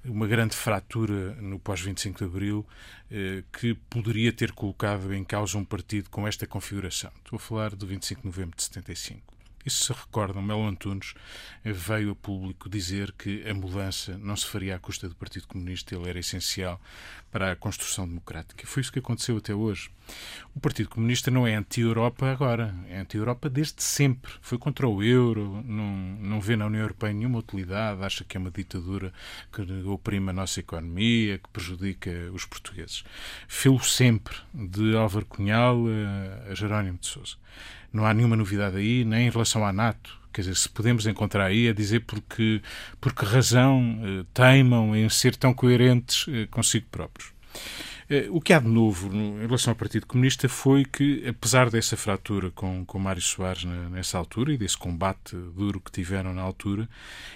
Uma 0.06 0.28
grande 0.28 0.56
fratura 0.56 1.34
no 1.42 1.60
pós-25 1.60 2.20
de 2.20 2.24
Abril 2.24 2.66
eh, 3.10 3.44
que 3.52 3.74
poderia 3.90 4.32
ter 4.32 4.52
colocado 4.52 5.14
em 5.14 5.24
causa 5.24 5.58
um 5.58 5.66
partido 5.66 6.10
com 6.10 6.28
esta 6.28 6.46
configuração. 6.46 7.12
Estou 7.24 7.38
a 7.38 7.40
falar 7.40 7.76
do 7.76 7.86
25 7.86 8.22
de 8.22 8.28
novembro 8.28 8.56
de 8.56 8.64
75. 8.64 9.22
E 9.66 9.70
se 9.70 9.92
recordam, 9.92 10.42
Melo 10.42 10.68
Antunes 10.68 11.14
veio 11.64 12.12
a 12.12 12.16
público 12.16 12.70
dizer 12.70 13.12
que 13.12 13.48
a 13.48 13.54
mudança 13.54 14.18
não 14.18 14.36
se 14.36 14.48
faria 14.48 14.76
à 14.76 14.80
custa 14.80 15.08
do 15.08 15.16
Partido 15.16 15.48
Comunista, 15.48 15.96
ele 15.96 16.10
era 16.10 16.20
essencial 16.20 16.82
para 17.32 17.52
a 17.52 17.56
construção 17.56 18.08
democrática. 18.08 18.68
Foi 18.68 18.82
isso 18.82 18.92
que 18.92 19.00
aconteceu 19.00 19.38
até 19.38 19.54
hoje. 19.54 19.90
O 20.54 20.60
Partido 20.60 20.90
Comunista 20.90 21.32
não 21.32 21.48
é 21.48 21.56
anti-Europa 21.56 22.30
agora, 22.30 22.76
é 22.90 23.00
anti-Europa 23.00 23.50
desde 23.50 23.82
sempre. 23.82 24.34
Foi 24.42 24.58
contra 24.58 24.88
o 24.88 25.02
euro, 25.02 25.64
não, 25.66 25.86
não 26.20 26.42
vê 26.42 26.56
na 26.58 26.66
União 26.66 26.82
Europeia 26.82 27.14
nenhuma 27.14 27.40
utilidade, 27.40 28.04
acha 28.04 28.26
que 28.26 28.36
é 28.36 28.40
uma 28.40 28.52
ditadura 28.52 29.14
que 29.52 29.62
oprime 29.88 30.32
a 30.32 30.34
nossa 30.34 30.60
economia, 30.60 31.38
que 31.38 31.50
prejudica 31.50 32.12
os 32.34 32.46
portugueses. 32.46 33.04
Fê-lo 33.48 33.82
sempre, 33.82 34.36
de 34.54 34.96
Álvaro 34.96 35.26
Cunhal 35.26 35.78
a 36.50 36.54
Jerónimo 36.54 36.98
de 36.98 37.08
Sousa. 37.08 37.38
Não 37.92 38.06
há 38.06 38.14
nenhuma 38.14 38.36
novidade 38.36 38.78
aí, 38.78 39.04
nem 39.04 39.28
em 39.28 39.30
relação 39.30 39.66
à 39.66 39.74
NATO. 39.74 40.20
Quer 40.34 40.42
dizer, 40.42 40.56
se 40.56 40.70
podemos 40.70 41.06
encontrar 41.06 41.46
aí, 41.46 41.68
é 41.68 41.74
dizer 41.74 42.02
porque, 42.02 42.62
porque 43.02 43.26
razão 43.26 44.00
eh, 44.02 44.26
teimam 44.34 44.96
em 44.96 45.10
ser 45.10 45.36
tão 45.36 45.54
coerentes 45.54 46.26
eh, 46.30 46.48
consigo 46.50 46.86
próprios. 46.90 47.34
Eh, 48.10 48.28
o 48.30 48.40
que 48.40 48.54
há 48.54 48.60
de 48.60 48.68
novo 48.68 49.14
em 49.14 49.40
relação 49.40 49.72
ao 49.72 49.76
Partido 49.76 50.06
Comunista 50.06 50.48
foi 50.48 50.86
que, 50.86 51.28
apesar 51.28 51.70
dessa 51.70 51.98
fratura 51.98 52.50
com, 52.52 52.86
com 52.86 52.98
Mário 52.98 53.22
Soares 53.22 53.66
nessa 53.66 54.18
altura 54.18 54.54
e 54.54 54.58
desse 54.58 54.78
combate 54.78 55.36
duro 55.36 55.82
que 55.82 55.92
tiveram 55.92 56.34
na 56.34 56.42
altura, 56.42 56.88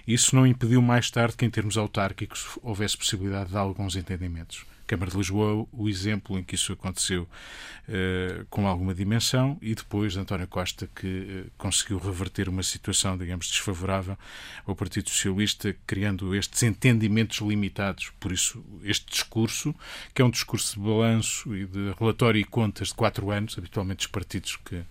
isso 0.08 0.34
não 0.34 0.48
impediu 0.48 0.82
mais 0.82 1.12
tarde 1.12 1.36
que, 1.36 1.46
em 1.46 1.50
termos 1.50 1.78
autárquicos, 1.78 2.58
houvesse 2.62 2.98
possibilidade 2.98 3.50
de 3.50 3.58
alguns 3.58 3.98
entendimentos. 3.98 4.66
Câmara 4.86 5.12
de 5.12 5.18
Lisboa 5.18 5.68
o 5.72 5.90
exemplo 5.90 6.38
em 6.38 6.44
que 6.44 6.56
isso 6.56 6.74
aconteceu 6.74 7.24
uh, 7.24 8.46
com 8.50 8.68
alguma 8.68 8.94
dimensão 8.94 9.58
e 9.62 9.74
depois 9.74 10.16
António 10.16 10.48
Costa 10.48 10.90
que 10.96 11.08
uh, 11.48 11.52
conseguiu 11.58 11.98
reverter 11.98 12.48
uma 12.48 12.64
situação, 12.64 13.18
digamos, 13.18 13.48
desfavorável 13.48 14.18
ao 14.66 14.76
Partido 14.76 15.10
Socialista, 15.10 15.76
criando 15.86 16.36
estes 16.36 16.64
entendimentos 16.64 17.40
limitados. 17.40 18.12
Por 18.20 18.32
isso, 18.32 18.64
este 18.84 19.12
discurso, 19.12 19.74
que 20.14 20.22
é 20.22 20.26
um 20.26 20.30
discurso 20.30 20.76
de 20.76 20.86
balanço 20.86 21.56
e 21.56 21.66
de 21.66 21.94
relatório 22.00 22.40
e 22.40 22.44
contas 22.44 22.90
de 22.90 22.94
quatro 22.94 23.32
anos, 23.32 23.58
habitualmente 23.58 24.06
os 24.06 24.12
partidos 24.12 24.58
que, 24.58 24.84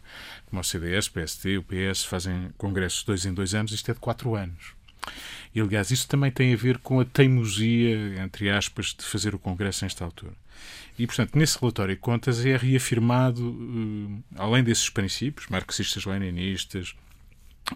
como 0.46 0.60
o 0.60 0.64
CDS, 0.64 1.08
o 1.08 1.12
PST, 1.12 1.58
o 1.58 1.62
PS, 1.62 2.04
fazem 2.04 2.50
congressos 2.56 3.04
dois 3.04 3.24
em 3.24 3.32
dois 3.32 3.54
anos, 3.54 3.72
isto 3.72 3.90
é 3.90 3.94
de 3.94 4.00
quatro 4.00 4.34
anos. 4.34 4.74
E, 5.54 5.60
aliás, 5.60 5.90
isso 5.90 6.08
também 6.08 6.30
tem 6.30 6.52
a 6.52 6.56
ver 6.56 6.78
com 6.78 7.00
a 7.00 7.04
teimosia, 7.04 8.22
entre 8.22 8.50
aspas, 8.50 8.94
de 8.98 9.04
fazer 9.04 9.34
o 9.34 9.38
Congresso 9.38 9.84
nesta 9.84 10.04
altura. 10.04 10.32
E, 10.98 11.06
portanto, 11.06 11.36
nesse 11.36 11.58
relatório 11.58 11.94
de 11.94 12.00
contas 12.00 12.44
é 12.44 12.56
reafirmado, 12.56 13.50
uh, 13.50 14.24
além 14.36 14.62
desses 14.62 14.88
princípios, 14.88 15.48
marxistas-leninistas, 15.48 16.94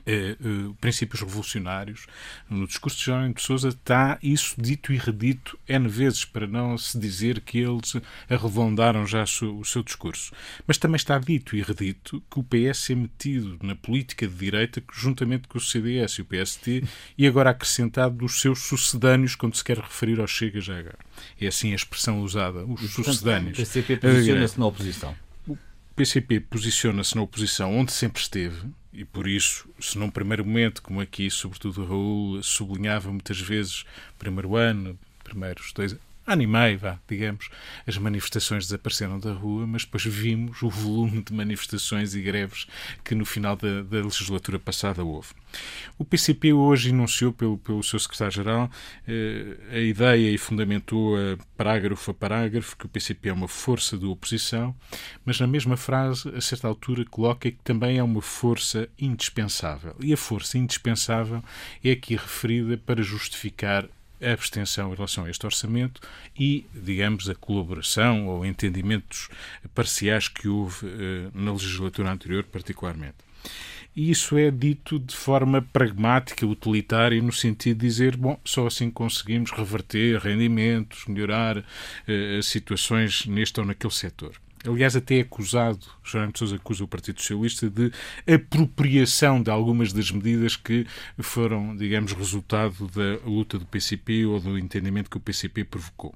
eh, 0.07 0.37
eh, 0.39 0.75
princípios 0.81 1.21
revolucionários. 1.21 2.07
No 2.49 2.67
discurso 2.67 2.99
de 2.99 3.05
Jerónimo 3.05 3.35
de 3.35 3.43
Sousa 3.43 3.69
está 3.69 4.19
isso 4.23 4.55
dito 4.59 4.93
e 4.93 4.97
redito 4.97 5.59
N 5.67 5.89
vezes, 5.89 6.25
para 6.25 6.47
não 6.47 6.77
se 6.77 6.99
dizer 6.99 7.41
que 7.41 7.59
eles 7.59 7.97
arredondaram 8.29 9.07
já 9.07 9.25
o 9.25 9.65
seu 9.65 9.83
discurso. 9.83 10.33
Mas 10.67 10.79
também 10.79 10.97
está 10.97 11.19
dito 11.19 11.57
e 11.57 11.63
redito 11.63 12.23
que 12.31 12.39
o 12.39 12.43
PS 12.43 12.91
é 12.91 12.95
metido 12.95 13.59
na 13.63 13.75
política 13.75 14.27
de 14.27 14.35
direita 14.35 14.83
juntamente 14.93 15.49
com 15.49 15.59
o 15.59 15.61
CDS 15.61 16.15
e 16.15 16.23
o 16.23 16.25
PST 16.25 16.85
e 17.17 17.27
agora 17.27 17.51
acrescentado 17.51 18.17
dos 18.17 18.41
seus 18.41 18.61
sucedâneos 18.61 19.35
quando 19.35 19.57
se 19.57 19.65
quer 19.65 19.79
referir 19.79 20.21
ao 20.21 20.27
Chega 20.27 20.61
já 20.61 20.79
agora. 20.79 20.99
É 21.41 21.47
assim 21.47 21.73
a 21.73 21.77
expressão 21.77 22.21
usada, 22.21 22.65
os 22.65 22.83
e, 22.83 22.89
sucedâneos. 22.89 23.59
O 23.59 23.63
PCP 23.63 23.97
posiciona-se 23.97 24.59
na 24.59 24.67
oposição. 24.67 25.17
O 25.47 25.57
PCP 25.97 26.41
posiciona-se 26.41 27.17
na 27.17 27.23
oposição 27.23 27.77
onde 27.77 27.93
sempre 27.93 28.21
esteve, 28.21 28.61
e 28.99 29.05
por 29.05 29.29
isso, 29.29 29.69
se 29.79 29.97
num 29.97 30.11
primeiro 30.11 30.45
momento, 30.45 30.83
como 30.83 31.01
aqui, 31.01 31.31
sobretudo 31.31 31.85
Raul, 31.85 32.43
sublinhava 32.43 33.13
muitas 33.13 33.41
vezes, 33.41 33.85
primeiro 34.19 34.57
ano, 34.57 34.99
primeiros 35.23 35.73
dois 35.73 35.97
animei, 36.29 36.77
vá, 36.77 36.99
digamos, 37.09 37.49
as 37.87 37.97
manifestações 37.97 38.65
desapareceram 38.65 39.19
da 39.19 39.33
rua, 39.33 39.67
mas 39.67 39.85
depois 39.85 40.05
vimos 40.05 40.63
o 40.63 40.69
volume 40.69 41.23
de 41.23 41.33
manifestações 41.33 42.15
e 42.15 42.21
greves 42.21 42.67
que 43.03 43.15
no 43.15 43.25
final 43.25 43.57
da, 43.57 43.83
da 43.83 43.99
legislatura 43.99 44.59
passada 44.59 45.03
houve. 45.03 45.29
O 45.97 46.05
PCP 46.05 46.53
hoje 46.53 46.91
enunciou 46.91 47.33
pelo, 47.33 47.57
pelo 47.59 47.83
seu 47.83 47.99
secretário-geral 47.99 48.71
eh, 49.07 49.57
a 49.73 49.79
ideia 49.79 50.31
e 50.31 50.39
fundamentou 50.39 51.17
a 51.17 51.39
parágrafo 51.57 52.11
a 52.11 52.15
parágrafo 52.15 52.77
que 52.77 52.87
o 52.87 52.89
PCP 52.89 53.31
é 53.31 53.33
uma 53.33 53.49
força 53.49 53.97
de 53.97 54.05
oposição, 54.05 54.77
mas 55.25 55.41
na 55.41 55.47
mesma 55.47 55.77
frase, 55.77 56.29
a 56.37 56.41
certa 56.41 56.69
altura, 56.69 57.05
coloca 57.07 57.51
que 57.51 57.63
também 57.65 57.99
é 57.99 58.03
uma 58.03 58.21
força 58.23 58.89
indispensável. 58.99 59.97
E 60.01 60.13
a 60.13 60.17
força 60.17 60.59
indispensável 60.59 61.43
é 61.83 61.93
aqui 61.93 62.15
referida 62.15 62.77
para 62.77 63.03
justificar 63.03 63.89
a 64.21 64.33
abstenção 64.33 64.93
em 64.93 64.95
relação 64.95 65.25
a 65.25 65.31
este 65.31 65.45
orçamento 65.47 66.01
e, 66.39 66.67
digamos, 66.75 67.29
a 67.29 67.35
colaboração 67.35 68.27
ou 68.27 68.45
entendimentos 68.45 69.29
parciais 69.75 70.29
que 70.29 70.49
houve 70.49 70.87
eh, 70.87 71.31
na 71.35 71.53
legislatura 71.53 72.11
anterior, 72.11 72.45
particularmente. 72.45 73.17
E 73.97 74.11
isso 74.11 74.39
é 74.39 74.49
dito 74.51 74.99
de 74.99 75.17
forma 75.17 75.61
pragmática, 75.61 76.47
utilitária, 76.47 77.21
no 77.21 77.33
sentido 77.33 77.81
de 77.81 77.87
dizer, 77.89 78.17
bom, 78.17 78.39
só 78.45 78.67
assim 78.69 78.91
conseguimos 78.91 79.51
reverter 79.51 80.21
rendimentos, 80.21 81.05
melhorar 81.07 81.59
uh, 81.59 82.43
situações 82.43 83.27
neste 83.27 83.59
ou 83.59 83.67
naquele 83.67 83.93
setor. 83.93 84.41
Aliás, 84.67 84.97
até 84.97 85.19
é 85.19 85.21
acusado, 85.21 85.87
Jerónimo 86.05 86.33
de 86.33 86.39
Sousa 86.39 86.57
acusa 86.57 86.85
o 86.85 86.89
Partido 86.89 87.21
Socialista 87.21 87.71
de 87.71 87.93
apropriação 88.27 89.43
de 89.43 89.51
algumas 89.51 89.93
das 89.93 90.11
medidas 90.11 90.57
que 90.57 90.87
foram, 91.19 91.77
digamos, 91.77 92.13
resultado 92.13 92.89
da 92.89 93.25
luta 93.29 93.59
do 93.59 93.67
PCP 93.67 94.27
ou 94.27 94.41
do 94.41 94.59
entendimento 94.59 95.11
que 95.11 95.17
o 95.17 95.21
PCP 95.21 95.65
provocou. 95.65 96.15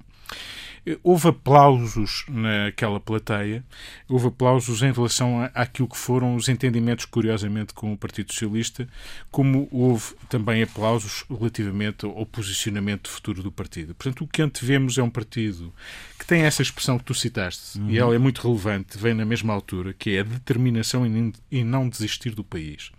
Houve 1.01 1.29
aplausos 1.29 2.25
naquela 2.27 2.99
plateia, 2.99 3.63
houve 4.07 4.27
aplausos 4.27 4.81
em 4.83 4.91
relação 4.91 5.49
àquilo 5.53 5.87
que 5.87 5.97
foram 5.97 6.35
os 6.35 6.49
entendimentos, 6.49 7.05
curiosamente, 7.05 7.73
com 7.73 7.93
o 7.93 7.97
Partido 7.97 8.33
Socialista, 8.33 8.87
como 9.31 9.67
houve 9.71 10.13
também 10.27 10.61
aplausos 10.61 11.23
relativamente 11.29 12.05
ao 12.05 12.25
posicionamento 12.25 13.09
futuro 13.09 13.41
do 13.41 13.51
partido. 13.51 13.95
Portanto, 13.95 14.25
o 14.25 14.27
que 14.27 14.41
antevemos 14.41 14.97
é 14.97 15.03
um 15.03 15.09
partido 15.09 15.73
que 16.19 16.25
tem 16.25 16.41
essa 16.41 16.61
expressão 16.61 16.97
que 16.97 17.05
tu 17.05 17.13
citaste, 17.13 17.79
uhum. 17.79 17.89
e 17.89 17.97
ela 17.97 18.13
é 18.13 18.17
muito 18.17 18.41
relevante, 18.41 18.97
vem 18.97 19.13
na 19.13 19.25
mesma 19.25 19.53
altura, 19.53 19.93
que 19.93 20.15
é 20.15 20.19
a 20.19 20.23
determinação 20.23 21.05
em 21.05 21.63
não 21.63 21.87
desistir 21.87 22.31
do 22.31 22.43
país. 22.43 22.91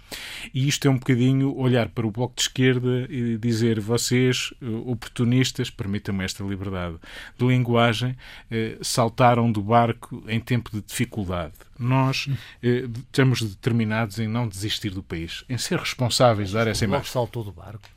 E 0.53 0.69
isto 0.69 0.87
é 0.87 0.91
um 0.91 0.99
bocadinho 0.99 1.57
olhar 1.57 1.89
para 1.89 2.07
o 2.07 2.11
Bloco 2.11 2.35
de 2.37 2.43
Esquerda 2.43 3.07
e 3.09 3.37
dizer 3.39 3.81
vocês, 3.81 4.53
eh, 4.61 4.67
oportunistas, 4.87 5.71
permitam-me 5.71 6.25
esta 6.25 6.45
liberdade 6.45 6.97
de 7.39 7.47
linguagem, 7.47 8.17
eh, 8.51 8.77
saltaram 8.83 9.51
do 9.51 9.63
barco 9.63 10.23
em 10.29 10.41
tempo 10.41 10.71
de 10.71 10.81
dificuldade. 10.81 11.55
Nós 11.79 12.29
eh, 12.63 12.85
estamos 13.07 13.43
determinados 13.43 14.19
em 14.19 14.29
não 14.29 14.47
desistir 14.49 14.91
do 14.91 15.03
país, 15.03 15.45
em 15.49 15.59
ser 15.59 15.79
responsáveis, 15.79 16.53
dar 16.53 16.67
essa 16.67 16.85
imagem. 16.85 17.07
Saltou 17.11 17.43
do 17.45 17.53
barco? 17.53 17.89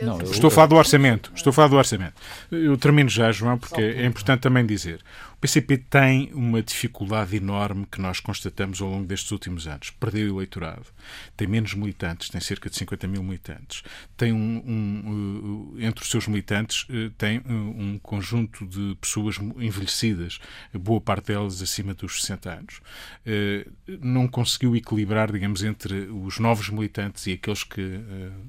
Não, 0.00 0.18
não, 0.18 0.22
estou 0.22 0.48
a 0.48 0.50
falar 0.50 0.66
do 0.66 0.76
orçamento. 0.76 1.32
Estou 1.34 1.50
a 1.50 1.54
falar 1.54 1.68
do 1.68 1.76
orçamento. 1.76 2.14
Eu 2.50 2.76
termino 2.76 3.08
já, 3.08 3.30
João, 3.32 3.58
porque 3.58 3.80
é 3.80 4.06
importante 4.06 4.40
também 4.40 4.64
dizer. 4.64 5.00
PCP 5.40 5.78
tem 5.78 6.30
uma 6.34 6.62
dificuldade 6.62 7.34
enorme 7.34 7.86
que 7.90 7.98
nós 7.98 8.20
constatamos 8.20 8.82
ao 8.82 8.90
longo 8.90 9.06
destes 9.06 9.30
últimos 9.30 9.66
anos. 9.66 9.88
Perdeu 9.88 10.34
o 10.34 10.36
eleitorado. 10.38 10.84
Tem 11.34 11.48
menos 11.48 11.72
militantes, 11.72 12.28
tem 12.28 12.40
cerca 12.42 12.68
de 12.68 12.76
50 12.76 13.08
mil 13.08 13.22
militantes. 13.22 13.82
Tem 14.18 14.34
um, 14.34 14.62
um 14.66 15.76
entre 15.78 16.04
os 16.04 16.10
seus 16.10 16.28
militantes, 16.28 16.86
eh, 16.90 17.10
tem 17.16 17.38
eh, 17.38 17.42
um 17.48 17.98
conjunto 18.02 18.66
de 18.66 18.94
pessoas 19.00 19.38
envelhecidas, 19.56 20.38
boa 20.74 21.00
parte 21.00 21.28
delas 21.28 21.62
acima 21.62 21.94
dos 21.94 22.20
60 22.20 22.50
anos. 22.52 22.80
Eh, 23.24 23.66
não 24.02 24.28
conseguiu 24.28 24.76
equilibrar, 24.76 25.32
digamos, 25.32 25.62
entre 25.62 26.02
os 26.10 26.38
novos 26.38 26.68
militantes 26.68 27.26
e 27.26 27.32
aqueles 27.32 27.64
que 27.64 28.02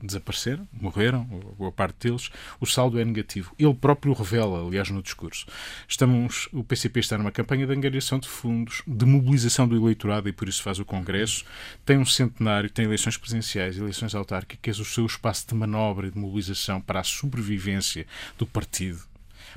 desapareceram, 0.04 0.68
morreram, 0.74 1.24
boa 1.58 1.72
parte 1.72 2.08
deles. 2.08 2.30
O 2.60 2.66
saldo 2.66 3.00
é 3.00 3.06
negativo. 3.06 3.56
Ele 3.58 3.74
próprio 3.74 4.14
revela, 4.14 4.66
aliás, 4.66 4.90
no 4.90 5.02
discurso. 5.02 5.46
Estamos, 5.88 6.50
o 6.52 6.64
PCP 6.64 6.81
PCP 6.82 7.00
está 7.00 7.18
numa 7.18 7.32
campanha 7.32 7.68
de 7.68 7.74
angariação 7.74 8.18
de 8.18 8.28
fundos, 8.28 8.82
de 8.88 9.06
mobilização 9.06 9.68
do 9.68 9.76
eleitorado 9.76 10.28
e 10.28 10.32
por 10.32 10.50
isso 10.50 10.64
faz 10.64 10.80
o 10.80 10.86
Congresso. 10.86 11.46
Tem 11.86 11.98
um 11.98 12.06
centenário, 12.06 12.70
tem 12.70 12.86
eleições 12.86 13.18
presidenciais, 13.18 13.78
eleições 13.78 14.16
autárquicas, 14.16 14.80
o 14.80 14.86
seu 14.86 15.06
espaço 15.06 15.48
de 15.48 15.54
manobra 15.54 16.08
e 16.08 16.12
de 16.12 16.18
mobilização 16.18 16.82
para 16.82 17.00
a 17.00 17.04
sobrevivência 17.04 18.08
do 18.38 18.48
partido. 18.48 19.00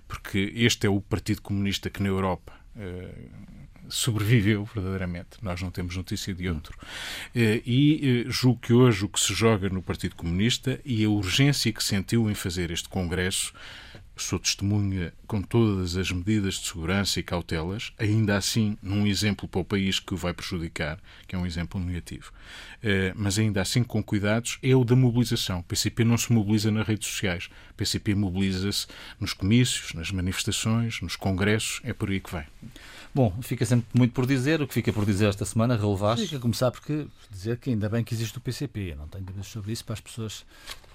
Porque 0.07 0.53
este 0.55 0.87
é 0.87 0.91
o 0.91 1.01
Partido 1.01 1.41
Comunista 1.41 1.89
que 1.89 2.03
na 2.03 2.09
Europa. 2.09 2.53
Uh, 2.77 3.65
sobreviveu 3.87 4.65
verdadeiramente. 4.65 5.37
Nós 5.43 5.61
não 5.61 5.71
temos 5.71 5.95
notícia 5.95 6.33
de 6.35 6.49
outro. 6.49 6.77
Eh, 7.35 7.61
e 7.67 8.25
eh, 8.27 8.31
julgo 8.31 8.59
que 8.59 8.73
hoje 8.73 9.05
o 9.05 9.09
que 9.11 9.21
se 9.21 9.35
joga 9.35 9.69
no 9.69 9.83
Partido 9.83 10.17
Comunista 10.17 10.81
e 10.87 11.05
a 11.05 11.11
urgência 11.11 11.71
que 11.71 11.85
sentiu 11.85 12.31
em 12.31 12.35
fazer 12.35 12.71
este 12.71 12.89
Congresso 12.89 13.53
sou 14.17 14.39
testemunha 14.39 15.13
com 15.27 15.43
todas 15.43 15.97
as 15.97 16.11
medidas 16.11 16.55
de 16.55 16.69
segurança 16.69 17.19
e 17.19 17.23
cautelas, 17.23 17.93
ainda 17.99 18.37
assim 18.37 18.77
num 18.83 19.07
exemplo 19.07 19.49
para 19.49 19.61
o 19.61 19.65
país 19.65 19.99
que 19.99 20.15
o 20.15 20.17
vai 20.17 20.33
prejudicar, 20.33 20.99
que 21.27 21.35
é 21.35 21.39
um 21.39 21.47
exemplo 21.47 21.81
negativo. 21.81 22.33
Uh, 22.83 23.13
mas 23.17 23.39
ainda 23.39 23.61
assim 23.61 23.83
com 23.83 24.03
cuidados, 24.03 24.59
é 24.63 24.75
o 24.75 24.85
da 24.85 24.95
mobilização. 24.95 25.61
O 25.61 25.65
PCP 25.65 26.05
não 26.05 26.17
se 26.17 26.33
mobiliza 26.33 26.71
nas 26.71 26.87
redes 26.87 27.09
sociais. 27.09 27.49
O 27.71 27.75
PCP 27.75 28.15
mobiliza-se 28.15 28.87
nos 29.19 29.33
comícios, 29.33 29.93
nas 29.95 30.11
manifestações, 30.11 31.01
nos 31.01 31.17
congressos, 31.17 31.81
é 31.83 31.93
por 31.93 32.11
aí 32.11 32.21
que 32.21 32.31
vai. 32.31 32.47
Bom, 33.15 33.33
fica 33.43 33.65
sempre 33.65 33.87
muito 33.95 34.13
por 34.13 34.27
dizer. 34.27 34.61
O 34.61 34.67
que 34.67 34.75
fica 34.75 34.93
por 34.93 35.07
dizer 35.07 35.29
esta 35.29 35.45
semana, 35.45 35.77
Vaz? 35.77 36.21
Fica 36.21 36.37
a 36.37 36.41
começar 36.41 36.73
porque 36.73 37.07
dizer 37.31 37.59
que 37.59 37.71
ainda 37.71 37.89
bem 37.89 38.03
que 38.03 38.13
existe 38.13 38.37
o 38.37 38.41
PCP. 38.41 38.97
Não 38.99 39.07
tenho 39.07 39.25
dúvidas 39.25 39.47
sobre 39.47 39.71
isso 39.71 39.85
para 39.85 39.93
as 39.93 40.01
pessoas 40.01 40.45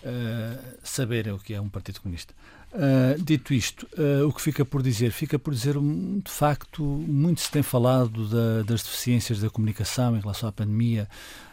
uh, 0.03 0.78
saberem 0.84 1.32
o 1.32 1.39
que 1.39 1.53
é 1.53 1.61
um 1.61 1.70
Partido 1.70 2.01
Comunista. 2.01 2.34
Uh, 2.74 3.22
dito 3.24 3.53
isto, 3.53 3.88
uh, 3.97 4.28
o 4.28 4.34
que 4.34 4.41
fica 4.41 4.65
por 4.65 4.84
dizer? 4.84 5.11
Fica 5.11 5.39
por 5.39 5.53
dizer, 5.53 5.76
de 5.76 6.30
facto, 6.30 6.84
muito 6.84 7.39
se 7.39 7.49
tem 7.49 7.63
falado 7.63 8.28
da, 8.28 8.63
das 8.63 8.84
deficiências 8.84 9.39
da 9.39 9.49
comunicação 9.49 10.17
em 10.17 10.20
relação 10.20 10.49
à 10.49 10.51
pandemia, 10.51 11.07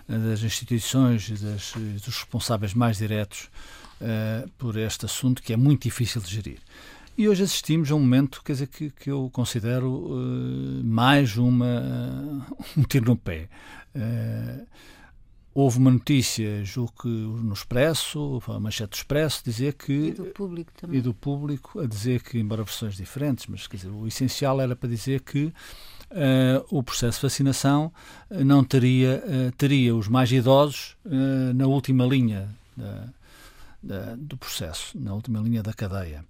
das 0.09 0.43
instituições, 0.43 1.31
das, 1.31 1.75
dos 1.75 2.15
responsáveis 2.17 2.75
mais 2.75 2.99
diretos 2.99 3.49
por 4.57 4.77
este 4.77 5.05
assunto, 5.05 5.43
que 5.43 5.53
é 5.53 5.57
muito 5.57 5.83
difícil 5.83 6.21
de 6.21 6.33
gerir. 6.33 6.59
E 7.19 7.29
hoje 7.29 7.45
assistimos 7.45 7.91
a 7.91 7.95
um 7.95 8.01
momento 8.01 8.43
quer 8.45 8.53
dizer, 8.53 8.67
que, 8.67 8.91
que 8.91 9.11
eu 9.11 9.31
considero 9.33 10.11
mais 10.85 11.37
uma, 11.39 12.47
um 12.77 12.83
tiro 12.83 13.07
no 13.07 13.17
pé. 13.17 13.49
Houve 15.55 15.79
uma 15.79 15.91
notícia, 15.91 16.63
julgo 16.63 16.93
que 17.01 17.09
no 17.09 17.55
Expresso, 17.55 18.43
a 18.47 18.61
manchete 18.61 18.91
do 18.91 18.95
Expresso, 18.97 19.43
dizer 19.43 19.73
que. 19.73 20.09
E 20.09 20.13
do 20.13 20.27
público 20.27 20.71
também. 20.77 20.99
E 20.99 21.01
do 21.01 21.15
público, 21.15 21.81
a 21.81 21.87
dizer 21.87 22.23
que, 22.23 22.39
embora 22.39 22.63
versões 22.63 22.95
diferentes, 22.95 23.47
mas 23.47 23.67
quer 23.67 23.79
dizer, 23.79 23.89
o 23.89 24.07
essencial 24.07 24.61
era 24.61 24.77
para 24.77 24.89
dizer 24.89 25.21
que 25.23 25.53
Uh, 26.09 26.63
o 26.71 26.85
processo 26.85 27.19
de 27.19 27.23
vacinação 27.23 27.93
uh, 28.31 28.45
não 28.45 28.63
teria, 28.63 29.25
uh, 29.27 29.53
teria 29.57 29.93
os 29.93 30.07
mais 30.07 30.31
idosos 30.31 30.97
na 31.53 31.67
última 31.67 32.07
linha 32.07 32.49
da, 32.77 33.09
da, 33.83 34.15
do 34.15 34.37
processo, 34.37 34.97
na 34.97 35.13
última 35.13 35.41
linha 35.41 35.65
da 35.65 35.73
cadeia. 35.73 36.25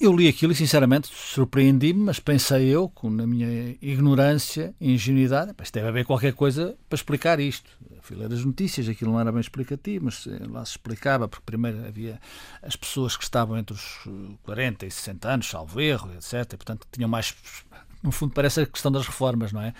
Eu 0.00 0.14
li 0.14 0.28
aquilo 0.28 0.52
e, 0.52 0.56
sinceramente, 0.56 1.08
surpreendi-me, 1.08 2.00
mas 2.00 2.18
pensei 2.18 2.66
eu, 2.66 2.88
com, 2.88 3.08
na 3.08 3.26
minha 3.26 3.76
ignorância 3.80 4.74
e 4.80 4.92
ingenuidade, 4.92 5.54
isto 5.62 5.72
deve 5.72 5.88
haver 5.88 6.04
qualquer 6.04 6.34
coisa 6.34 6.76
para 6.88 6.96
explicar 6.96 7.38
isto. 7.38 7.70
Fui 8.02 8.16
ler 8.16 8.30
as 8.30 8.44
notícias, 8.44 8.88
aquilo 8.88 9.12
não 9.12 9.20
era 9.20 9.32
bem 9.32 9.40
explicativo, 9.40 10.06
mas 10.06 10.26
eh, 10.26 10.42
lá 10.46 10.64
se 10.64 10.72
explicava, 10.72 11.26
porque 11.26 11.44
primeiro 11.46 11.86
havia 11.86 12.20
as 12.60 12.76
pessoas 12.76 13.16
que 13.16 13.22
estavam 13.22 13.56
entre 13.56 13.74
os 13.74 14.06
40 14.42 14.84
e 14.84 14.90
60 14.90 15.26
anos, 15.26 15.46
salvo 15.48 15.80
erro, 15.80 16.12
etc., 16.12 16.52
e, 16.52 16.56
portanto, 16.56 16.86
tinham 16.92 17.08
mais 17.08 17.34
no 18.04 18.12
fundo 18.12 18.34
parece 18.34 18.60
a 18.60 18.66
questão 18.66 18.92
das 18.92 19.06
reformas, 19.06 19.50
não 19.50 19.62
é? 19.62 19.72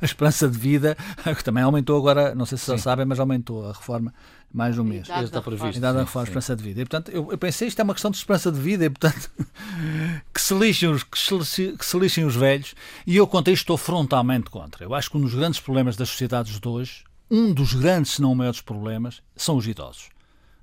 A 0.00 0.04
esperança 0.04 0.48
de 0.48 0.56
vida, 0.56 0.96
que 1.36 1.44
também 1.44 1.64
aumentou 1.64 1.98
agora, 1.98 2.32
não 2.34 2.46
sei 2.46 2.56
se 2.56 2.68
já 2.68 2.78
sabem, 2.78 3.04
mas 3.04 3.18
aumentou 3.18 3.68
a 3.68 3.72
reforma 3.72 4.14
mais 4.54 4.78
um 4.78 4.84
mês. 4.84 5.08
Está 5.08 5.42
previsto. 5.42 5.78
Idade 5.78 5.96
da 5.96 6.04
reforma, 6.04 6.24
esperança 6.24 6.54
de 6.54 6.62
vida. 6.62 6.80
E, 6.80 6.84
portanto, 6.84 7.10
eu, 7.10 7.32
eu, 7.32 7.38
pensei, 7.38 7.66
isto 7.66 7.80
é 7.80 7.82
uma 7.82 7.92
questão 7.92 8.10
de 8.10 8.18
esperança 8.18 8.52
de 8.52 8.60
vida, 8.60 8.84
e, 8.84 8.90
portanto, 8.90 9.30
que 10.32 10.40
se, 10.40 10.54
lixem 10.54 10.90
os, 10.90 11.02
que 11.02 11.18
se, 11.18 11.72
que 11.72 11.84
se 11.84 11.98
lixem 11.98 12.24
os 12.24 12.36
velhos. 12.36 12.74
E 13.04 13.16
eu, 13.16 13.26
quanto 13.26 13.50
a 13.50 13.52
isto, 13.52 13.62
estou 13.62 13.76
frontalmente 13.76 14.48
contra. 14.48 14.84
Eu 14.84 14.94
acho 14.94 15.10
que 15.10 15.16
um 15.16 15.20
dos 15.20 15.34
grandes 15.34 15.58
problemas 15.58 15.96
das 15.96 16.08
sociedades 16.08 16.60
de 16.60 16.68
hoje, 16.68 17.02
um 17.28 17.52
dos 17.52 17.74
grandes, 17.74 18.12
se 18.12 18.22
não 18.22 18.34
maiores 18.34 18.60
problemas, 18.60 19.20
são 19.34 19.56
os 19.56 19.66
idosos. 19.66 20.11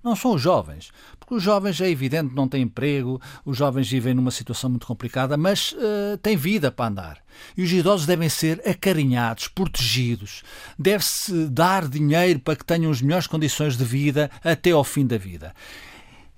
Não 0.03 0.15
são 0.15 0.33
os 0.35 0.41
jovens, 0.41 0.91
porque 1.19 1.33
os 1.33 1.43
jovens 1.43 1.79
é 1.81 1.89
evidente 1.89 2.33
não 2.33 2.47
têm 2.47 2.63
emprego, 2.63 3.21
os 3.43 3.57
jovens 3.57 3.89
vivem 3.89 4.13
numa 4.13 4.31
situação 4.31 4.69
muito 4.69 4.87
complicada, 4.87 5.35
mas 5.35 5.73
uh, 5.73 6.17
têm 6.21 6.37
vida 6.37 6.71
para 6.71 6.87
andar. 6.87 7.17
E 7.57 7.63
os 7.63 7.71
idosos 7.71 8.05
devem 8.05 8.29
ser 8.29 8.61
acarinhados, 8.67 9.47
protegidos. 9.47 10.43
Deve-se 10.77 11.47
dar 11.47 11.87
dinheiro 11.87 12.39
para 12.39 12.55
que 12.55 12.65
tenham 12.65 12.91
as 12.91 13.01
melhores 13.01 13.27
condições 13.27 13.77
de 13.77 13.83
vida 13.83 14.31
até 14.43 14.71
ao 14.71 14.83
fim 14.83 15.05
da 15.05 15.17
vida. 15.17 15.53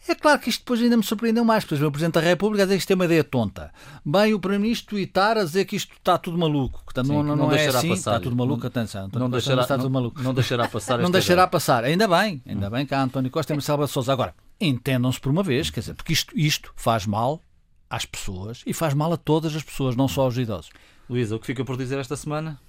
É 0.08 0.16
claro 0.16 0.40
que 0.40 0.50
isto 0.50 0.62
depois 0.62 0.82
ainda 0.82 0.98
me 0.98 1.04
surpreendeu 1.04 1.46
mais, 1.46 1.64
porque 1.64 1.84
o 1.84 1.92
Presidente 1.92 2.16
da 2.16 2.22
República 2.22 2.64
a 2.64 2.66
dizer 2.66 2.78
que 2.78 2.82
isto 2.82 2.92
é 2.92 2.96
uma 2.96 3.06
ideia 3.06 3.24
tonta. 3.24 3.72
Bem, 4.04 4.34
o 4.34 4.40
Primeiro-Ministro 4.40 4.96
tweetar 4.96 5.38
a 5.38 5.44
dizer 5.44 5.66
que 5.66 5.76
isto 5.76 5.94
está 5.94 6.18
tudo 6.18 6.38
maluco. 6.38 6.84
Que 6.88 6.98
não, 7.04 7.24
não, 7.24 7.36
não, 7.36 7.36
não 7.36 7.52
é 7.52 7.68
assim, 7.68 7.90
passar. 7.90 7.96
está 7.96 8.20
tudo 8.20 8.36
maluco, 8.36 8.66
atenção. 8.66 9.10
Não, 9.14 9.30
deixará, 9.30 9.62
está 9.62 9.78
tudo 9.78 9.90
maluco. 9.92 10.22
não 10.22 10.34
deixará 10.34 10.68
passar 10.68 10.98
Não 11.00 11.12
deixará 11.12 11.48
passar. 11.48 11.84
Ainda 11.84 12.08
bem, 12.08 12.42
ainda 12.48 12.70
bem 12.70 12.86
que 12.86 12.96
há 12.96 13.02
António 13.02 13.30
Costa 13.30 13.54
e 13.54 13.56
Marcelo 13.56 13.86
de 13.86 13.92
Sousa. 13.92 14.12
Agora, 14.12 14.34
entendam-se 14.60 15.20
por 15.20 15.30
uma 15.30 15.44
vez, 15.44 15.70
quer 15.70 15.82
dizer, 15.82 15.94
porque 15.94 16.14
isto, 16.14 16.38
isto 16.38 16.74
faz 16.76 17.06
mal 17.06 17.42
às 17.90 18.06
pessoas 18.06 18.64
e 18.66 18.74
faz 18.74 18.94
mal 18.94 19.14
a 19.14 19.18
todas 19.18 19.56
as 19.56 19.62
pessoas, 19.62 19.96
não 19.96 20.08
só 20.08 20.24
aos 20.24 20.38
idosos. 20.38 20.72
Luísa, 21.10 21.36
o 21.36 21.40
que 21.40 21.46
fica 21.46 21.64
por 21.64 21.78
dizer 21.78 22.00
esta 22.00 22.16
semana? 22.16 22.60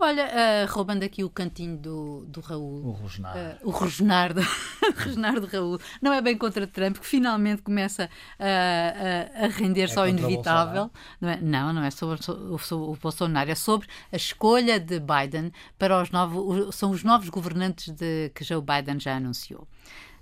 Olha, 0.00 0.26
uh, 0.26 0.72
roubando 0.72 1.02
aqui 1.02 1.24
o 1.24 1.30
cantinho 1.30 1.76
do, 1.76 2.24
do 2.26 2.40
Raul. 2.40 2.86
O 2.86 2.90
rosnar. 2.92 3.36
Uh, 3.36 3.68
o 3.68 3.70
rosnar, 3.70 4.32
do, 4.32 4.40
rosnar 5.04 5.40
do 5.40 5.46
Raul. 5.46 5.80
Não 6.00 6.12
é 6.12 6.20
bem 6.20 6.38
contra 6.38 6.66
Trump, 6.68 6.98
que 6.98 7.06
finalmente 7.06 7.62
começa 7.62 8.04
uh, 8.38 9.44
a 9.44 9.48
render-se 9.48 9.96
é 9.96 10.00
ao 10.00 10.08
inevitável. 10.08 10.90
Não, 11.20 11.28
é, 11.28 11.40
não, 11.40 11.72
não 11.72 11.82
é 11.82 11.90
sobre, 11.90 12.22
sobre, 12.22 12.64
sobre, 12.64 12.86
o 12.86 12.96
Bolsonaro, 12.96 13.50
é 13.50 13.56
sobre 13.56 13.88
a 14.12 14.16
escolha 14.16 14.78
de 14.78 15.00
Biden 15.00 15.52
para 15.76 16.00
os 16.00 16.10
novos. 16.12 16.76
São 16.76 16.92
os 16.92 17.02
novos 17.02 17.28
governantes 17.28 17.92
de, 17.92 18.30
que 18.34 18.44
Joe 18.44 18.62
Biden 18.62 19.00
já 19.00 19.16
anunciou. 19.16 19.66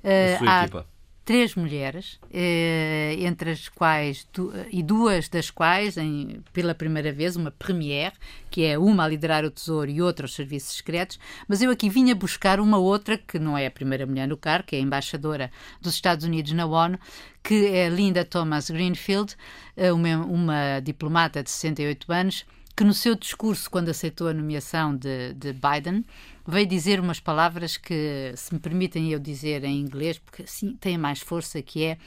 a 0.03 0.39
sua 0.39 0.51
há, 0.51 0.62
equipa 0.62 0.95
três 1.27 1.57
mulheres, 1.57 2.20
eh, 2.33 3.16
entre 3.18 3.51
as 3.51 3.68
quais 3.68 4.24
e 4.70 4.81
duas 4.81 5.29
das 5.29 5.51
quais, 5.51 5.97
em, 5.97 6.41
pela 6.53 6.72
primeira 6.72 7.12
vez, 7.12 7.35
uma 7.35 7.51
première, 7.51 8.12
que 8.49 8.64
é 8.64 8.79
uma 8.79 9.05
a 9.05 9.09
liderar 9.09 9.45
o 9.45 9.51
Tesouro 9.51 9.91
e 9.91 10.01
outra 10.01 10.27
os 10.27 10.35
serviços 10.37 10.77
secretos, 10.77 11.18
mas 11.49 11.61
eu 11.61 11.70
aqui 11.72 11.91
vinha 11.91 12.14
buscar 12.14 12.61
uma 12.61 12.79
outra 12.79 13.18
que 13.18 13.41
não 13.41 13.59
é 13.59 13.66
a 13.66 13.70
primeira 13.72 14.07
mulher 14.07 14.29
no 14.29 14.37
cargo, 14.37 14.68
que 14.68 14.77
é 14.77 14.79
a 14.79 14.83
embaixadora 14.83 15.51
dos 15.81 15.95
Estados 15.95 16.24
Unidos 16.24 16.53
na 16.53 16.64
ONU, 16.64 16.97
que 17.43 17.66
é 17.66 17.89
Linda 17.89 18.24
Thomas 18.24 18.70
Greenfield, 18.70 19.35
eh, 19.77 19.93
uma, 19.93 20.18
uma 20.18 20.81
diplomata 20.81 21.43
de 21.43 21.51
68 21.51 22.12
anos, 22.12 22.47
que 22.77 22.85
no 22.85 22.95
seu 22.95 23.16
discurso, 23.16 23.68
quando 23.68 23.89
aceitou 23.89 24.29
a 24.29 24.35
nomeação 24.35 24.95
de, 24.95 25.33
de 25.35 25.53
Biden, 25.53 26.05
veio 26.47 26.66
dizer 26.66 27.01
umas 27.01 27.20
palavras 27.20 27.76
que, 27.76 28.32
se 28.36 28.55
me 28.55 28.61
permitem 28.61 29.12
eu 29.12 29.18
dizer 29.18 29.64
em 29.64 29.80
inglês, 29.80 30.18
porque 30.18 30.42
assim 30.42 30.76
tem 30.76 30.97
mais 30.97 31.20
força, 31.20 31.61
que 31.62 31.84
é 31.84 31.99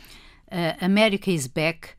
uh, 0.48 0.86
America 0.86 1.30
is 1.30 1.48
back, 1.48 1.90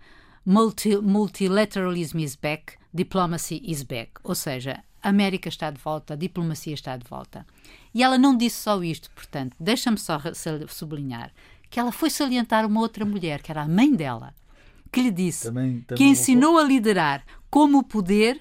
multi 0.44 0.96
multilateralism 0.96 2.18
is 2.18 2.36
back, 2.36 2.74
diplomacy 2.92 3.62
is 3.64 3.82
back. 3.82 4.12
Ou 4.24 4.34
seja, 4.34 4.82
a 5.02 5.08
América 5.08 5.48
está 5.48 5.70
de 5.70 5.80
volta, 5.80 6.14
a 6.14 6.16
diplomacia 6.16 6.74
está 6.74 6.96
de 6.96 7.06
volta. 7.08 7.46
E 7.94 8.02
ela 8.02 8.18
não 8.18 8.36
disse 8.36 8.62
só 8.62 8.82
isto, 8.82 9.10
portanto, 9.10 9.56
deixa-me 9.58 9.98
só 9.98 10.20
sublinhar 10.68 11.32
que 11.70 11.78
ela 11.78 11.92
foi 11.92 12.10
salientar 12.10 12.66
uma 12.66 12.80
outra 12.80 13.04
mulher, 13.04 13.40
que 13.40 13.50
era 13.52 13.62
a 13.62 13.68
mãe 13.68 13.94
dela, 13.94 14.34
que 14.90 15.00
lhe 15.00 15.10
disse, 15.10 15.44
também, 15.44 15.80
também 15.82 15.96
que 15.96 16.04
ensinou 16.04 16.58
a 16.58 16.64
liderar 16.64 17.24
como 17.48 17.78
o 17.78 17.84
poder 17.84 18.40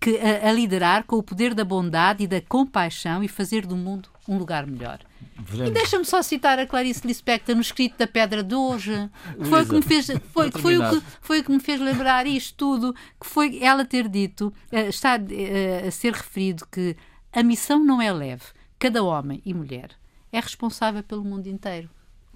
que, 0.00 0.18
a, 0.18 0.48
a, 0.48 0.52
liderar 0.52 1.04
com 1.04 1.16
o 1.16 1.22
poder 1.22 1.54
da 1.54 1.64
bondade 1.64 2.24
e 2.24 2.26
da 2.26 2.40
compaixão 2.40 3.22
e 3.22 3.28
fazer 3.28 3.66
do 3.66 3.76
mundo 3.76 4.08
um 4.28 4.36
lugar 4.36 4.66
melhor. 4.66 5.00
Veremos. 5.36 5.70
E 5.70 5.72
deixa-me 5.72 6.04
só 6.04 6.22
citar 6.22 6.58
a 6.58 6.66
Clarice 6.66 7.06
Lispector 7.06 7.54
no 7.54 7.60
escrito 7.60 7.98
da 7.98 8.06
Pedra 8.06 8.42
de 8.42 8.54
hoje, 8.54 9.10
que 9.36 9.44
foi, 9.44 9.62
o 9.62 9.66
que 9.66 9.74
me 9.74 9.82
fez, 9.82 10.06
foi, 10.32 10.50
foi, 10.50 10.78
o 10.78 10.90
que, 10.90 11.02
foi 11.20 11.40
o 11.40 11.44
que 11.44 11.52
me 11.52 11.60
fez 11.60 11.80
lembrar 11.80 12.26
isto 12.26 12.54
tudo, 12.56 12.94
que 13.20 13.26
foi 13.26 13.62
ela 13.62 13.84
ter 13.84 14.08
dito, 14.08 14.52
uh, 14.72 14.76
está 14.88 15.16
uh, 15.16 15.88
a 15.88 15.90
ser 15.90 16.12
referido 16.12 16.66
que 16.70 16.96
a 17.32 17.42
missão 17.42 17.84
não 17.84 18.00
é 18.00 18.12
leve. 18.12 18.44
Cada 18.78 19.02
homem 19.02 19.42
e 19.44 19.52
mulher 19.52 19.90
é 20.30 20.38
responsável 20.38 21.02
pelo 21.02 21.24
mundo 21.24 21.46
inteiro. 21.46 21.88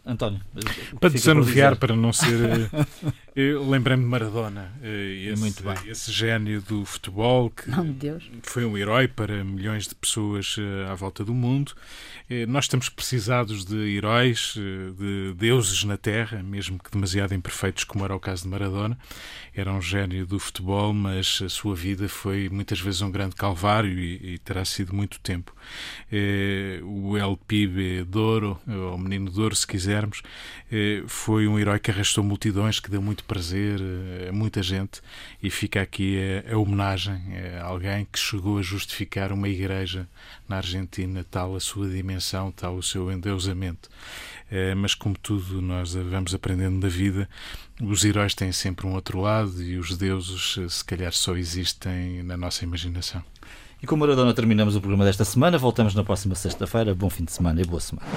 António. 0.04 0.40
Para 1.00 1.10
desanuviar, 1.10 1.76
para 1.76 1.94
não 1.94 2.12
ser. 2.12 2.70
Lembrei-me 3.68 4.02
de 4.02 4.08
Maradona, 4.08 4.72
eh, 4.82 5.30
esse, 5.30 5.40
Muito 5.40 5.62
bem. 5.62 5.76
esse 5.86 6.10
gênio 6.10 6.60
do 6.60 6.84
futebol 6.84 7.50
que 7.50 7.70
não, 7.70 7.86
Deus. 7.86 8.28
foi 8.42 8.64
um 8.64 8.76
herói 8.76 9.06
para 9.06 9.44
milhões 9.44 9.86
de 9.86 9.94
pessoas 9.94 10.56
eh, 10.58 10.90
à 10.90 10.94
volta 10.96 11.24
do 11.24 11.32
mundo. 11.32 11.72
Eh, 12.28 12.46
nós 12.46 12.64
estamos 12.64 12.88
precisados 12.88 13.64
de 13.64 13.76
heróis, 13.96 14.54
de 14.56 15.34
deuses 15.36 15.84
na 15.84 15.96
Terra, 15.96 16.42
mesmo 16.42 16.80
que 16.80 16.90
demasiado 16.90 17.32
imperfeitos, 17.32 17.84
como 17.84 18.04
era 18.04 18.16
o 18.16 18.18
caso 18.18 18.42
de 18.42 18.48
Maradona. 18.48 18.98
Era 19.54 19.72
um 19.72 19.80
gênio 19.80 20.26
do 20.26 20.40
futebol, 20.40 20.92
mas 20.92 21.40
a 21.40 21.48
sua 21.48 21.76
vida 21.76 22.08
foi 22.08 22.48
muitas 22.48 22.80
vezes 22.80 23.02
um 23.02 23.10
grande 23.10 23.36
calvário 23.36 23.96
e, 24.00 24.34
e 24.34 24.38
terá 24.38 24.64
sido 24.64 24.92
muito 24.92 25.20
tempo. 25.20 25.54
O 26.84 27.16
El 27.16 27.36
Pibe 27.36 28.02
Douro, 28.04 28.58
ou 28.66 28.98
Menino 28.98 29.30
Douro, 29.30 29.54
se 29.54 29.66
quisermos, 29.98 30.22
foi 31.06 31.48
um 31.48 31.58
herói 31.58 31.78
que 31.78 31.90
arrastou 31.90 32.22
multidões, 32.22 32.78
que 32.80 32.90
deu 32.90 33.02
muito 33.02 33.24
prazer 33.24 33.80
a 34.28 34.32
muita 34.32 34.62
gente 34.62 35.00
e 35.42 35.50
fica 35.50 35.80
aqui 35.82 36.18
a, 36.46 36.54
a 36.54 36.58
homenagem 36.58 37.20
a 37.60 37.64
alguém 37.64 38.06
que 38.10 38.18
chegou 38.18 38.58
a 38.58 38.62
justificar 38.62 39.32
uma 39.32 39.48
igreja 39.48 40.06
na 40.48 40.56
Argentina, 40.56 41.24
tal 41.28 41.56
a 41.56 41.60
sua 41.60 41.88
dimensão, 41.88 42.50
tal 42.52 42.76
o 42.76 42.82
seu 42.82 43.10
endeusamento. 43.10 43.88
Mas, 44.76 44.94
como 44.94 45.16
tudo, 45.18 45.60
nós 45.60 45.94
vamos 45.94 46.34
aprendendo 46.34 46.80
da 46.80 46.88
vida. 46.88 47.28
Os 47.80 48.04
heróis 48.04 48.34
têm 48.34 48.50
sempre 48.50 48.86
um 48.86 48.94
outro 48.94 49.20
lado 49.20 49.62
e 49.62 49.76
os 49.76 49.96
deuses, 49.96 50.56
se 50.72 50.84
calhar, 50.84 51.12
só 51.12 51.36
existem 51.36 52.22
na 52.22 52.36
nossa 52.36 52.64
imaginação. 52.64 53.22
E 53.80 53.86
com 53.86 53.96
Maradona 53.96 54.34
terminamos 54.34 54.74
o 54.74 54.80
programa 54.80 55.04
desta 55.04 55.24
semana. 55.24 55.56
Voltamos 55.56 55.94
na 55.94 56.02
próxima 56.02 56.34
sexta-feira. 56.34 56.94
Bom 56.94 57.08
fim 57.08 57.24
de 57.24 57.32
semana 57.32 57.60
e 57.60 57.64
boa 57.64 57.80
semana. 57.80 58.08